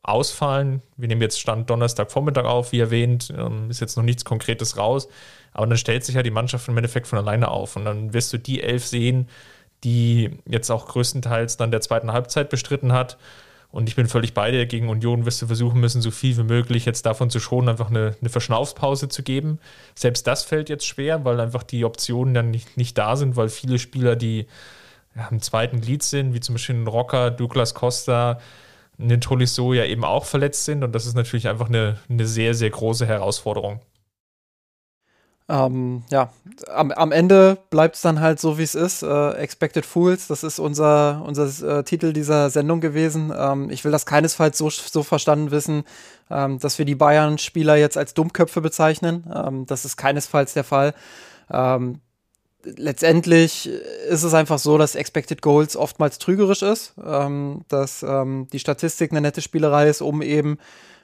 ausfallen. 0.10 0.82
Wir 0.98 1.08
nehmen 1.08 1.22
jetzt 1.22 1.40
Stand 1.40 1.70
Donnerstagvormittag 1.70 2.46
auf, 2.46 2.72
wie 2.72 2.80
erwähnt, 2.80 3.34
ähm, 3.38 3.70
ist 3.70 3.80
jetzt 3.80 3.96
noch 3.96 4.04
nichts 4.04 4.26
Konkretes 4.26 4.78
raus. 4.78 5.08
Aber 5.54 5.68
dann 5.68 5.78
stellt 5.78 6.04
sich 6.06 6.16
ja 6.16 6.24
die 6.24 6.32
Mannschaft 6.32 6.68
im 6.68 6.78
Endeffekt 6.78 7.08
von 7.08 7.20
alleine 7.20 7.50
auf. 7.50 7.76
Und 7.76 7.86
dann 7.86 8.14
wirst 8.14 8.32
du 8.34 8.38
die 8.38 8.62
elf 8.62 8.86
sehen, 8.86 9.28
die 9.84 10.32
jetzt 10.46 10.70
auch 10.70 10.88
größtenteils 10.88 11.58
dann 11.58 11.72
der 11.72 11.82
zweiten 11.82 12.12
Halbzeit 12.12 12.50
bestritten 12.50 12.92
hat. 12.92 13.18
Und 13.72 13.88
ich 13.88 13.96
bin 13.96 14.08
völlig 14.08 14.34
bei 14.34 14.50
dir. 14.52 14.66
Gegen 14.66 14.90
Union 14.90 15.26
wirst 15.26 15.42
du 15.42 15.48
versuchen 15.48 15.80
müssen, 15.80 16.02
so 16.02 16.12
viel 16.12 16.36
wie 16.38 16.44
möglich 16.44 16.86
jetzt 16.86 17.06
davon 17.06 17.30
zu 17.30 17.40
schonen, 17.40 17.70
einfach 17.70 17.90
eine, 17.90 18.16
eine 18.20 18.30
Verschnaufspause 18.30 19.10
zu 19.10 19.22
geben. 19.22 19.60
Selbst 19.96 20.26
das 20.26 20.44
fällt 20.44 20.70
jetzt 20.70 20.88
schwer, 20.88 21.24
weil 21.24 21.40
einfach 21.40 21.64
die 21.64 21.86
Optionen 21.86 22.34
dann 22.34 22.50
nicht, 22.50 22.78
nicht 22.78 22.98
da 22.98 23.16
sind, 23.16 23.36
weil 23.36 23.50
viele 23.50 23.78
Spieler, 23.78 24.16
die 24.16 24.48
ja, 25.16 25.28
im 25.30 25.42
zweiten 25.42 25.82
Glied 25.82 26.02
sind, 26.02 26.34
wie 26.34 26.40
zum 26.40 26.56
Beispiel 26.56 26.88
Rocker, 26.88 27.30
Douglas 27.30 27.76
Costa, 27.76 28.40
ein 29.00 29.22
Tolisso 29.22 29.74
ja 29.74 29.86
eben 29.86 30.04
auch 30.04 30.26
verletzt 30.26 30.66
sind. 30.66 30.84
Und 30.84 30.94
das 30.94 31.06
ist 31.06 31.16
natürlich 31.16 31.48
einfach 31.48 31.70
eine, 31.70 31.98
eine 32.10 32.26
sehr, 32.28 32.54
sehr 32.54 32.70
große 32.70 33.06
Herausforderung. 33.06 33.82
Ähm, 35.50 36.04
ja, 36.12 36.30
am, 36.68 36.92
am 36.92 37.12
Ende 37.12 37.58
bleibt 37.72 37.96
es 37.96 38.02
dann 38.02 38.20
halt 38.20 38.40
so, 38.40 38.60
wie 38.60 38.64
es 38.64 38.76
ist. 38.76 39.02
Äh, 39.02 39.32
Expected 39.32 39.84
Fools, 39.84 40.28
das 40.28 40.44
ist 40.44 40.60
unser, 40.60 41.24
unser 41.26 41.80
äh, 41.80 41.84
Titel 41.84 42.14
dieser 42.14 42.52
Sendung 42.52 42.82
gewesen. 42.82 43.34
Ähm, 43.36 43.72
ich 43.72 43.84
will 43.84 43.92
das 43.92 44.06
keinesfalls 44.06 44.60
so, 44.60 44.70
so 44.70 45.02
verstanden 45.02 45.50
wissen, 45.50 45.86
ähm, 46.30 46.60
dass 46.60 46.78
wir 46.78 46.86
die 46.86 46.94
Bayern-Spieler 46.94 47.78
jetzt 47.78 47.98
als 47.98 48.14
Dummköpfe 48.14 48.62
bezeichnen. 48.62 49.26
Ähm, 49.34 49.66
das 49.66 49.86
ist 49.86 49.98
keinesfalls 49.98 50.54
der 50.54 50.64
Fall. 50.64 50.94
Ähm, 51.52 52.00
letztendlich 52.64 53.68
ist 53.68 54.24
es 54.24 54.34
einfach 54.34 54.60
so, 54.60 54.78
dass 54.78 54.96
Expected 54.96 55.42
Goals 55.42 55.76
oftmals 55.76 56.20
trügerisch 56.20 56.62
ist, 56.62 56.94
ähm, 57.06 57.62
dass 57.68 58.00
die 58.02 58.60
Statistik 58.60 59.12
eine 59.12 59.22
nette 59.22 59.42
Spielerei 59.42 59.90
ist, 59.90 60.02
um 60.02 60.22
eben 60.22 60.58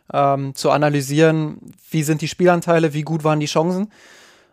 zu 0.07 0.69
analysieren, 0.69 1.57
wie 1.89 2.03
sind 2.03 2.21
die 2.21 2.27
Spielanteile, 2.27 2.93
wie 2.93 3.01
gut 3.01 3.23
waren 3.23 3.39
die 3.39 3.47
Chancen. 3.47 3.89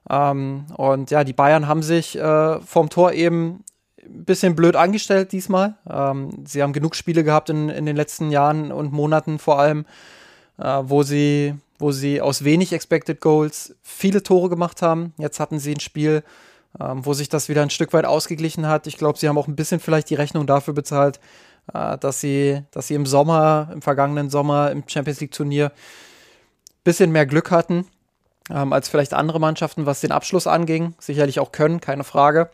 Ähm, 0.09 0.67
und 0.77 1.11
ja, 1.11 1.25
die 1.25 1.33
Bayern 1.33 1.69
haben 1.69 1.83
sich 1.83 2.19
äh, 2.19 2.61
vom 2.61 2.91
Tor 2.91 3.13
eben 3.13 3.65
ein 4.03 4.25
bisschen 4.25 4.57
blöd 4.57 4.77
angestellt 4.77 5.33
diesmal. 5.33 5.77
Ähm, 5.89 6.45
sie 6.45 6.63
haben 6.63 6.73
genug 6.73 6.97
Spiele 6.97 7.25
gehabt 7.25 7.51
in, 7.51 7.69
in 7.69 7.87
den 7.87 7.97
letzten 7.97 8.31
Jahren 8.31 8.73
und 8.73 8.93
Monaten 8.93 9.39
vor 9.39 9.61
allem, 9.61 9.87
äh, 10.59 10.81
wo, 10.83 11.03
sie, 11.03 11.55
wo 11.79 11.93
sie 11.93 12.21
aus 12.21 12.43
wenig 12.45 12.73
Expected 12.73 13.21
Goals 13.21 13.77
viele 13.83 14.23
Tore 14.23 14.49
gemacht 14.49 14.83
haben. 14.83 15.15
Jetzt 15.19 15.39
hatten 15.39 15.61
sie 15.61 15.73
ein 15.73 15.81
Spiel, 15.81 16.25
ähm, 16.81 17.05
wo 17.05 17.15
sich 17.15 17.29
das 17.29 17.49
wieder 17.49 17.63
ein 17.63 17.71
Stück 17.71 17.93
weit 17.93 18.05
ausgeglichen 18.05 18.67
hat. 18.67 18.87
Ich 18.87 18.97
glaube, 18.97 19.19
sie 19.19 19.29
haben 19.29 19.39
auch 19.39 19.49
ein 19.49 19.57
bisschen 19.57 19.81
vielleicht 19.81 20.11
die 20.11 20.15
Rechnung 20.15 20.47
dafür 20.47 20.75
bezahlt, 20.75 21.21
äh, 21.73 21.99
dass, 21.99 22.21
sie, 22.21 22.63
dass 22.71 22.89
sie 22.89 22.95
im 22.95 23.07
Sommer, 23.07 23.71
im 23.73 23.83
vergangenen 23.83 24.31
Sommer 24.31 24.71
im 24.71 24.85
Champions 24.87 25.21
League 25.21 25.33
Turnier 25.33 25.67
ein 25.67 26.85
bisschen 26.85 27.13
mehr 27.13 27.27
Glück 27.27 27.51
hatten 27.51 27.87
ähm, 28.51 28.73
als 28.73 28.89
vielleicht 28.89 29.15
andere 29.15 29.41
Mannschaften, 29.41 29.87
was 29.87 30.01
den 30.01 30.13
Abschluss 30.13 30.47
anging. 30.47 30.95
Sicherlich 30.99 31.41
auch 31.41 31.53
können, 31.53 31.81
keine 31.81 32.05
Frage. 32.05 32.51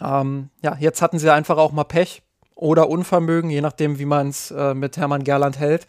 Ähm, 0.00 0.50
ja, 0.62 0.76
jetzt 0.78 1.02
hatten 1.02 1.18
sie 1.18 1.32
einfach 1.32 1.56
auch 1.56 1.72
mal 1.72 1.84
Pech 1.84 2.22
oder 2.54 2.88
Unvermögen, 2.88 3.50
je 3.50 3.60
nachdem, 3.60 3.98
wie 3.98 4.04
man 4.04 4.28
es 4.28 4.50
äh, 4.50 4.74
mit 4.74 4.96
Hermann 4.96 5.24
Gerland 5.24 5.58
hält. 5.58 5.86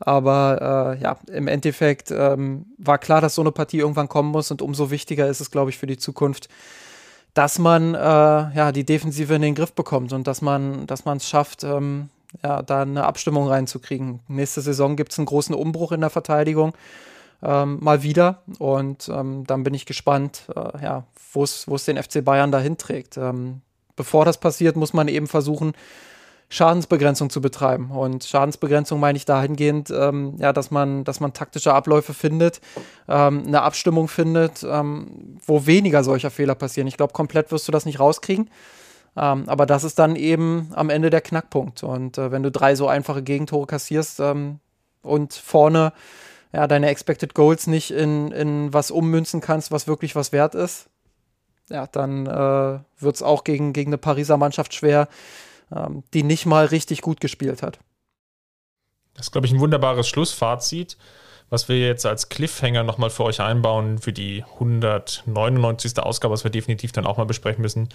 Aber 0.00 0.96
äh, 0.96 1.02
ja, 1.02 1.18
im 1.32 1.48
Endeffekt 1.48 2.10
ähm, 2.10 2.66
war 2.78 2.98
klar, 2.98 3.20
dass 3.20 3.34
so 3.34 3.42
eine 3.42 3.52
Partie 3.52 3.78
irgendwann 3.78 4.08
kommen 4.08 4.30
muss 4.30 4.50
und 4.50 4.62
umso 4.62 4.90
wichtiger 4.90 5.28
ist 5.28 5.40
es, 5.40 5.50
glaube 5.50 5.70
ich, 5.70 5.78
für 5.78 5.86
die 5.86 5.98
Zukunft, 5.98 6.48
dass 7.34 7.58
man 7.58 7.94
äh, 7.94 7.98
ja 7.98 8.72
die 8.72 8.84
Defensive 8.84 9.34
in 9.34 9.42
den 9.42 9.54
Griff 9.54 9.72
bekommt 9.72 10.12
und 10.12 10.26
dass 10.26 10.40
man 10.40 10.86
dass 10.86 11.04
man 11.04 11.18
es 11.18 11.28
schafft, 11.28 11.64
ähm, 11.64 12.10
ja, 12.42 12.62
da 12.62 12.82
eine 12.82 13.04
Abstimmung 13.04 13.48
reinzukriegen. 13.48 14.20
Nächste 14.28 14.60
Saison 14.60 14.96
gibt 14.96 15.12
es 15.12 15.18
einen 15.18 15.26
großen 15.26 15.54
Umbruch 15.54 15.92
in 15.92 16.00
der 16.00 16.10
Verteidigung 16.10 16.74
ähm, 17.42 17.78
mal 17.80 18.02
wieder. 18.02 18.42
Und 18.58 19.08
ähm, 19.08 19.44
dann 19.46 19.62
bin 19.62 19.74
ich 19.74 19.86
gespannt, 19.86 20.42
äh, 20.54 20.82
ja, 20.82 21.04
wo 21.32 21.44
es 21.44 21.84
den 21.86 22.02
FC 22.02 22.24
Bayern 22.24 22.52
dahin 22.52 22.78
trägt. 22.78 23.16
Ähm, 23.16 23.60
bevor 23.96 24.24
das 24.24 24.38
passiert, 24.38 24.76
muss 24.76 24.92
man 24.92 25.08
eben 25.08 25.26
versuchen, 25.26 25.72
Schadensbegrenzung 26.50 27.28
zu 27.28 27.40
betreiben. 27.40 27.90
Und 27.90 28.24
Schadensbegrenzung 28.24 28.98
meine 29.00 29.16
ich 29.16 29.26
dahingehend, 29.26 29.90
ähm, 29.90 30.36
ja, 30.38 30.52
dass 30.52 30.70
man, 30.70 31.04
dass 31.04 31.20
man 31.20 31.32
taktische 31.34 31.74
Abläufe 31.74 32.14
findet, 32.14 32.60
ähm, 33.06 33.44
eine 33.46 33.62
Abstimmung 33.62 34.08
findet, 34.08 34.62
ähm, 34.62 35.38
wo 35.44 35.66
weniger 35.66 36.02
solcher 36.02 36.30
Fehler 36.30 36.54
passieren. 36.54 36.88
Ich 36.88 36.96
glaube, 36.96 37.12
komplett 37.12 37.52
wirst 37.52 37.68
du 37.68 37.72
das 37.72 37.84
nicht 37.84 38.00
rauskriegen. 38.00 38.48
Ähm, 39.16 39.44
aber 39.46 39.66
das 39.66 39.84
ist 39.84 39.98
dann 39.98 40.16
eben 40.16 40.70
am 40.74 40.90
Ende 40.90 41.10
der 41.10 41.20
Knackpunkt. 41.20 41.82
Und 41.82 42.16
äh, 42.18 42.30
wenn 42.30 42.42
du 42.42 42.50
drei 42.50 42.74
so 42.74 42.88
einfache 42.88 43.22
Gegentore 43.22 43.66
kassierst 43.66 44.20
ähm, 44.20 44.60
und 45.02 45.34
vorne 45.34 45.92
ja, 46.52 46.66
deine 46.66 46.88
Expected 46.88 47.34
Goals 47.34 47.66
nicht 47.66 47.90
in, 47.90 48.32
in 48.32 48.72
was 48.72 48.90
ummünzen 48.90 49.40
kannst, 49.40 49.70
was 49.70 49.86
wirklich 49.86 50.16
was 50.16 50.32
wert 50.32 50.54
ist, 50.54 50.88
ja, 51.68 51.86
dann 51.86 52.26
äh, 52.26 52.78
wird 52.98 53.16
es 53.16 53.22
auch 53.22 53.44
gegen, 53.44 53.74
gegen 53.74 53.90
eine 53.90 53.98
Pariser 53.98 54.38
Mannschaft 54.38 54.72
schwer, 54.72 55.08
ähm, 55.74 56.02
die 56.14 56.22
nicht 56.22 56.46
mal 56.46 56.66
richtig 56.66 57.02
gut 57.02 57.20
gespielt 57.20 57.62
hat. 57.62 57.78
Das 59.14 59.26
ist, 59.26 59.32
glaube 59.32 59.46
ich, 59.46 59.52
ein 59.52 59.60
wunderbares 59.60 60.08
Schlussfazit, 60.08 60.96
was 61.50 61.68
wir 61.68 61.78
jetzt 61.78 62.06
als 62.06 62.28
Cliffhanger 62.28 62.84
nochmal 62.84 63.10
für 63.10 63.24
euch 63.24 63.40
einbauen 63.40 63.98
für 63.98 64.12
die 64.12 64.44
199. 64.54 65.98
Ausgabe, 65.98 66.34
was 66.34 66.44
wir 66.44 66.50
definitiv 66.50 66.92
dann 66.92 67.06
auch 67.06 67.16
mal 67.16 67.26
besprechen 67.26 67.62
müssen 67.62 67.88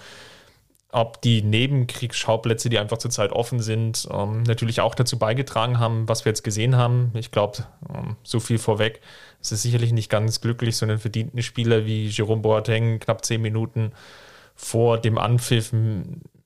ob 0.94 1.22
die 1.22 1.42
Nebenkriegsschauplätze, 1.42 2.70
die 2.70 2.78
einfach 2.78 3.00
zurzeit 3.00 3.32
offen 3.32 3.60
sind, 3.60 4.08
ähm, 4.12 4.44
natürlich 4.44 4.80
auch 4.80 4.94
dazu 4.94 5.18
beigetragen 5.18 5.80
haben, 5.80 6.08
was 6.08 6.24
wir 6.24 6.30
jetzt 6.30 6.44
gesehen 6.44 6.76
haben. 6.76 7.12
Ich 7.16 7.32
glaube, 7.32 7.66
ähm, 7.90 8.16
so 8.22 8.40
viel 8.40 8.60
vorweg. 8.60 9.02
Es 9.42 9.52
ist 9.52 9.63
sicherlich 9.63 9.92
nicht 9.92 10.10
ganz 10.10 10.40
glücklich, 10.40 10.78
so 10.78 10.86
einen 10.86 11.00
verdienten 11.00 11.42
Spieler 11.42 11.86
wie 11.88 12.08
Jerome 12.08 12.44
Boateng 12.44 13.00
knapp 13.00 13.26
zehn 13.26 13.42
Minuten 13.42 13.92
vor 14.56 15.00
dem 15.00 15.17
Anpfiff 15.17 15.74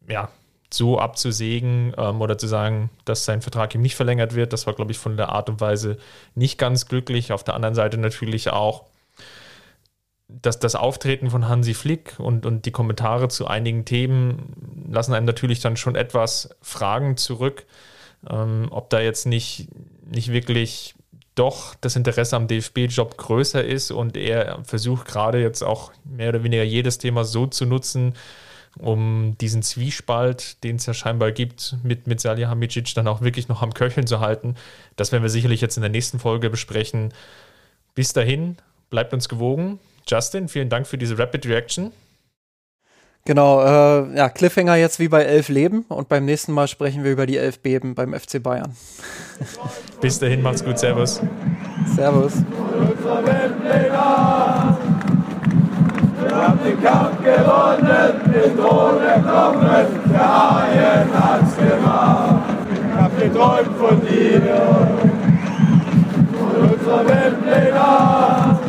ja, 0.08 0.30
so 0.74 1.00
abzusägen 1.00 1.94
ähm, 1.98 2.22
oder 2.22 2.38
zu 2.38 2.48
sagen, 2.48 2.90
dass 3.06 3.26
sein 3.26 3.42
Vertrag 3.42 3.74
ihm 3.74 3.82
nicht 3.82 3.96
verlängert 3.96 4.36
wird. 4.36 4.54
Das 4.54 4.68
war, 4.68 4.74
glaube 4.74 4.92
ich, 4.92 4.98
von 4.98 5.18
der 5.18 5.30
Art 5.30 5.50
und 5.50 5.62
Weise 5.62 5.98
nicht 6.36 6.58
ganz 6.58 6.88
glücklich. 6.88 7.32
Auf 7.32 7.44
der 7.44 7.54
anderen 7.54 7.76
Seite 7.76 7.98
natürlich 7.98 8.50
auch 8.50 8.86
das, 10.28 10.60
das 10.60 10.76
Auftreten 10.76 11.30
von 11.30 11.48
Hansi 11.48 11.74
Flick 11.74 12.16
und, 12.20 12.46
und 12.46 12.66
die 12.66 12.72
Kommentare 12.72 13.30
zu 13.30 13.48
einigen 13.48 13.86
Themen 13.86 14.88
lassen 14.92 15.14
einem 15.14 15.26
natürlich 15.26 15.62
dann 15.62 15.78
schon 15.78 15.96
etwas 15.96 16.50
Fragen 16.62 17.16
zurück, 17.16 17.66
ähm, 18.30 18.68
ob 18.72 18.90
da 18.90 19.00
jetzt 19.00 19.26
nicht, 19.26 19.70
nicht 20.06 20.32
wirklich 20.32 20.96
doch 21.36 21.76
das 21.76 21.96
Interesse 21.96 22.36
am 22.36 22.48
DFB-Job 22.48 23.18
größer 23.18 23.64
ist 23.64 23.92
und 23.92 24.18
er 24.18 24.60
versucht 24.64 25.08
gerade 25.08 25.42
jetzt 25.42 25.62
auch 25.64 25.92
mehr 26.04 26.30
oder 26.30 26.44
weniger 26.44 26.64
jedes 26.64 26.98
Thema 26.98 27.24
so 27.24 27.46
zu 27.46 27.66
nutzen 27.66 28.14
um 28.78 29.36
diesen 29.40 29.62
Zwiespalt, 29.64 30.64
den 30.64 30.78
es 30.78 30.86
ja 30.86 30.94
scheinbar 30.94 31.32
gibt, 31.32 31.76
mit, 31.84 32.08
mit 32.08 32.20
Salihamidzic 32.20 32.94
dann 32.96 33.08
auch 33.08 33.22
wirklich 33.22 33.48
noch 33.48 33.62
am 33.62 33.74
Köcheln 33.74 34.08
zu 34.08 34.20
halten. 34.20 34.56
Das 34.96 35.12
werden 35.12 35.24
wir 35.24 35.30
sicherlich 35.30 35.62
jetzt 35.62 35.78
in 35.78 35.82
der 35.82 35.92
nächsten 35.92 36.20
Folge 36.20 36.50
besprechen. 36.50 37.14
Bis 37.96 38.14
dahin, 38.14 38.58
bleibt 38.90 39.14
uns 39.14 39.30
gewogen. 39.30 39.80
Justin, 40.08 40.48
vielen 40.48 40.70
Dank 40.70 40.88
für 40.88 40.98
diese 40.98 41.18
Rapid 41.18 41.46
Reaction. 41.48 41.92
Genau, 43.28 43.62
äh, 43.62 44.16
ja, 44.16 44.30
Cliffhanger 44.30 44.76
jetzt 44.76 45.00
wie 45.00 45.10
bei 45.10 45.24
Elf 45.24 45.50
Leben 45.50 45.84
und 45.90 46.08
beim 46.08 46.24
nächsten 46.24 46.54
Mal 46.54 46.70
sprechen 46.70 47.04
wir 47.04 47.12
über 47.12 47.26
die 47.26 47.36
Elf 47.36 47.60
Beben 47.60 47.94
beim 47.94 48.14
FC 48.14 48.42
Bayern. 48.42 48.74
Bis 50.00 50.18
dahin, 50.18 50.42
macht's 50.42 50.64
gut, 50.64 50.80
Servus. 50.80 51.20
Servus. 51.94 52.32
den 56.68 56.84
Kampf 56.84 57.24
gewonnen, 57.24 58.14
den 58.34 58.58
Thron 58.58 59.02
erklommen, 59.02 59.88
der 60.12 60.20
Haien 60.20 61.08
hat's 61.14 61.56
gemacht. 61.56 62.36
Ich 62.74 63.02
hab 63.02 63.20
geträumt 63.20 63.78
von 63.78 64.02
dir, 64.02 64.42
von 66.38 66.70
unserer 66.70 67.06
Welt 67.08 67.74
Nacht. 67.74 68.60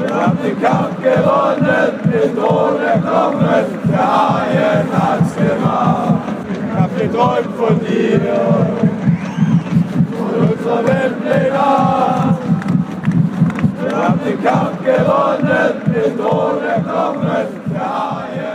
Wir 0.00 0.14
haben 0.14 0.38
den 0.42 0.62
Kampf 0.62 0.96
gewonnen, 1.02 1.90
den 2.04 2.36
Thron 2.36 2.80
erklommen, 2.80 3.64
der 3.90 4.06
Haien 4.14 4.88
hat's 4.92 5.34
gemacht. 5.36 6.22
Ich 6.50 6.80
hab 6.80 6.98
geträumt 6.98 7.54
von 7.58 7.80
dir, 7.80 8.20
von 10.16 10.48
unserer 10.48 10.86
Welt 10.86 11.52
Nacht. 11.52 12.33
Wir 13.94 14.08
haben 14.08 14.20
den 14.24 14.42
Kampf 14.42 14.84
gewonnen, 14.84 15.82
mit 15.86 16.18
ohne 16.18 16.82
Knochen, 16.82 17.46
der 17.72 17.80
Haie. 17.80 18.53